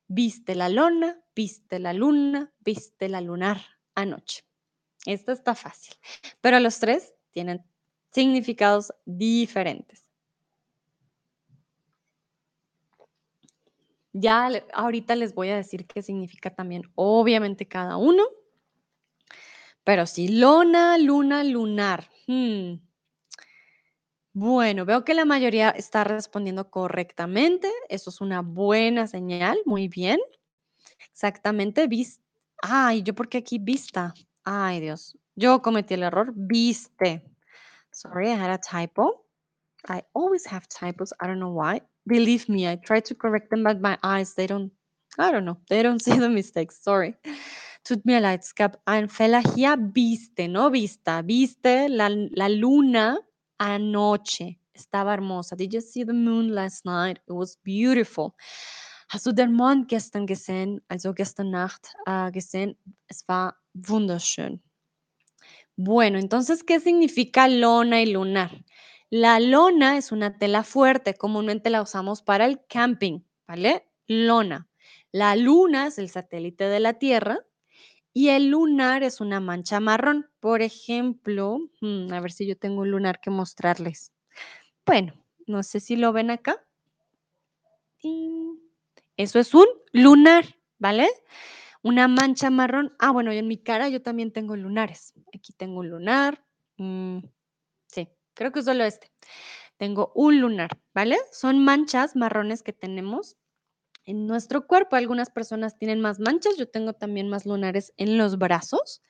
Viste 0.08 0.56
la 0.56 0.70
lona, 0.70 1.22
viste 1.36 1.80
la 1.80 1.94
luna, 1.94 2.54
viste 2.60 3.10
la 3.10 3.22
lunar 3.22 3.75
anoche. 3.96 4.44
Esta 5.06 5.32
está 5.32 5.56
fácil, 5.56 5.96
pero 6.42 6.60
los 6.60 6.80
tres 6.80 7.14
tienen 7.32 7.64
significados 8.12 8.94
diferentes. 9.06 10.06
Ya 14.14 14.50
ahorita 14.74 15.16
les 15.16 15.36
voy 15.36 15.50
a 15.50 15.58
decir 15.58 15.86
qué 15.86 16.02
significa 16.02 16.50
también, 16.50 16.84
obviamente, 16.96 17.68
cada 17.68 17.98
uno. 17.98 18.24
Pero 19.84 20.08
sí, 20.08 20.30
lona, 20.30 20.98
luna, 20.98 21.44
lunar. 21.44 22.10
Hmm. 22.26 22.76
Bueno, 24.34 24.86
veo 24.86 25.04
que 25.04 25.14
la 25.14 25.26
mayoría 25.26 25.70
está 25.70 26.04
respondiendo 26.06 26.70
correctamente. 26.70 27.72
Eso 27.90 28.10
es 28.10 28.22
una 28.22 28.42
buena 28.42 29.08
señal. 29.08 29.58
Muy 29.66 29.90
bien. 29.90 30.20
Exactamente. 31.12 31.88
Vis 31.88 32.22
Ay, 32.62 33.04
¿yo 33.04 33.14
por 33.14 33.30
qué 33.30 33.40
aquí 33.40 33.60
vista? 33.60 34.14
Ay, 34.44 34.80
Dios. 34.80 35.18
Yo 35.36 35.62
cometí 35.62 35.94
el 35.94 36.04
error. 36.04 36.34
Viste. 36.36 37.24
Sorry, 37.92 38.30
I 38.32 38.36
had 38.36 38.52
a 38.52 38.58
typo. 38.58 39.26
I 39.88 40.04
always 40.14 40.46
have 40.48 40.68
typos. 40.68 41.14
I 41.22 41.28
don't 41.28 41.40
know 41.40 41.52
why. 41.52 41.82
Believe 42.08 42.50
me, 42.50 42.68
I 42.68 42.76
try 42.76 43.00
to 43.02 43.16
correct 43.16 43.50
them, 43.50 43.64
but 43.64 43.82
my 43.82 43.98
eyes, 44.04 44.36
they 44.36 44.48
don't, 44.48 44.72
I 45.18 45.32
don't 45.32 45.46
know, 45.46 45.58
they 45.70 45.82
don't 45.84 46.02
see 46.04 46.18
the 46.18 46.30
mistakes. 46.30 46.80
Sorry. 46.84 47.16
Tut 47.84 48.04
mir 48.06 48.20
leid, 48.20 48.40
es 48.40 48.52
gab 48.54 48.78
einen 48.88 49.10
Fehler. 49.10 49.44
Viste, 49.94 50.48
no 50.48 50.70
vista. 50.72 51.22
Viste 51.22 51.88
la, 51.90 52.10
la 52.10 52.48
luna 52.48 53.20
anoche. 53.60 54.60
Estaba 54.74 55.14
hermosa. 55.14 55.56
Did 55.56 55.74
you 55.74 55.82
see 55.82 56.04
the 56.04 56.14
moon 56.14 56.54
last 56.54 56.86
night? 56.86 57.20
It 57.28 57.34
was 57.34 57.58
beautiful. 57.64 58.36
Hast 59.08 59.26
du 59.26 59.32
den 59.32 59.54
Mond 59.54 59.88
gestern 59.88 60.26
gesehen? 60.26 60.82
Also 60.88 61.14
gestern 61.14 61.52
Nacht 61.52 61.94
äh, 62.06 62.32
gesehen? 62.32 62.78
Es 63.08 63.28
war 63.28 63.56
wunderschön. 63.74 64.62
Bueno, 65.76 66.18
entonces, 66.18 66.64
¿qué 66.64 66.80
significa 66.80 67.48
lona 67.48 68.02
y 68.02 68.12
lunar? 68.12 68.64
La 69.10 69.40
lona 69.40 69.98
es 69.98 70.12
una 70.12 70.38
tela 70.38 70.64
fuerte, 70.64 71.14
comúnmente 71.14 71.70
la 71.70 71.82
usamos 71.82 72.22
para 72.22 72.46
el 72.46 72.66
camping, 72.68 73.22
¿vale? 73.48 73.86
Lona. 74.08 74.68
La 75.12 75.36
luna 75.36 75.88
es 75.88 75.98
el 76.00 76.10
satélite 76.10 76.66
de 76.66 76.80
la 76.80 76.94
Tierra 76.94 77.40
y 78.14 78.30
el 78.30 78.50
lunar 78.50 79.04
es 79.04 79.22
una 79.22 79.40
mancha 79.40 79.80
marrón. 79.80 80.30
Por 80.40 80.62
ejemplo, 80.62 81.60
mm, 81.82 82.12
a 82.14 82.20
ver 82.20 82.32
si 82.32 82.48
yo 82.48 82.58
tengo 82.58 82.82
un 82.82 82.92
lunar 82.92 83.20
que 83.20 83.30
mostrarles. 83.30 84.12
Bueno, 84.86 85.14
no 85.48 85.64
sé 85.64 85.80
si 85.80 85.96
lo 85.96 86.12
ven 86.14 86.32
acá. 86.32 86.66
Eso 89.18 89.40
es 89.40 89.54
un 89.54 89.66
lunar, 89.92 90.46
¿vale? 90.78 91.10
Una 91.82 92.08
mancha 92.08 92.50
marrón. 92.50 92.96
Ah, 93.00 93.12
bueno, 93.12 93.32
en 93.32 93.48
mi 93.48 93.58
cara 93.58 93.90
yo 93.90 94.02
también 94.02 94.32
tengo 94.32 94.56
lunares. 94.56 95.14
Aquí 95.34 95.54
tengo 95.54 95.80
un 95.80 95.90
lunar. 95.90 96.44
Mm, 96.78 97.20
sí, 97.88 98.10
creo 98.34 98.52
que 98.52 98.64
solo 98.64 98.84
este. 98.84 99.12
Tengo 99.78 100.12
un 100.16 100.42
lunar, 100.42 100.78
¿vale? 100.94 101.18
Son 101.32 101.64
manchas 101.64 102.16
marrones 102.16 102.64
que 102.64 102.74
tenemos 102.74 103.38
en 104.06 104.28
nuestro 104.28 104.68
cuerpo. 104.68 104.96
Algunas 104.96 105.30
personas 105.30 105.78
tienen 105.78 106.02
más 106.02 106.20
manchas, 106.20 106.58
yo 106.58 106.70
tengo 106.70 106.94
también 106.94 107.30
más 107.30 107.46
lunares 107.46 107.94
en 107.98 108.18
los 108.18 108.38
brazos. 108.38 109.02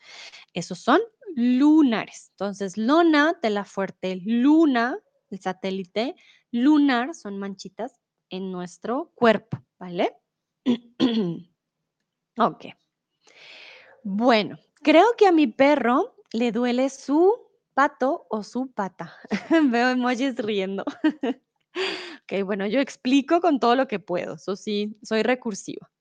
Esos 0.53 0.80
son 0.80 1.01
lunares. 1.36 2.30
Entonces, 2.32 2.78
lona, 2.78 3.38
tela 3.41 3.66
fuerte, 3.66 4.22
luna, 4.24 4.97
el 5.30 5.39
satélite, 5.39 6.16
lunar 6.51 7.14
son 7.14 7.38
manchitas 7.38 7.99
en 8.30 8.51
nuestro 8.51 9.12
cuerpo, 9.16 9.64
¿vale? 9.86 10.15
ok. 12.38 12.65
Bueno, 14.03 14.57
creo 14.81 15.05
que 15.15 15.27
a 15.27 15.31
mi 15.31 15.45
perro 15.45 16.15
le 16.31 16.51
duele 16.51 16.89
su 16.89 17.36
pato 17.75 18.25
o 18.29 18.41
su 18.41 18.71
pata. 18.71 19.13
Veo 19.71 19.89
emojis 19.89 20.36
riendo. 20.38 20.83
ok, 22.23 22.43
bueno, 22.43 22.65
yo 22.65 22.79
explico 22.79 23.41
con 23.41 23.59
todo 23.59 23.75
lo 23.75 23.88
que 23.88 23.99
puedo. 23.99 24.36
Eso 24.36 24.55
sí, 24.55 24.97
soy 25.03 25.21
recursiva. 25.21 25.91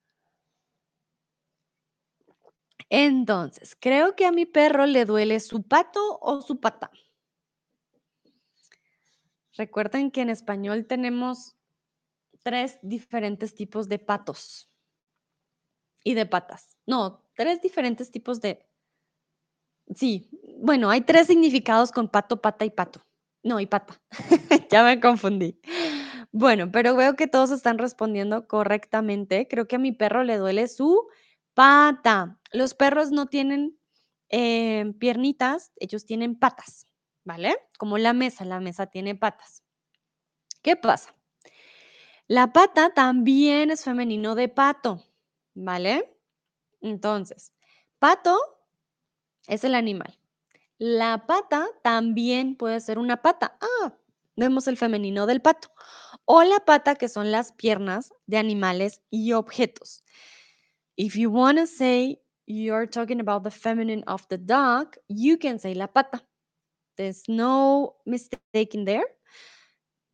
Entonces, 2.89 3.76
creo 3.78 4.16
que 4.16 4.24
a 4.24 4.32
mi 4.32 4.47
perro 4.47 4.87
le 4.87 5.05
duele 5.05 5.41
su 5.41 5.62
pato 5.62 6.18
o 6.22 6.41
su 6.41 6.59
pata. 6.59 6.91
Recuerden 9.57 10.11
que 10.11 10.22
en 10.22 10.30
español 10.30 10.87
tenemos 10.87 11.55
tres 12.45 12.79
diferentes 12.83 13.55
tipos 13.55 13.89
de 13.89 13.99
patos 13.99 14.71
y 16.05 16.15
de 16.15 16.27
patas. 16.27 16.79
No, 16.87 17.25
tres 17.35 17.61
diferentes 17.61 18.13
tipos 18.13 18.41
de... 18.41 18.65
Sí, 19.97 20.31
bueno, 20.59 20.91
hay 20.91 21.01
tres 21.01 21.27
significados 21.27 21.91
con 21.91 22.09
pato, 22.09 22.41
pata 22.41 22.65
y 22.65 22.71
pato. 22.71 23.05
No, 23.43 23.59
y 23.59 23.67
pata. 23.67 24.01
ya 24.71 24.85
me 24.85 25.01
confundí. 25.01 25.59
Bueno, 26.33 26.71
pero 26.71 26.95
veo 26.95 27.17
que 27.17 27.27
todos 27.27 27.51
están 27.51 27.79
respondiendo 27.79 28.47
correctamente. 28.47 29.49
Creo 29.49 29.67
que 29.67 29.77
a 29.77 29.81
mi 29.81 29.93
perro 29.93 30.23
le 30.23 30.37
duele 30.37 30.69
su 30.69 31.09
pata. 31.55 32.39
Los 32.53 32.75
perros 32.75 33.11
no 33.11 33.27
tienen 33.27 33.79
eh, 34.31 34.93
piernitas, 34.99 35.73
ellos 35.77 36.07
tienen 36.07 36.39
patas, 36.39 36.87
¿vale? 37.25 37.57
Como 37.79 37.99
la 37.99 38.13
mesa, 38.13 38.45
la 38.45 38.61
mesa 38.61 38.87
tiene 38.87 39.15
patas. 39.15 39.63
¿Qué 40.63 40.77
pasa? 40.77 41.15
La 42.27 42.53
pata 42.53 42.95
también 42.95 43.70
es 43.70 43.85
femenino 43.85 44.35
de 44.35 44.49
pato, 44.49 45.05
¿vale? 45.55 46.16
Entonces, 46.81 47.53
pato 47.99 48.39
es 49.47 49.62
el 49.64 49.75
animal. 49.75 50.18
La 50.79 51.27
pata 51.27 51.66
también 51.83 52.57
puede 52.57 52.81
ser 52.81 52.99
una 52.99 53.20
pata. 53.20 53.59
Ah, 53.61 53.95
vemos 54.37 54.66
el 54.68 54.79
femenino 54.79 55.27
del 55.27 55.43
pato. 55.43 55.68
O 56.25 56.43
la 56.43 56.61
pata, 56.61 56.95
que 56.95 57.09
son 57.09 57.31
las 57.31 57.53
piernas 57.53 58.12
de 58.27 58.39
animales 58.39 59.03
y 59.11 59.33
objetos. 59.33 60.03
If 60.97 61.16
you 61.16 61.31
want 61.31 61.59
to 61.59 61.66
say 61.66 62.22
you're 62.47 62.89
talking 62.89 63.20
about 63.20 63.45
the 63.45 63.51
feminine 63.51 64.03
of 64.07 64.27
the 64.29 64.39
dog, 64.39 64.97
you 65.09 65.39
can 65.39 65.59
say 65.59 65.75
la 65.75 65.89
pata. 65.89 66.25
There's 66.97 67.29
no 67.29 67.97
mistake 68.07 68.75
in 68.75 68.87
there. 68.87 69.05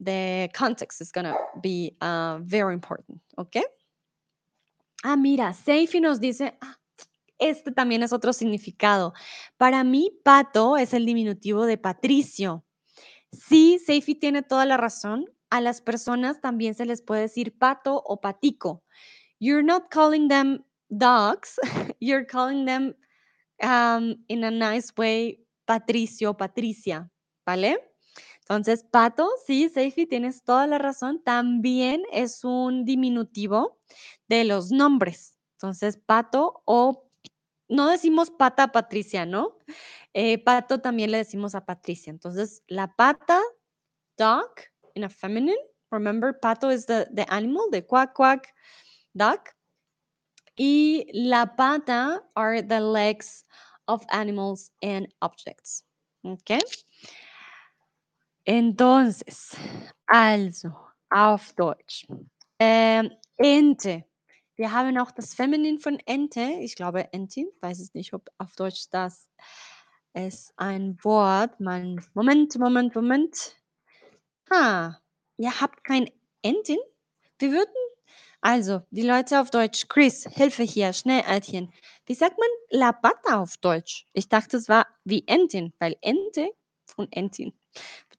The 0.02 0.50
context 0.54 1.00
is 1.00 1.12
to 1.12 1.36
be 1.60 1.96
uh, 2.00 2.38
very 2.40 2.72
important, 2.72 3.20
¿ok? 3.36 3.56
Ah, 5.02 5.16
mira, 5.16 5.52
Seifi 5.52 6.00
nos 6.00 6.20
dice, 6.20 6.56
ah, 6.60 6.78
este 7.38 7.72
también 7.72 8.02
es 8.02 8.12
otro 8.12 8.32
significado. 8.32 9.12
Para 9.56 9.84
mí, 9.84 10.10
pato 10.24 10.76
es 10.76 10.94
el 10.94 11.06
diminutivo 11.06 11.66
de 11.66 11.78
Patricio. 11.78 12.64
Sí, 13.32 13.78
Seifi 13.78 14.14
tiene 14.14 14.42
toda 14.42 14.66
la 14.66 14.76
razón. 14.76 15.26
A 15.50 15.60
las 15.60 15.80
personas 15.80 16.40
también 16.40 16.74
se 16.74 16.86
les 16.86 17.02
puede 17.02 17.22
decir 17.22 17.58
pato 17.58 18.02
o 18.06 18.20
patico. 18.20 18.84
You're 19.40 19.64
not 19.64 19.90
calling 19.90 20.28
them 20.28 20.64
dogs, 20.90 21.58
you're 22.00 22.26
calling 22.26 22.66
them 22.66 22.94
um, 23.62 24.16
in 24.28 24.44
a 24.44 24.50
nice 24.50 24.92
way 24.96 25.44
Patricio, 25.66 26.36
Patricia, 26.36 27.10
¿vale? 27.46 27.89
Entonces, 28.50 28.82
pato, 28.82 29.30
sí, 29.46 29.68
Seifi, 29.68 30.06
tienes 30.06 30.42
toda 30.42 30.66
la 30.66 30.78
razón. 30.78 31.22
También 31.22 32.02
es 32.10 32.42
un 32.42 32.84
diminutivo 32.84 33.78
de 34.26 34.42
los 34.42 34.72
nombres. 34.72 35.36
Entonces, 35.52 35.98
pato 35.98 36.60
o 36.64 37.08
no 37.68 37.88
decimos 37.88 38.32
pata 38.32 38.64
a 38.64 38.72
Patricia, 38.72 39.24
¿no? 39.24 39.56
Eh, 40.14 40.42
pato 40.42 40.80
también 40.80 41.12
le 41.12 41.18
decimos 41.18 41.54
a 41.54 41.64
Patricia. 41.64 42.10
Entonces, 42.10 42.64
la 42.66 42.92
pata, 42.96 43.40
dog, 44.18 44.50
in 44.96 45.04
a 45.04 45.08
feminine. 45.08 45.60
Remember, 45.92 46.36
pato 46.36 46.72
is 46.72 46.86
the, 46.86 47.06
the 47.14 47.26
animal, 47.28 47.70
the 47.70 47.86
quack 47.86 48.14
quack 48.14 48.52
duck. 49.14 49.50
Y 50.56 51.06
la 51.12 51.54
pata 51.54 52.20
are 52.34 52.60
the 52.64 52.80
legs 52.80 53.46
of 53.86 54.04
animals 54.10 54.72
and 54.82 55.06
objects. 55.22 55.84
Okay? 56.24 56.58
Entonces, 58.44 59.56
also, 60.06 60.70
auf 61.10 61.52
Deutsch. 61.54 62.06
Ähm, 62.58 63.10
Ente. 63.36 64.04
Wir 64.56 64.72
haben 64.72 64.96
auch 64.98 65.10
das 65.10 65.34
Feminin 65.34 65.80
von 65.80 65.98
Ente. 66.06 66.40
Ich 66.60 66.74
glaube 66.74 67.12
Entin. 67.12 67.48
Weiß 67.60 67.80
es 67.80 67.94
nicht, 67.94 68.12
ob 68.12 68.28
auf 68.38 68.54
Deutsch 68.54 68.86
das 68.90 69.28
ist 70.14 70.52
ein 70.56 70.98
Wort. 71.02 71.58
Man, 71.60 72.04
Moment, 72.14 72.58
Moment, 72.58 72.94
Moment. 72.94 73.56
Ha, 74.50 75.00
ihr 75.36 75.60
habt 75.60 75.84
kein 75.84 76.10
Entin? 76.42 76.78
Wir 77.38 77.52
würden, 77.52 77.74
also 78.40 78.82
die 78.90 79.02
Leute 79.02 79.40
auf 79.40 79.50
Deutsch, 79.50 79.88
Chris, 79.88 80.26
Hilfe 80.30 80.62
hier, 80.62 80.92
schnell, 80.92 81.22
Altchen. 81.22 81.72
Wie 82.06 82.14
sagt 82.14 82.36
man 82.38 82.48
La 82.80 82.92
Pata 82.92 83.40
auf 83.40 83.56
Deutsch? 83.58 84.06
Ich 84.12 84.28
dachte, 84.28 84.56
es 84.56 84.68
war 84.68 84.86
wie 85.04 85.26
Entin, 85.26 85.72
weil 85.78 85.96
Ente 86.02 86.50
und 86.96 87.14
Entin. 87.16 87.52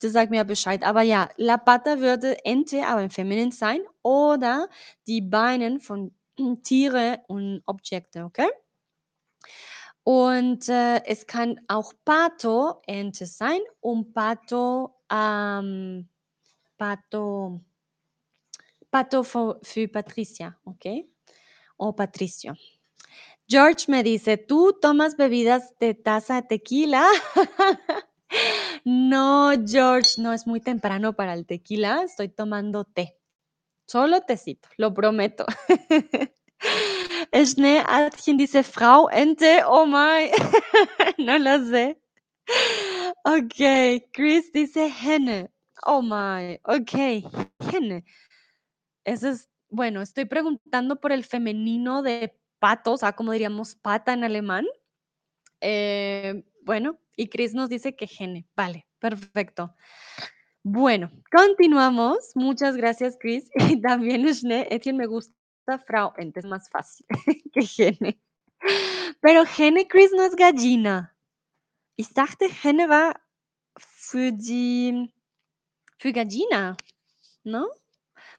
Bitte 0.01 0.11
sag 0.11 0.29
mir 0.31 0.43
Bescheid. 0.45 0.83
Aber 0.83 1.01
ja, 1.03 1.29
la 1.37 1.57
pata 1.57 1.99
würde 1.99 2.43
Ente, 2.43 2.85
aber 2.87 3.03
im 3.03 3.11
Feminin 3.11 3.51
sein 3.51 3.81
oder 4.01 4.67
die 5.07 5.21
Beinen 5.21 5.79
von 5.79 6.11
Tiere 6.63 7.19
und 7.27 7.61
Objekte, 7.67 8.23
okay? 8.25 8.47
Und, 10.07 10.67
äh, 10.67 11.03
es 11.05 11.27
kann 11.27 11.59
auch 11.67 11.93
Pato, 12.05 12.81
Ente 12.87 13.25
sein 13.27 13.59
und 13.81 14.13
Pato, 14.13 14.95
ähm 15.11 16.07
Pato 16.77 17.61
Pato 18.91 19.23
fo 19.23 19.55
für 19.63 19.87
Patricia, 19.87 20.53
okay? 20.65 21.07
O 21.77 21.93
Patricio. 21.93 22.53
George 23.47 23.85
me 23.89 24.03
dice: 24.03 24.37
"¿Tú 24.37 24.73
tomas 24.81 25.15
bebidas 25.17 25.77
de 25.79 25.95
taza 25.95 26.41
de 26.41 26.47
tequila?" 26.49 27.05
No, 28.85 29.51
George, 29.65 30.19
no 30.21 30.33
es 30.33 30.47
muy 30.47 30.59
temprano 30.59 31.13
para 31.13 31.33
el 31.33 31.45
tequila, 31.45 32.01
estoy 32.03 32.29
tomando 32.29 32.83
té. 32.83 33.15
Solo 33.87 34.21
tecito, 34.21 34.69
lo 34.77 34.93
prometo. 34.93 35.45
Schnee 37.33 37.83
Adchen 37.87 38.37
dice: 38.37 38.63
"Frau 38.63 39.09
Ente", 39.11 39.63
oh 39.65 39.85
my, 39.87 40.31
no 41.19 41.39
lo 41.39 41.65
sé. 41.69 41.99
Okey, 43.25 44.09
Chris 44.13 44.51
dice: 44.53 44.87
"Henne", 44.89 45.49
oh 45.85 46.01
my, 46.01 46.59
okey, 46.65 47.25
Henne. 47.71 48.03
Eso 49.05 49.29
es 49.29 49.49
bueno, 49.69 50.01
estoy 50.01 50.25
preguntando 50.25 50.99
por 50.99 51.11
el 51.13 51.23
femenino 51.23 52.01
de 52.03 52.37
pato, 52.59 52.93
o 52.93 52.97
sea, 52.97 53.13
como 53.13 53.31
diríamos 53.31 53.75
pata 53.75 54.13
en 54.13 54.23
alemán. 54.25 54.65
Eh, 55.61 56.43
bueno, 56.63 56.99
y 57.15 57.27
Chris 57.27 57.53
nos 57.53 57.69
dice 57.69 57.95
que 57.95 58.07
Henne. 58.19 58.47
Vale, 58.55 58.87
perfecto. 58.99 59.75
Bueno, 60.63 61.11
continuamos. 61.31 62.31
Muchas 62.35 62.75
gracias, 62.75 63.17
Chris. 63.19 63.49
Y 63.75 63.81
también 63.81 64.27
Schnee 64.33 64.67
Etienne 64.69 64.97
me 64.97 65.07
gusta 65.07 65.33
Frau 65.85 66.13
Ente, 66.17 66.39
es 66.39 66.45
más 66.45 66.69
fácil 66.69 67.05
que 67.53 67.61
Henne. 67.77 68.19
Pero 69.21 69.43
Henne, 69.57 69.87
Chris, 69.87 70.11
no 70.13 70.23
es 70.23 70.35
gallina. 70.35 71.15
Ich 71.95 72.13
dachte, 72.13 72.47
Henne 72.63 72.87
war 72.89 73.19
für 73.77 74.31
die 74.31 75.11
für 75.97 76.13
Gallina, 76.13 76.75
¿no? 77.43 77.69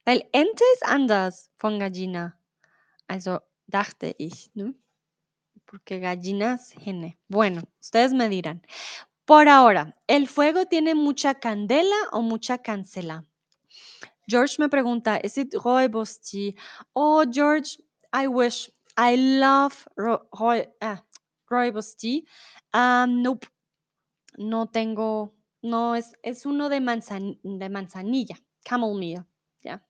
Weil 0.05 0.29
Ente 0.33 0.65
ist 0.75 0.85
anders 0.85 1.49
von 1.59 1.79
Gallina. 1.79 2.37
Also, 3.07 3.39
dachte 3.69 4.15
ich, 4.19 4.51
¿no? 4.55 4.75
Porque 5.73 6.01
gallina 6.01 6.57
es 6.57 6.75
Henne. 6.85 7.19
Bueno, 7.29 7.63
ustedes 7.81 8.13
me 8.13 8.29
dirán. 8.29 8.61
Por 9.25 9.49
ahora, 9.49 9.97
¿el 10.07 10.29
fuego 10.29 10.67
tiene 10.67 10.95
mucha 10.95 11.37
candela 11.37 11.97
o 12.13 12.21
mucha 12.21 12.59
cancela? 12.59 13.25
George 14.29 14.57
me 14.59 14.69
pregunta, 14.69 15.19
¿is 15.25 15.39
it 15.39 15.55
Rooibos-tea? 15.55 16.53
Oh, 16.93 17.25
George, 17.25 17.79
I 18.13 18.27
wish. 18.27 18.71
I 18.99 19.17
love 19.17 19.73
ro 19.97 20.29
roi 20.39 20.69
ah, 20.83 21.03
Rooibos 21.49 21.97
tea. 21.97 22.23
Um, 22.75 23.23
nope. 23.23 23.47
No 24.37 24.67
tengo, 24.67 25.35
no, 25.63 25.97
es 25.97 26.13
es 26.23 26.45
uno 26.45 26.69
de 26.69 26.83
manzan 26.83 27.41
de 27.43 27.71
manzanilla, 27.71 28.37
chamomile, 28.63 29.25
ya. 29.63 29.83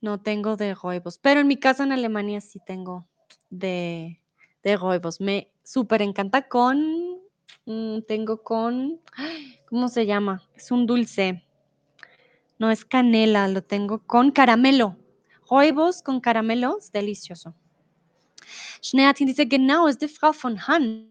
No 0.00 0.22
tengo 0.22 0.56
de 0.56 0.74
Rooibos, 0.74 1.18
pero 1.18 1.40
en 1.40 1.46
mi 1.46 1.58
casa 1.58 1.84
en 1.84 1.92
Alemania 1.92 2.40
sí 2.40 2.58
tengo 2.64 3.06
de 3.50 4.23
de 4.64 4.76
Rooibos. 4.76 5.20
Me 5.20 5.50
superencanta 5.62 6.48
con, 6.48 7.20
mm, 7.66 8.00
tengo 8.08 8.42
con, 8.42 9.00
¿cómo 9.68 9.88
se 9.88 10.06
llama? 10.06 10.42
Es 10.56 10.70
un 10.70 10.86
dulce. 10.86 11.44
No 12.58 12.70
es 12.70 12.84
canela, 12.84 13.48
lo 13.48 13.62
tengo 13.62 14.00
con 14.06 14.30
caramelo. 14.30 14.96
Rooibos 15.50 16.02
con 16.02 16.20
caramelo 16.20 16.78
es 16.78 16.90
delicioso. 16.92 17.54
Schneehatin 18.82 19.26
dice: 19.26 19.46
"Genau, 19.46 19.86
ist 19.88 20.00
die 20.02 20.08
Frau 20.08 20.32
von 20.32 20.58
Hann." 20.68 21.10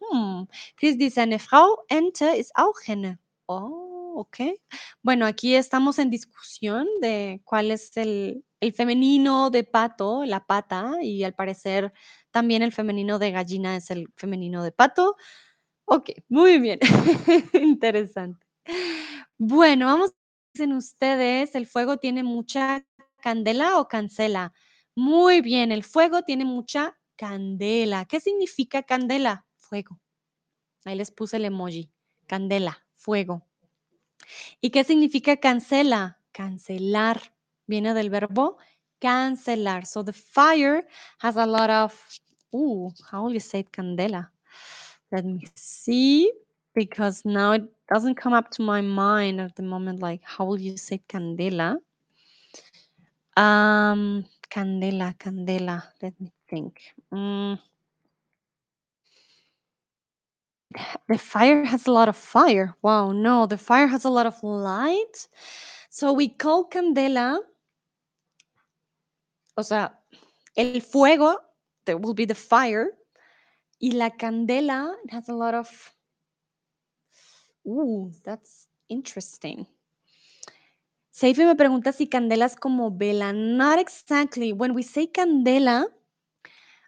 Hm, 0.00 0.48
Chris 0.76 0.98
dice: 0.98 1.22
"Eine 1.22 1.38
Frau 1.38 1.78
Ente 1.88 2.36
ist 2.36 2.52
auch 2.56 2.76
Henne." 2.86 3.18
Oh, 3.46 4.14
okey. 4.16 4.60
Bueno, 5.02 5.26
aquí 5.26 5.54
estamos 5.54 5.98
en 5.98 6.10
discusión 6.10 6.86
de 7.00 7.40
cuál 7.44 7.70
es 7.70 7.96
el 7.96 8.44
el 8.60 8.72
femenino 8.72 9.50
de 9.50 9.62
pato, 9.64 10.24
la 10.24 10.46
pata, 10.46 10.92
y 11.02 11.22
al 11.24 11.34
parecer 11.34 11.92
también 12.34 12.62
el 12.62 12.72
femenino 12.72 13.20
de 13.20 13.30
gallina 13.30 13.76
es 13.76 13.92
el 13.92 14.08
femenino 14.16 14.64
de 14.64 14.72
pato. 14.72 15.16
Okey, 15.86 16.24
muy 16.28 16.58
bien. 16.58 16.80
Interesante. 17.54 18.44
Bueno, 19.38 19.86
vamos 19.86 20.10
dicen 20.52 20.72
ustedes, 20.72 21.54
¿el 21.54 21.68
fuego 21.68 21.98
tiene 21.98 22.24
mucha 22.24 22.84
candela 23.22 23.78
o 23.78 23.86
cancela? 23.86 24.52
Muy 24.96 25.42
bien, 25.42 25.70
el 25.70 25.84
fuego 25.84 26.22
tiene 26.22 26.44
mucha 26.44 26.98
candela. 27.14 28.04
¿Qué 28.06 28.18
significa 28.18 28.82
candela? 28.82 29.46
Fuego. 29.56 30.00
Ahí 30.84 30.96
les 30.96 31.12
puse 31.12 31.36
el 31.36 31.44
emoji. 31.44 31.92
Candela, 32.26 32.84
fuego. 32.96 33.46
¿Y 34.60 34.70
qué 34.70 34.82
significa 34.82 35.36
cancela? 35.36 36.20
Cancelar. 36.32 37.32
Viene 37.68 37.94
del 37.94 38.10
verbo 38.10 38.58
cancelar. 39.04 39.84
So 39.84 40.02
the 40.02 40.14
fire 40.14 40.86
has 41.18 41.36
a 41.36 41.44
lot 41.46 41.68
of 41.68 41.92
ooh, 42.54 42.90
how 43.10 43.24
will 43.24 43.32
you 43.32 43.40
say 43.40 43.64
candela? 43.64 44.28
Let 45.12 45.24
me 45.24 45.46
see, 45.54 46.32
because 46.74 47.24
now 47.24 47.52
it 47.52 47.64
doesn't 47.92 48.16
come 48.16 48.32
up 48.32 48.50
to 48.52 48.62
my 48.62 48.80
mind 48.80 49.40
at 49.40 49.54
the 49.56 49.62
moment, 49.62 50.00
like, 50.00 50.22
how 50.24 50.44
will 50.44 50.60
you 50.60 50.76
say 50.76 51.00
candela? 51.08 51.76
Um, 53.36 54.24
candela, 54.50 55.16
candela, 55.18 55.82
let 56.02 56.18
me 56.20 56.32
think. 56.48 56.80
Mm. 57.12 57.58
The 61.08 61.18
fire 61.18 61.64
has 61.64 61.86
a 61.86 61.92
lot 61.92 62.08
of 62.08 62.16
fire. 62.16 62.74
Wow, 62.82 63.12
no, 63.12 63.46
the 63.46 63.58
fire 63.58 63.86
has 63.86 64.04
a 64.04 64.10
lot 64.10 64.26
of 64.26 64.42
light. 64.42 65.28
So 65.90 66.12
we 66.12 66.28
call 66.28 66.68
candela 66.68 67.38
o 69.56 69.62
sea, 69.62 70.00
el 70.56 70.80
fuego, 70.80 71.38
there 71.86 71.98
will 71.98 72.14
be 72.14 72.24
the 72.24 72.34
fire, 72.34 72.90
y 73.80 73.90
la 73.92 74.10
candela 74.10 74.94
it 75.04 75.12
has 75.12 75.28
a 75.28 75.34
lot 75.34 75.54
of 75.54 75.68
Ooh, 77.66 78.10
that's 78.24 78.68
interesting. 78.88 79.66
Seife 81.10 81.38
me 81.38 81.54
pregunta 81.54 81.92
si 81.92 82.06
candela 82.08 82.44
es 82.46 82.56
como 82.56 82.90
vela. 82.90 83.32
Not 83.32 83.78
exactly. 83.78 84.52
When 84.52 84.74
we 84.74 84.82
say 84.82 85.06
candela, 85.06 85.86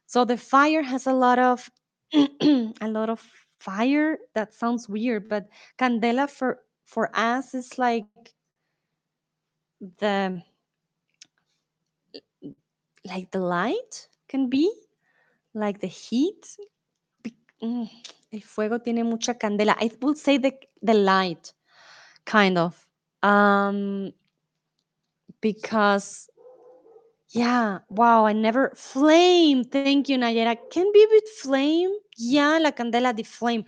so 0.06 0.24
the 0.24 0.36
fire 0.36 0.82
has 0.82 1.06
a 1.06 1.12
lot 1.12 1.38
of 1.38 1.70
a 2.12 2.88
lot 2.88 3.08
of 3.08 3.20
fire. 3.58 4.18
That 4.34 4.52
sounds 4.52 4.88
weird, 4.88 5.28
but 5.28 5.48
candela 5.78 6.28
for 6.28 6.60
for 6.84 7.10
us 7.14 7.54
is 7.54 7.78
like 7.78 8.06
the 9.98 10.42
like 13.04 13.30
the 13.30 13.40
light 13.40 14.08
can 14.28 14.48
be, 14.50 14.70
like 15.56 15.80
the 15.80 15.86
heat. 15.88 16.46
Mm, 17.60 17.88
el 18.32 18.42
fuego 18.42 18.78
tiene 18.80 19.02
mucha 19.04 19.34
candela. 19.34 19.76
I 19.80 19.90
would 20.00 20.18
say 20.18 20.38
the 20.38 20.58
the 20.82 20.94
light, 20.94 21.54
kind 22.24 22.58
of. 22.58 22.76
Um, 23.22 24.12
because 25.40 26.28
yeah, 27.30 27.78
wow, 27.88 28.26
I 28.26 28.32
never 28.32 28.72
flame. 28.76 29.64
Thank 29.64 30.08
you, 30.08 30.18
Nayera. 30.18 30.56
Can 30.70 30.90
be 30.92 31.06
with 31.10 31.28
flame? 31.42 31.90
Yeah, 32.16 32.58
la 32.58 32.70
candela 32.70 33.14
de 33.14 33.24
flame. 33.24 33.64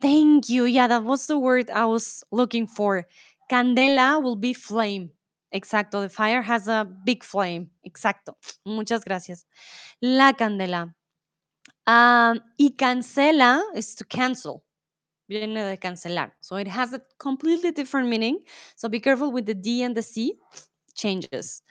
Thank 0.00 0.48
you. 0.48 0.64
Yeah, 0.64 0.88
that 0.88 1.04
was 1.04 1.26
the 1.26 1.38
word 1.38 1.70
I 1.70 1.86
was 1.86 2.24
looking 2.30 2.66
for. 2.66 3.06
Candela 3.50 4.22
will 4.22 4.36
be 4.36 4.54
flame. 4.54 5.10
Exacto. 5.54 6.02
The 6.02 6.08
fire 6.08 6.42
has 6.42 6.68
a 6.68 6.84
big 7.04 7.24
flame. 7.24 7.70
Exacto. 7.86 8.34
Muchas 8.64 9.04
gracias. 9.04 9.46
La 10.00 10.32
candela. 10.32 10.94
Um, 11.90 12.38
y 12.56 12.76
cancela 12.76 13.64
is 13.74 13.96
to 13.96 14.04
cancel. 14.04 14.62
Viene 15.26 15.64
de 15.64 15.76
cancelar. 15.76 16.36
So 16.40 16.56
it 16.56 16.68
has 16.68 16.92
a 16.92 17.02
completely 17.18 17.72
different 17.72 18.08
meaning. 18.08 18.44
So 18.76 18.88
be 18.88 19.00
careful 19.00 19.32
with 19.32 19.46
the 19.46 19.54
D 19.54 19.82
and 19.82 19.96
the 19.96 20.02
C. 20.02 20.38
Changes. 20.94 21.64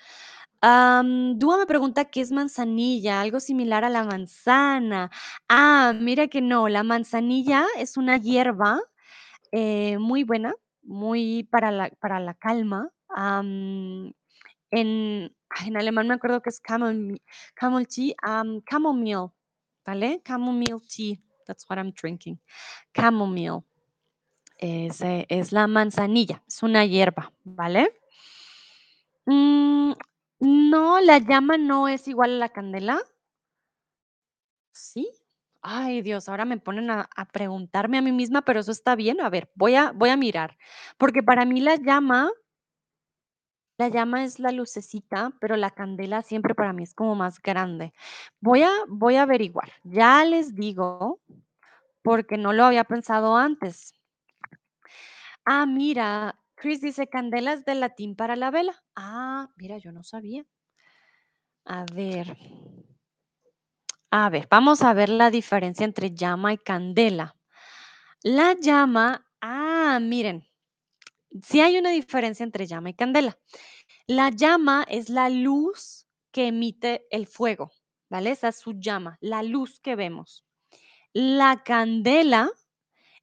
Am, 0.61 1.39
Dúa 1.39 1.57
me 1.57 1.65
pregunta 1.65 2.03
qué 2.05 2.19
es 2.19 2.31
manzanilla, 2.31 3.21
algo 3.21 3.39
similar 3.39 3.85
a 3.85 3.89
la 3.89 4.03
manzana. 4.03 5.09
Ah, 5.47 5.93
mira 5.97 6.27
que 6.27 6.41
no, 6.41 6.67
la 6.67 6.83
manzanilla 6.83 7.65
es 7.77 7.95
una 7.95 8.17
hierba 8.17 8.81
eh, 9.53 9.97
muy 9.99 10.25
buena, 10.25 10.53
muy 10.83 11.47
para 11.49 11.71
la, 11.71 11.89
para 12.01 12.19
la 12.19 12.33
calma. 12.33 12.91
En, 14.71 15.33
alemán 15.75 16.07
me 16.09 16.15
acuerdo 16.15 16.41
que 16.41 16.49
es 16.49 16.59
camel, 16.59 17.21
tea, 17.87 18.15
chamomile, 18.69 19.29
¿vale? 19.89 20.21
Chamomile 20.23 20.79
tea, 20.87 21.19
that's 21.47 21.65
what 21.67 21.79
I'm 21.79 21.91
drinking. 21.91 22.39
Chamomile. 22.93 23.63
ese 24.57 25.25
es 25.29 25.51
la 25.51 25.65
manzanilla, 25.65 26.43
es 26.47 26.61
una 26.61 26.85
hierba, 26.85 27.31
¿vale? 27.43 27.91
Mm, 29.25 29.93
no, 30.41 31.01
la 31.01 31.17
llama 31.17 31.57
no 31.57 31.87
es 31.87 32.07
igual 32.07 32.33
a 32.35 32.37
la 32.37 32.49
candela. 32.49 33.01
¿Sí? 34.73 35.09
Ay, 35.61 36.01
Dios, 36.03 36.29
ahora 36.29 36.45
me 36.45 36.57
ponen 36.59 36.91
a 36.91 37.09
a 37.15 37.25
preguntarme 37.25 37.97
a 37.97 38.01
mí 38.01 38.11
misma, 38.11 38.43
pero 38.43 38.59
eso 38.59 38.71
está 38.71 38.95
bien. 38.95 39.19
A 39.21 39.29
ver, 39.29 39.49
voy 39.55 39.75
a 39.75 39.91
voy 39.91 40.09
a 40.09 40.17
mirar, 40.17 40.57
porque 40.97 41.23
para 41.23 41.45
mí 41.45 41.61
la 41.61 41.75
llama 41.77 42.29
la 43.79 43.87
llama 43.87 44.25
es 44.25 44.39
la 44.39 44.51
lucecita, 44.51 45.31
pero 45.39 45.55
la 45.55 45.71
candela 45.71 46.21
siempre 46.21 46.53
para 46.53 46.73
mí 46.73 46.83
es 46.83 46.93
como 46.93 47.15
más 47.15 47.41
grande. 47.41 47.93
Voy 48.41 48.63
a 48.63 48.69
voy 48.89 49.15
a 49.15 49.23
averiguar. 49.23 49.71
Ya 49.83 50.23
les 50.25 50.53
digo, 50.53 51.21
porque 52.03 52.37
no 52.37 52.53
lo 52.53 52.65
había 52.65 52.83
pensado 52.83 53.37
antes. 53.37 53.93
Ah, 55.45 55.65
mira, 55.65 56.35
Chris 56.55 56.81
dice: 56.81 57.07
"Candela 57.07 57.53
es 57.53 57.65
del 57.65 57.79
latín 57.79 58.15
para 58.15 58.35
la 58.35 58.51
vela". 58.51 58.75
Ah, 58.95 59.49
mira, 59.55 59.77
yo 59.77 59.91
no 59.93 60.03
sabía. 60.03 60.45
A 61.65 61.85
ver. 61.93 62.35
A 64.11 64.29
ver, 64.29 64.47
vamos 64.49 64.81
a 64.81 64.93
ver 64.93 65.09
la 65.09 65.31
diferencia 65.31 65.85
entre 65.85 66.11
llama 66.13 66.51
y 66.51 66.57
candela. 66.57 67.35
La 68.23 68.55
llama 68.59 69.25
ah, 69.41 69.99
miren, 70.01 70.48
sí 71.43 71.61
hay 71.61 71.77
una 71.77 71.91
diferencia 71.91 72.43
entre 72.43 72.67
llama 72.67 72.89
y 72.89 72.93
candela. 72.93 73.37
La 74.07 74.29
llama 74.29 74.85
es 74.89 75.09
la 75.09 75.29
luz 75.29 76.07
que 76.31 76.47
emite 76.47 77.05
el 77.11 77.27
fuego, 77.27 77.71
¿vale? 78.09 78.31
Esa 78.31 78.49
es 78.49 78.57
su 78.57 78.73
llama, 78.79 79.17
la 79.21 79.43
luz 79.43 79.79
que 79.79 79.95
vemos. 79.95 80.45
La 81.13 81.63
candela 81.63 82.49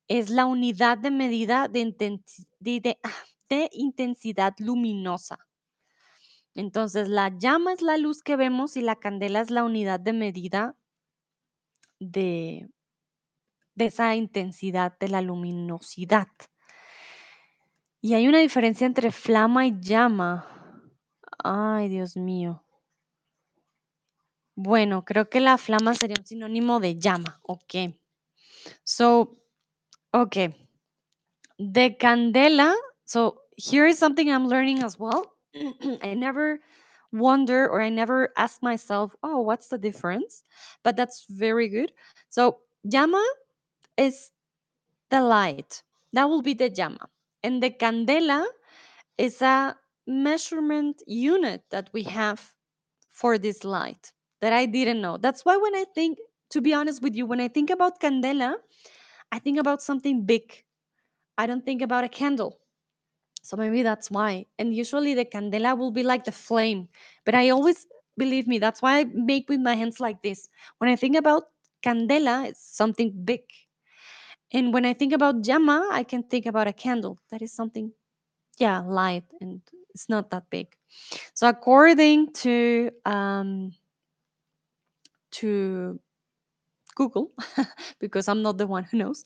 es 0.09 0.31
la 0.31 0.47
unidad 0.47 0.99
de 0.99 1.11
medida 1.11 1.69
de 1.69 2.99
ah, 3.03 3.69
intensidad 3.73 4.55
luminosa. 4.59 5.39
Entonces, 6.55 7.09
la 7.09 7.37
llama 7.37 7.73
es 7.75 7.83
la 7.83 7.99
luz 7.99 8.23
que 8.23 8.37
vemos 8.37 8.77
y 8.77 8.81
la 8.81 8.97
candela 8.97 9.41
es 9.41 9.51
la 9.51 9.65
unidad 9.65 10.01
de 10.01 10.13
medida 10.13 10.75
de 12.01 12.69
esa 13.77 14.17
intensidad 14.17 14.99
de 14.99 15.09
la 15.09 15.21
luminosidad. 15.21 16.29
Y 18.07 18.15
hay 18.15 18.29
una 18.29 18.39
diferencia 18.39 18.87
entre 18.87 19.11
flama 19.11 19.67
y 19.67 19.81
llama. 19.81 20.47
Ay, 21.43 21.89
Dios 21.89 22.17
mío. 22.17 22.63
Bueno, 24.55 25.05
creo 25.05 25.29
que 25.29 25.41
la 25.41 25.59
flama 25.59 25.93
sería 25.93 26.15
un 26.17 26.25
sinónimo 26.25 26.79
de 26.79 27.01
llama. 27.01 27.41
Okey. 27.43 27.99
So, 28.85 29.37
okay. 30.13 30.55
De 31.59 31.97
candela 31.97 32.77
so 33.05 33.43
here 33.57 33.89
is 33.89 33.99
something 33.99 34.29
I'm 34.29 34.47
learning 34.47 34.85
as 34.85 35.01
well. 35.01 35.33
I 36.01 36.15
never 36.15 36.61
wonder 37.11 37.69
or 37.69 37.83
I 37.83 37.89
never 37.89 38.33
ask 38.37 38.63
myself, 38.63 39.17
"Oh, 39.25 39.41
what's 39.41 39.67
the 39.67 39.79
difference?" 39.79 40.45
But 40.85 40.95
that's 40.95 41.27
very 41.29 41.69
good. 41.69 41.93
So, 42.29 42.61
llama 42.85 43.25
is 43.97 44.31
the 45.11 45.23
light. 45.23 45.83
That 46.13 46.29
will 46.29 46.43
be 46.43 46.55
the 46.55 46.71
llama. 46.71 47.09
And 47.47 47.63
the 47.63 47.71
candela 47.71 48.47
is 49.19 49.43
a 49.43 49.77
measurement 50.07 51.03
unit 51.07 51.65
that 51.71 51.91
we 51.95 52.05
have 52.05 52.53
for 53.13 53.39
this 53.39 53.65
light 53.65 54.13
that 54.41 54.53
I 54.53 54.67
didn't 54.67 55.01
know. 55.01 55.19
That's 55.19 55.45
why 55.45 55.57
when 55.57 55.75
I 55.77 55.85
think 55.95 56.19
to 56.51 56.61
be 56.61 56.75
honest 56.75 57.03
with 57.03 57.17
you, 57.17 57.27
when 57.27 57.41
I 57.41 57.49
think 57.49 57.71
about 57.71 58.01
candela, 58.01 58.57
I 59.33 59.39
think 59.41 59.59
about 59.59 59.83
something 59.83 60.27
big. 60.27 60.65
I 61.39 61.47
don't 61.47 61.65
think 61.65 61.83
about 61.83 62.05
a 62.05 62.09
candle. 62.09 62.59
So 63.43 63.57
maybe 63.57 63.83
that's 63.83 64.11
why. 64.11 64.47
And 64.59 64.75
usually 64.75 65.15
the 65.15 65.25
candela 65.25 65.79
will 65.79 65.93
be 65.93 66.03
like 66.03 66.25
the 66.25 66.33
flame, 66.33 66.89
but 67.25 67.35
I 67.35 67.51
always 67.51 67.87
believe 68.19 68.47
me, 68.49 68.59
that's 68.59 68.83
why 68.83 69.01
I 69.01 69.05
make 69.05 69.49
with 69.49 69.61
my 69.61 69.75
hands 69.77 70.01
like 70.01 70.23
this. 70.23 70.49
When 70.79 70.91
I 70.91 70.97
think 70.97 71.17
about 71.17 71.45
candela, 71.85 72.47
it's 72.49 72.77
something 72.77 73.13
big. 73.25 73.43
And 74.53 74.73
when 74.73 74.85
I 74.85 74.93
think 74.95 75.13
about 75.13 75.47
llama, 75.47 75.89
I 75.93 76.05
can 76.05 76.23
think 76.23 76.47
about 76.47 76.69
a 76.69 76.73
candle. 76.73 77.19
That 77.31 77.43
is 77.43 77.53
something, 77.53 77.93
yeah, 78.59 78.81
light 78.81 79.25
and 79.41 79.61
it's 79.95 80.09
not 80.09 80.31
that 80.31 80.45
big. 80.51 80.69
So 81.35 81.49
according 81.49 82.33
to 82.45 82.91
um, 83.05 83.73
to 85.33 85.99
Google, 86.95 87.33
because 88.01 88.29
I'm 88.29 88.43
not 88.43 88.59
the 88.59 88.67
one 88.67 88.85
who 88.85 88.99
knows, 88.99 89.23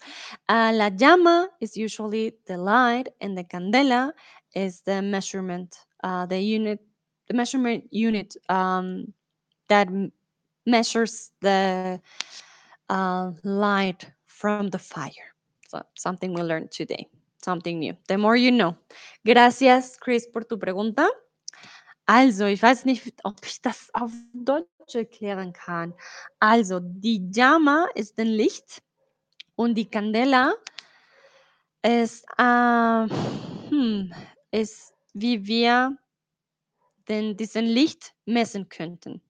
uh, 0.49 0.73
la 0.75 0.91
llama 0.99 1.49
is 1.61 1.77
usually 1.77 2.35
the 2.47 2.57
light, 2.57 3.09
and 3.21 3.37
the 3.37 3.45
candela 3.45 4.13
is 4.55 4.83
the 4.83 5.03
measurement, 5.03 5.77
uh, 6.03 6.27
the 6.27 6.41
unit, 6.41 6.81
the 7.29 7.35
measurement 7.35 7.85
unit 7.91 8.37
um, 8.49 9.13
that 9.69 9.89
measures 10.67 11.31
the 11.41 12.01
uh, 12.89 13.31
light 13.45 14.11
from 14.41 14.71
the 14.71 14.79
fire. 14.79 15.35
So 15.69 15.83
something 15.95 16.33
we 16.33 16.43
learned 16.43 16.71
today, 16.73 17.07
something 17.45 17.79
new. 17.79 17.95
The 18.09 18.17
more 18.17 18.37
you 18.37 18.51
know. 18.51 18.77
Gracias, 19.25 19.97
Chris, 20.01 20.27
por 20.27 20.45
tu 20.45 20.57
pregunta. 20.57 21.07
Also, 22.07 22.47
ich 22.47 22.63
weiß 22.63 22.87
nicht, 22.87 23.05
ob 23.23 23.37
ich 23.45 23.61
das 23.63 23.89
auf 23.93 24.11
Deutsch 24.33 24.95
erklären 24.95 25.53
kann. 25.53 25.95
Also, 26.41 26.81
die 26.81 27.31
Llama 27.33 27.87
ist 27.95 28.19
ein 28.19 28.27
Licht 28.27 28.83
und 29.55 29.75
die 29.75 29.89
Candela 29.89 30.55
ist, 31.83 32.25
äh, 32.37 33.07
hm, 33.69 34.13
ist, 34.51 34.93
wie 35.13 35.47
wir 35.47 35.97
denn 37.09 37.37
diesen 37.37 37.67
Licht 37.67 38.15
messen 38.25 38.69
könnten. 38.69 39.21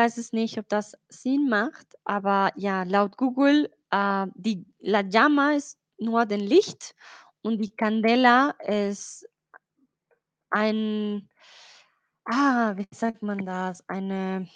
Weiß 0.00 0.16
es 0.16 0.32
nicht, 0.32 0.56
ob 0.56 0.66
das 0.70 0.96
Sinn 1.10 1.50
macht, 1.50 1.86
aber 2.04 2.52
ja, 2.56 2.84
laut 2.84 3.18
Google, 3.18 3.70
äh, 3.90 4.26
die 4.34 4.64
La 4.78 5.00
Llama 5.00 5.52
ist 5.52 5.78
nur 5.98 6.24
den 6.24 6.40
Licht 6.40 6.94
und 7.42 7.58
die 7.58 7.68
Candela 7.68 8.54
ist 8.66 9.28
ein 10.48 11.28
ah, 12.24 12.72
wie 12.78 12.86
sagt 12.94 13.20
man 13.20 13.44
das? 13.44 13.86
Eine 13.90 14.48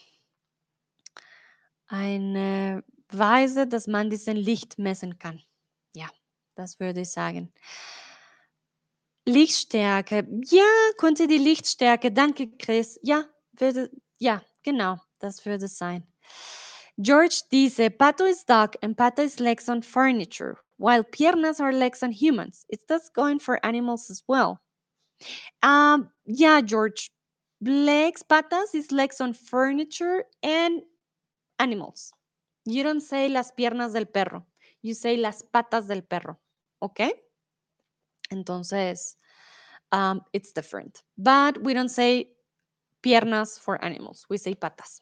eine 1.88 2.82
Weise, 3.08 3.66
dass 3.66 3.86
man 3.86 4.08
diesen 4.08 4.36
Licht 4.36 4.78
messen 4.78 5.18
kann. 5.18 5.42
Ja, 5.94 6.08
das 6.54 6.80
würde 6.80 7.02
ich 7.02 7.10
sagen. 7.10 7.52
Lichtstärke. 9.26 10.26
Ja, 10.46 10.64
konnte 10.96 11.26
die 11.26 11.36
Lichtstärke. 11.36 12.10
Danke, 12.12 12.48
Chris. 12.56 12.98
Ja, 13.02 13.26
würde 13.52 13.90
ja, 14.18 14.42
genau, 14.62 14.98
würde 15.44 15.64
es 15.64 15.76
sein. 15.76 16.02
George 17.00 17.42
dice, 17.50 17.90
Pato 17.90 18.24
is 18.24 18.44
dog 18.44 18.76
and 18.82 18.96
Pato 18.96 19.22
is 19.22 19.40
legs 19.40 19.68
on 19.68 19.82
furniture, 19.82 20.56
while 20.76 21.02
piernas 21.02 21.60
are 21.60 21.72
legs 21.72 22.02
on 22.02 22.12
humans. 22.12 22.64
Is 22.68 22.78
that 22.88 23.02
going 23.14 23.38
for 23.40 23.64
animals 23.64 24.10
as 24.10 24.22
well? 24.28 24.60
Um, 25.62 26.10
yeah, 26.26 26.60
George. 26.60 27.10
Legs, 27.60 28.22
patas 28.22 28.74
is 28.74 28.92
legs 28.92 29.20
on 29.20 29.32
furniture 29.32 30.24
and 30.42 30.82
animals. 31.58 32.12
You 32.66 32.82
don't 32.82 33.00
say 33.00 33.28
las 33.28 33.52
piernas 33.52 33.94
del 33.94 34.06
perro. 34.06 34.44
You 34.82 34.94
say 34.94 35.16
las 35.16 35.42
patas 35.42 35.88
del 35.88 36.02
perro. 36.02 36.38
Okay? 36.82 37.12
Entonces, 38.30 39.16
um, 39.92 40.20
it's 40.32 40.52
different. 40.52 41.02
But 41.16 41.62
we 41.62 41.72
don't 41.72 41.88
say 41.88 42.28
piernas 43.02 43.58
for 43.58 43.82
animals. 43.82 44.26
We 44.28 44.36
say 44.36 44.54
patas. 44.54 45.00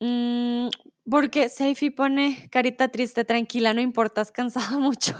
Mm, 0.00 0.68
porque 1.10 1.48
Seifi 1.48 1.90
pone 1.90 2.48
carita 2.50 2.88
triste, 2.88 3.24
tranquila, 3.24 3.72
no 3.72 3.80
importa, 3.80 4.20
has 4.20 4.30
cansado 4.30 4.78
mucho. 4.80 5.14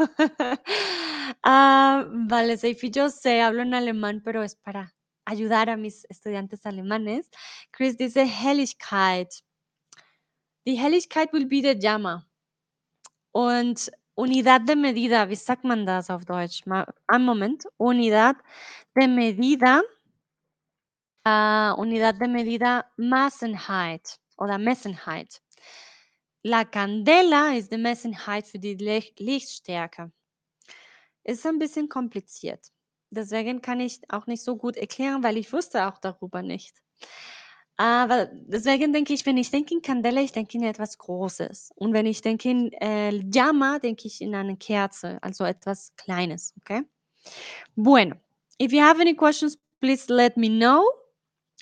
Ah, 1.42 2.04
vale, 2.10 2.56
Seifi, 2.56 2.90
yo 2.90 3.08
sé, 3.10 3.40
hablo 3.40 3.62
en 3.62 3.74
alemán, 3.74 4.22
pero 4.24 4.42
es 4.42 4.54
para 4.56 4.94
ayudar 5.24 5.70
a 5.70 5.76
mis 5.76 6.04
estudiantes 6.08 6.66
alemanes. 6.66 7.28
Chris 7.70 7.96
dice 7.96 8.24
Helligkeit. 8.26 9.28
Die 10.66 10.76
Helligkeit 10.76 11.32
will 11.32 11.46
be 11.46 11.62
the 11.62 11.74
Llama. 11.74 12.28
Und 13.32 13.90
Unidad 14.16 14.62
de 14.62 14.76
medida, 14.76 15.28
wie 15.28 15.36
sagt 15.36 15.64
man 15.64 15.84
das 15.84 16.10
auf 16.10 16.24
Deutsch? 16.24 16.64
Ma 16.66 16.86
einen 17.06 17.24
Moment. 17.24 17.66
Unidad 17.76 18.36
de 18.94 19.08
medida 19.08 19.82
ah, 21.24 21.74
Unidad 21.76 22.14
de 22.18 22.28
medida 22.28 22.90
Massenheit 22.96 24.18
oder 24.36 24.58
Messenheit. 24.58 25.42
La 26.42 26.64
candela 26.64 27.54
ist 27.56 27.72
die 27.72 27.78
Messenheit 27.78 28.46
für 28.46 28.58
die 28.58 28.74
Licht 28.74 29.18
Lichtstärke. 29.18 30.12
Ist 31.24 31.46
ein 31.46 31.58
bisschen 31.58 31.88
kompliziert. 31.88 32.72
Deswegen 33.10 33.62
kann 33.62 33.80
ich 33.80 34.00
auch 34.10 34.26
nicht 34.26 34.42
so 34.42 34.56
gut 34.56 34.76
erklären, 34.76 35.22
weil 35.22 35.36
ich 35.36 35.52
wusste 35.52 35.86
auch 35.88 35.98
darüber 35.98 36.42
nicht. 36.42 36.76
Aber 37.76 38.30
deswegen 38.32 38.92
denke 38.92 39.12
ich, 39.12 39.26
wenn 39.26 39.36
ich 39.36 39.50
denke 39.50 39.74
in 39.74 39.82
Candela, 39.82 40.22
ich 40.22 40.32
denke 40.32 40.56
in 40.56 40.64
etwas 40.64 40.96
Großes. 40.96 41.72
Und 41.74 41.92
wenn 41.92 42.06
ich 42.06 42.22
denke 42.22 42.48
in 42.50 42.72
äh, 42.72 43.10
Llama, 43.10 43.78
denke 43.78 44.06
ich 44.06 44.22
in 44.22 44.34
eine 44.34 44.56
Kerze, 44.56 45.18
also 45.22 45.44
etwas 45.44 45.94
Kleines, 45.96 46.54
okay? 46.60 46.82
Bueno, 47.74 48.16
if 48.60 48.72
you 48.72 48.80
have 48.80 49.00
any 49.00 49.14
questions, 49.14 49.58
please 49.80 50.10
let 50.12 50.36
me 50.36 50.48
know. 50.48 50.82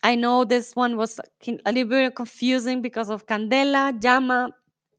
I 0.04 0.16
know 0.16 0.44
this 0.44 0.76
one 0.76 0.98
was 0.98 1.18
a 1.18 1.72
little 1.72 1.88
bit 1.88 2.14
confusing 2.14 2.82
because 2.82 3.08
of 3.08 3.24
Candela, 3.24 3.98
Llama. 3.98 4.50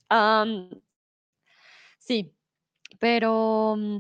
Um, 0.10 0.82
sí, 2.00 2.34
pero 3.00 3.76
mm, 3.78 4.00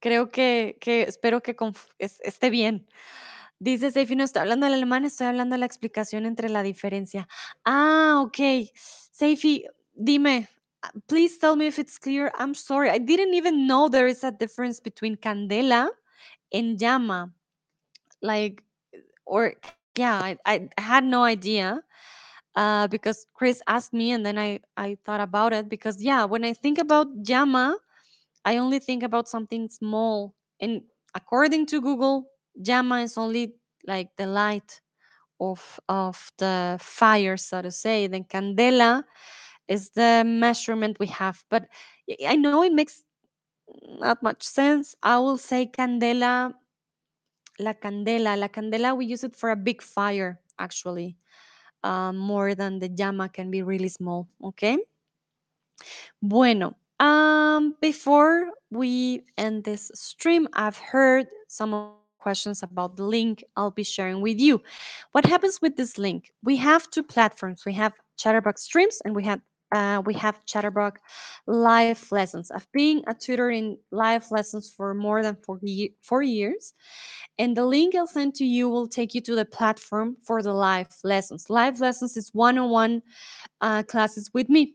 creo 0.00 0.30
que, 0.30 0.76
que 0.78 1.04
espero 1.04 1.42
que 1.42 1.56
esté 1.98 2.50
bien. 2.50 2.86
Dice 3.58 3.90
Seifi, 3.90 4.14
no 4.14 4.24
estoy 4.24 4.42
hablando 4.42 4.66
del 4.66 4.74
alemán, 4.74 5.06
estoy 5.06 5.28
hablando 5.28 5.54
de 5.54 5.60
la 5.60 5.66
explicación 5.66 6.26
entre 6.26 6.50
la 6.50 6.62
diferencia. 6.62 7.26
Ah, 7.64 8.20
ok. 8.22 8.68
Seifi, 8.74 9.64
dime, 9.94 10.46
please 11.06 11.38
tell 11.38 11.56
me 11.56 11.68
if 11.68 11.78
it's 11.78 11.98
clear. 11.98 12.30
I'm 12.38 12.54
sorry. 12.54 12.90
I 12.90 12.98
didn't 12.98 13.32
even 13.32 13.66
know 13.66 13.88
there 13.88 14.08
is 14.08 14.24
a 14.24 14.30
difference 14.30 14.78
between 14.78 15.16
candela 15.16 15.88
and 16.52 16.78
llama. 16.78 17.32
Like, 18.20 18.62
or 19.24 19.54
yeah, 19.96 20.18
I, 20.22 20.38
I 20.46 20.68
had 20.80 21.04
no 21.04 21.24
idea 21.24 21.80
uh, 22.56 22.88
because 22.88 23.26
Chris 23.34 23.62
asked 23.68 23.92
me 23.92 24.12
and 24.12 24.24
then 24.24 24.38
I, 24.38 24.60
I 24.76 24.96
thought 25.04 25.20
about 25.20 25.52
it 25.52 25.68
because, 25.68 26.02
yeah, 26.02 26.24
when 26.24 26.44
I 26.44 26.52
think 26.54 26.78
about 26.78 27.08
llama, 27.28 27.76
I 28.44 28.58
only 28.58 28.78
think 28.78 29.02
about 29.02 29.28
something 29.28 29.68
small. 29.68 30.34
And 30.60 30.82
according 31.14 31.66
to 31.66 31.80
Google, 31.80 32.26
llama 32.56 33.00
is 33.02 33.16
only 33.18 33.54
like 33.86 34.10
the 34.16 34.26
light 34.26 34.80
of 35.40 35.80
of 35.88 36.30
the 36.38 36.78
fire, 36.80 37.36
so 37.36 37.62
to 37.62 37.70
say. 37.70 38.06
Then 38.06 38.24
candela 38.24 39.04
is 39.68 39.90
the 39.90 40.24
measurement 40.26 40.98
we 41.00 41.06
have. 41.08 41.44
But 41.50 41.68
I 42.26 42.36
know 42.36 42.56
it 42.56 42.68
makes 42.72 43.02
not 43.98 44.22
much 44.22 44.42
sense. 44.42 44.94
I 45.02 45.18
will 45.18 45.38
say 45.38 45.66
candela, 45.66 46.54
la 47.58 47.74
candela. 47.74 48.38
La 48.38 48.48
candela, 48.48 48.96
we 48.96 49.06
use 49.06 49.24
it 49.24 49.36
for 49.36 49.50
a 49.50 49.56
big 49.56 49.82
fire, 49.82 50.40
actually, 50.58 51.16
um, 51.82 52.16
more 52.16 52.54
than 52.54 52.78
the 52.78 52.88
llama 52.88 53.28
can 53.28 53.50
be 53.50 53.62
really 53.62 53.88
small. 53.88 54.28
Okay. 54.42 54.78
Bueno, 56.22 56.76
um, 57.00 57.74
before 57.80 58.50
we 58.70 59.24
end 59.36 59.64
this 59.64 59.90
stream, 59.94 60.48
I've 60.52 60.78
heard 60.78 61.26
some 61.48 61.94
questions 62.18 62.62
about 62.62 62.96
the 62.96 63.04
link 63.04 63.42
I'll 63.56 63.72
be 63.72 63.82
sharing 63.82 64.20
with 64.20 64.38
you. 64.38 64.62
What 65.10 65.26
happens 65.26 65.60
with 65.60 65.76
this 65.76 65.98
link? 65.98 66.32
We 66.44 66.56
have 66.56 66.88
two 66.90 67.02
platforms. 67.02 67.64
We 67.66 67.72
have 67.74 67.92
Chatterbox 68.16 68.62
Streams 68.62 69.02
and 69.04 69.14
we 69.14 69.24
have 69.24 69.40
uh, 69.72 70.02
we 70.04 70.14
have 70.14 70.44
Chatterbox 70.44 71.00
live 71.46 72.10
lessons. 72.12 72.50
I've 72.50 72.70
been 72.72 73.02
a 73.06 73.14
tutor 73.14 73.50
in 73.50 73.78
live 73.90 74.30
lessons 74.30 74.72
for 74.76 74.94
more 74.94 75.22
than 75.22 75.36
four, 75.36 75.60
four 76.02 76.22
years. 76.22 76.74
And 77.38 77.56
the 77.56 77.64
link 77.64 77.94
I'll 77.94 78.06
send 78.06 78.34
to 78.36 78.44
you 78.44 78.68
will 78.68 78.86
take 78.86 79.14
you 79.14 79.20
to 79.22 79.34
the 79.34 79.44
platform 79.44 80.16
for 80.24 80.42
the 80.42 80.52
live 80.52 80.88
lessons. 81.02 81.48
Live 81.48 81.80
lessons 81.80 82.16
is 82.16 82.30
one-on-one 82.32 83.02
uh, 83.60 83.82
classes 83.84 84.30
with 84.34 84.48
me 84.48 84.74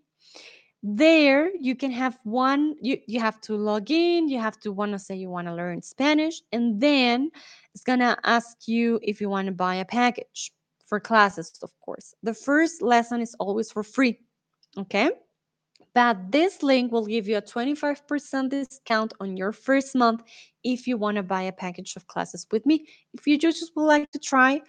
there 0.83 1.49
you 1.59 1.75
can 1.75 1.91
have 1.91 2.17
one 2.23 2.75
you, 2.81 2.97
you 3.07 3.19
have 3.19 3.41
to 3.41 3.55
log 3.55 3.89
in 3.89 4.29
you 4.29 4.39
have 4.39 4.59
to 4.59 4.71
want 4.71 4.91
to 4.91 4.99
say 4.99 5.15
you 5.15 5.29
want 5.29 5.47
to 5.47 5.53
learn 5.53 5.81
spanish 5.81 6.41
and 6.51 6.79
then 6.79 7.31
it's 7.73 7.83
gonna 7.83 8.15
ask 8.23 8.67
you 8.67 8.99
if 9.01 9.19
you 9.19 9.27
want 9.27 9.47
to 9.47 9.51
buy 9.51 9.75
a 9.75 9.85
package 9.85 10.51
for 10.85 10.99
classes 10.99 11.51
of 11.63 11.71
course 11.81 12.13
the 12.21 12.33
first 12.33 12.81
lesson 12.81 13.21
is 13.21 13.35
always 13.39 13.71
for 13.71 13.83
free 13.83 14.19
okay 14.77 15.11
but 15.93 16.31
this 16.31 16.61
link 16.61 16.91
will 16.91 17.07
give 17.07 17.27
you 17.27 17.37
a 17.37 17.41
25% 17.41 18.49
discount 18.49 19.13
on 19.19 19.35
your 19.35 19.51
first 19.51 19.95
month 19.95 20.21
if 20.63 20.85
you 20.85 20.97
want 20.97 21.17
to 21.17 21.23
buy 21.23 21.43
a 21.43 21.51
package 21.51 21.95
of 21.95 22.05
classes 22.07 22.45
with 22.51 22.65
me 22.65 22.85
if 23.13 23.25
you 23.25 23.37
just 23.37 23.71
would 23.75 23.85
like 23.85 24.09
to 24.11 24.19
try 24.19 24.61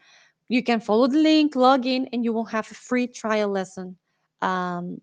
you 0.48 0.62
can 0.62 0.80
follow 0.80 1.06
the 1.06 1.18
link 1.18 1.54
log 1.54 1.86
in 1.86 2.08
and 2.12 2.24
you 2.24 2.32
will 2.32 2.44
have 2.44 2.70
a 2.70 2.74
free 2.74 3.06
trial 3.06 3.50
lesson 3.50 3.96
um, 4.40 5.00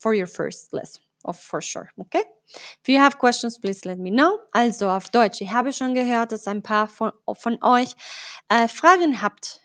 for 0.00 0.14
your 0.14 0.26
first 0.26 0.72
lesson, 0.72 1.02
of 1.24 1.38
for 1.38 1.60
sure, 1.60 1.90
okay? 2.00 2.24
If 2.54 2.88
you 2.88 2.98
have 2.98 3.18
questions, 3.18 3.58
please 3.58 3.84
let 3.84 3.98
me 3.98 4.10
know. 4.10 4.40
Also 4.54 4.88
auf 4.88 5.10
Deutsch. 5.10 5.40
Ich 5.40 5.50
habe 5.50 5.72
schon 5.72 5.94
gehört, 5.94 6.32
dass 6.32 6.46
ein 6.46 6.62
paar 6.62 6.88
von, 6.88 7.12
von 7.34 7.58
euch 7.62 7.94
äh, 8.48 8.68
Fragen 8.68 9.22
habt 9.22 9.60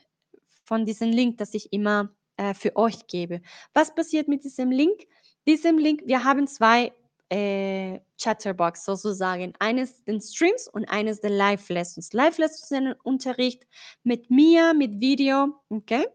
von 0.66 0.86
diesem 0.86 1.12
Link, 1.12 1.38
dass 1.38 1.54
ich 1.54 1.74
immer 1.74 2.10
äh, 2.38 2.54
für 2.54 2.76
euch 2.76 3.08
gebe. 3.08 3.42
Was 3.74 3.94
passiert 3.94 4.28
mit 4.28 4.44
diesem 4.44 4.72
Link? 4.72 5.08
Diesem 5.48 5.78
Link, 5.78 6.04
wir 6.06 6.24
haben 6.24 6.48
zwei 6.48 6.94
äh, 7.30 8.00
Chatterbox 8.18 8.86
sozusagen. 8.86 9.54
Eines 9.60 10.04
den 10.06 10.22
Streams 10.22 10.68
und 10.68 10.86
eines 10.86 11.22
der 11.22 11.32
Live-Lessons. 11.32 12.14
Live-Lessons 12.14 12.70
sind 12.70 12.88
ein 12.88 12.96
Unterricht 13.04 13.66
mit 14.04 14.30
mir, 14.30 14.74
mit 14.74 15.00
Video, 15.00 15.60
okay? 15.70 16.08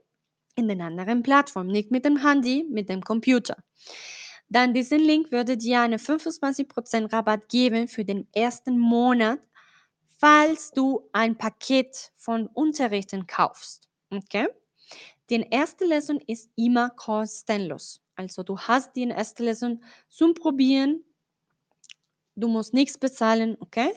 In 0.54 0.68
den 0.68 0.80
anderen 0.80 1.22
Plattformen, 1.22 1.70
nicht 1.70 1.90
mit 1.90 2.04
dem 2.04 2.18
Handy, 2.18 2.66
mit 2.68 2.88
dem 2.88 3.02
Computer. 3.02 3.56
Dann 4.48 4.74
diesen 4.74 5.00
Link 5.00 5.32
würde 5.32 5.56
dir 5.56 5.80
eine 5.80 5.96
25% 5.96 7.12
Rabatt 7.12 7.48
geben 7.48 7.88
für 7.88 8.04
den 8.04 8.28
ersten 8.34 8.78
Monat, 8.78 9.38
falls 10.18 10.72
du 10.72 11.08
ein 11.12 11.36
Paket 11.36 12.12
von 12.18 12.48
Unterrichten 12.48 13.26
kaufst. 13.26 13.88
Okay? 14.10 14.48
Die 15.32 15.46
erste 15.50 15.86
Lesson 15.86 16.20
ist 16.26 16.50
immer 16.56 16.90
kostenlos. 16.90 18.02
Also 18.16 18.42
du 18.42 18.58
hast 18.58 18.94
die 18.94 19.08
erste 19.08 19.44
Lesson 19.44 19.82
zum 20.08 20.34
Probieren. 20.34 21.02
Du 22.36 22.48
musst 22.48 22.74
nichts 22.74 22.98
bezahlen, 22.98 23.56
okay? 23.60 23.94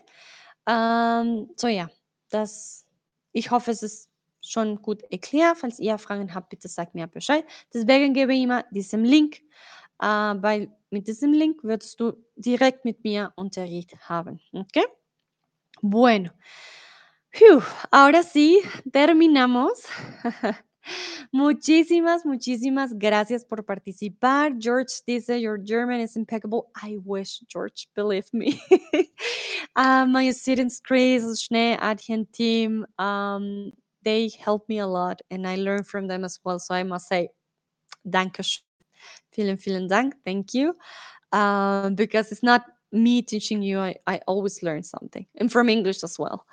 Ähm, 0.65 1.49
so 1.57 1.67
ja, 1.67 1.89
das, 2.29 2.85
ich 3.33 3.51
hoffe, 3.51 3.71
es 3.71 3.83
ist 3.83 4.09
schon 4.41 4.81
gut 4.81 5.03
erklärt. 5.11 5.57
Falls 5.57 5.79
ihr 5.79 5.97
Fragen 5.97 6.33
habt, 6.33 6.49
bitte 6.49 6.69
sagt 6.69 6.95
mir 6.95 7.07
Bescheid. 7.07 7.45
Deswegen 7.73 8.13
gebe 8.13 8.33
ich 8.33 8.43
immer 8.43 8.63
diesen 8.71 9.03
Link 9.03 9.41
äh, 9.99 10.05
weil 10.05 10.71
mit 10.89 11.07
diesem 11.07 11.33
Link 11.33 11.63
würdest 11.63 11.99
du 11.99 12.13
direkt 12.35 12.85
mit 12.85 13.03
mir 13.03 13.31
Unterricht 13.35 13.95
haben. 14.07 14.39
¿Ok? 14.53 14.83
Bueno. 15.81 16.31
Whew, 17.31 17.61
ahora 17.91 18.23
sí, 18.23 18.61
terminamos. 18.93 19.83
muchísimas, 21.31 22.25
muchísimas 22.25 22.93
gracias 22.93 23.45
por 23.45 23.63
participar. 23.63 24.53
George 24.57 24.93
dice, 25.05 25.39
Your 25.39 25.57
German 25.57 26.01
is 26.01 26.15
impeccable. 26.15 26.67
I 26.75 26.97
wish, 27.03 27.39
George, 27.47 27.87
believe 27.95 28.27
me. 28.33 28.61
uh, 29.75 30.05
my 30.09 30.31
students, 30.31 30.79
Chris, 30.79 31.41
Schnee, 31.41 31.77
Adyen 31.77 32.31
team, 32.31 32.85
um, 32.99 33.71
they 34.03 34.29
help 34.39 34.67
me 34.69 34.79
a 34.79 34.87
lot 34.87 35.21
and 35.31 35.47
I 35.47 35.55
learn 35.55 35.83
from 35.83 36.07
them 36.07 36.23
as 36.23 36.39
well. 36.43 36.59
So 36.59 36.75
I 36.75 36.83
must 36.83 37.07
say, 37.07 37.29
Dankeschön. 38.07 38.61
Vielen, 39.35 39.57
vielen 39.57 39.87
Dank. 39.87 40.15
Thank 40.23 40.53
you. 40.53 40.75
Uh, 41.31 41.89
because 41.89 42.31
it's 42.31 42.43
not 42.43 42.63
me 42.91 43.21
teaching 43.21 43.61
you, 43.61 43.79
I, 43.79 44.21
always 44.27 44.63
learn 44.63 44.83
something. 44.83 45.25
And 45.39 45.51
from 45.51 45.69
English 45.69 46.03
as 46.03 46.17
well. 46.17 46.45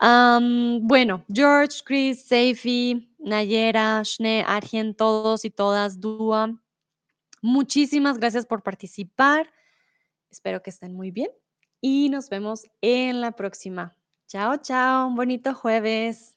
Um, 0.00 0.86
bueno, 0.86 1.22
George, 1.30 1.82
Chris, 1.84 2.28
Seifi, 2.28 3.06
Nayera, 3.24 4.02
Shne, 4.02 4.44
Arjen, 4.46 4.94
todos 4.94 5.44
y 5.44 5.50
todas, 5.50 6.00
Dua. 6.00 6.54
Muchísimas 7.42 8.18
gracias 8.18 8.44
por 8.46 8.62
participar. 8.62 9.46
Espero 10.30 10.62
que 10.62 10.70
estén 10.70 10.94
muy 10.94 11.10
bien 11.10 11.30
y 11.80 12.08
nos 12.08 12.28
vemos 12.28 12.64
en 12.80 13.20
la 13.20 13.32
próxima. 13.32 13.94
Chao, 14.26 14.56
chao. 14.56 15.06
Un 15.06 15.14
bonito 15.16 15.54
jueves. 15.54 16.35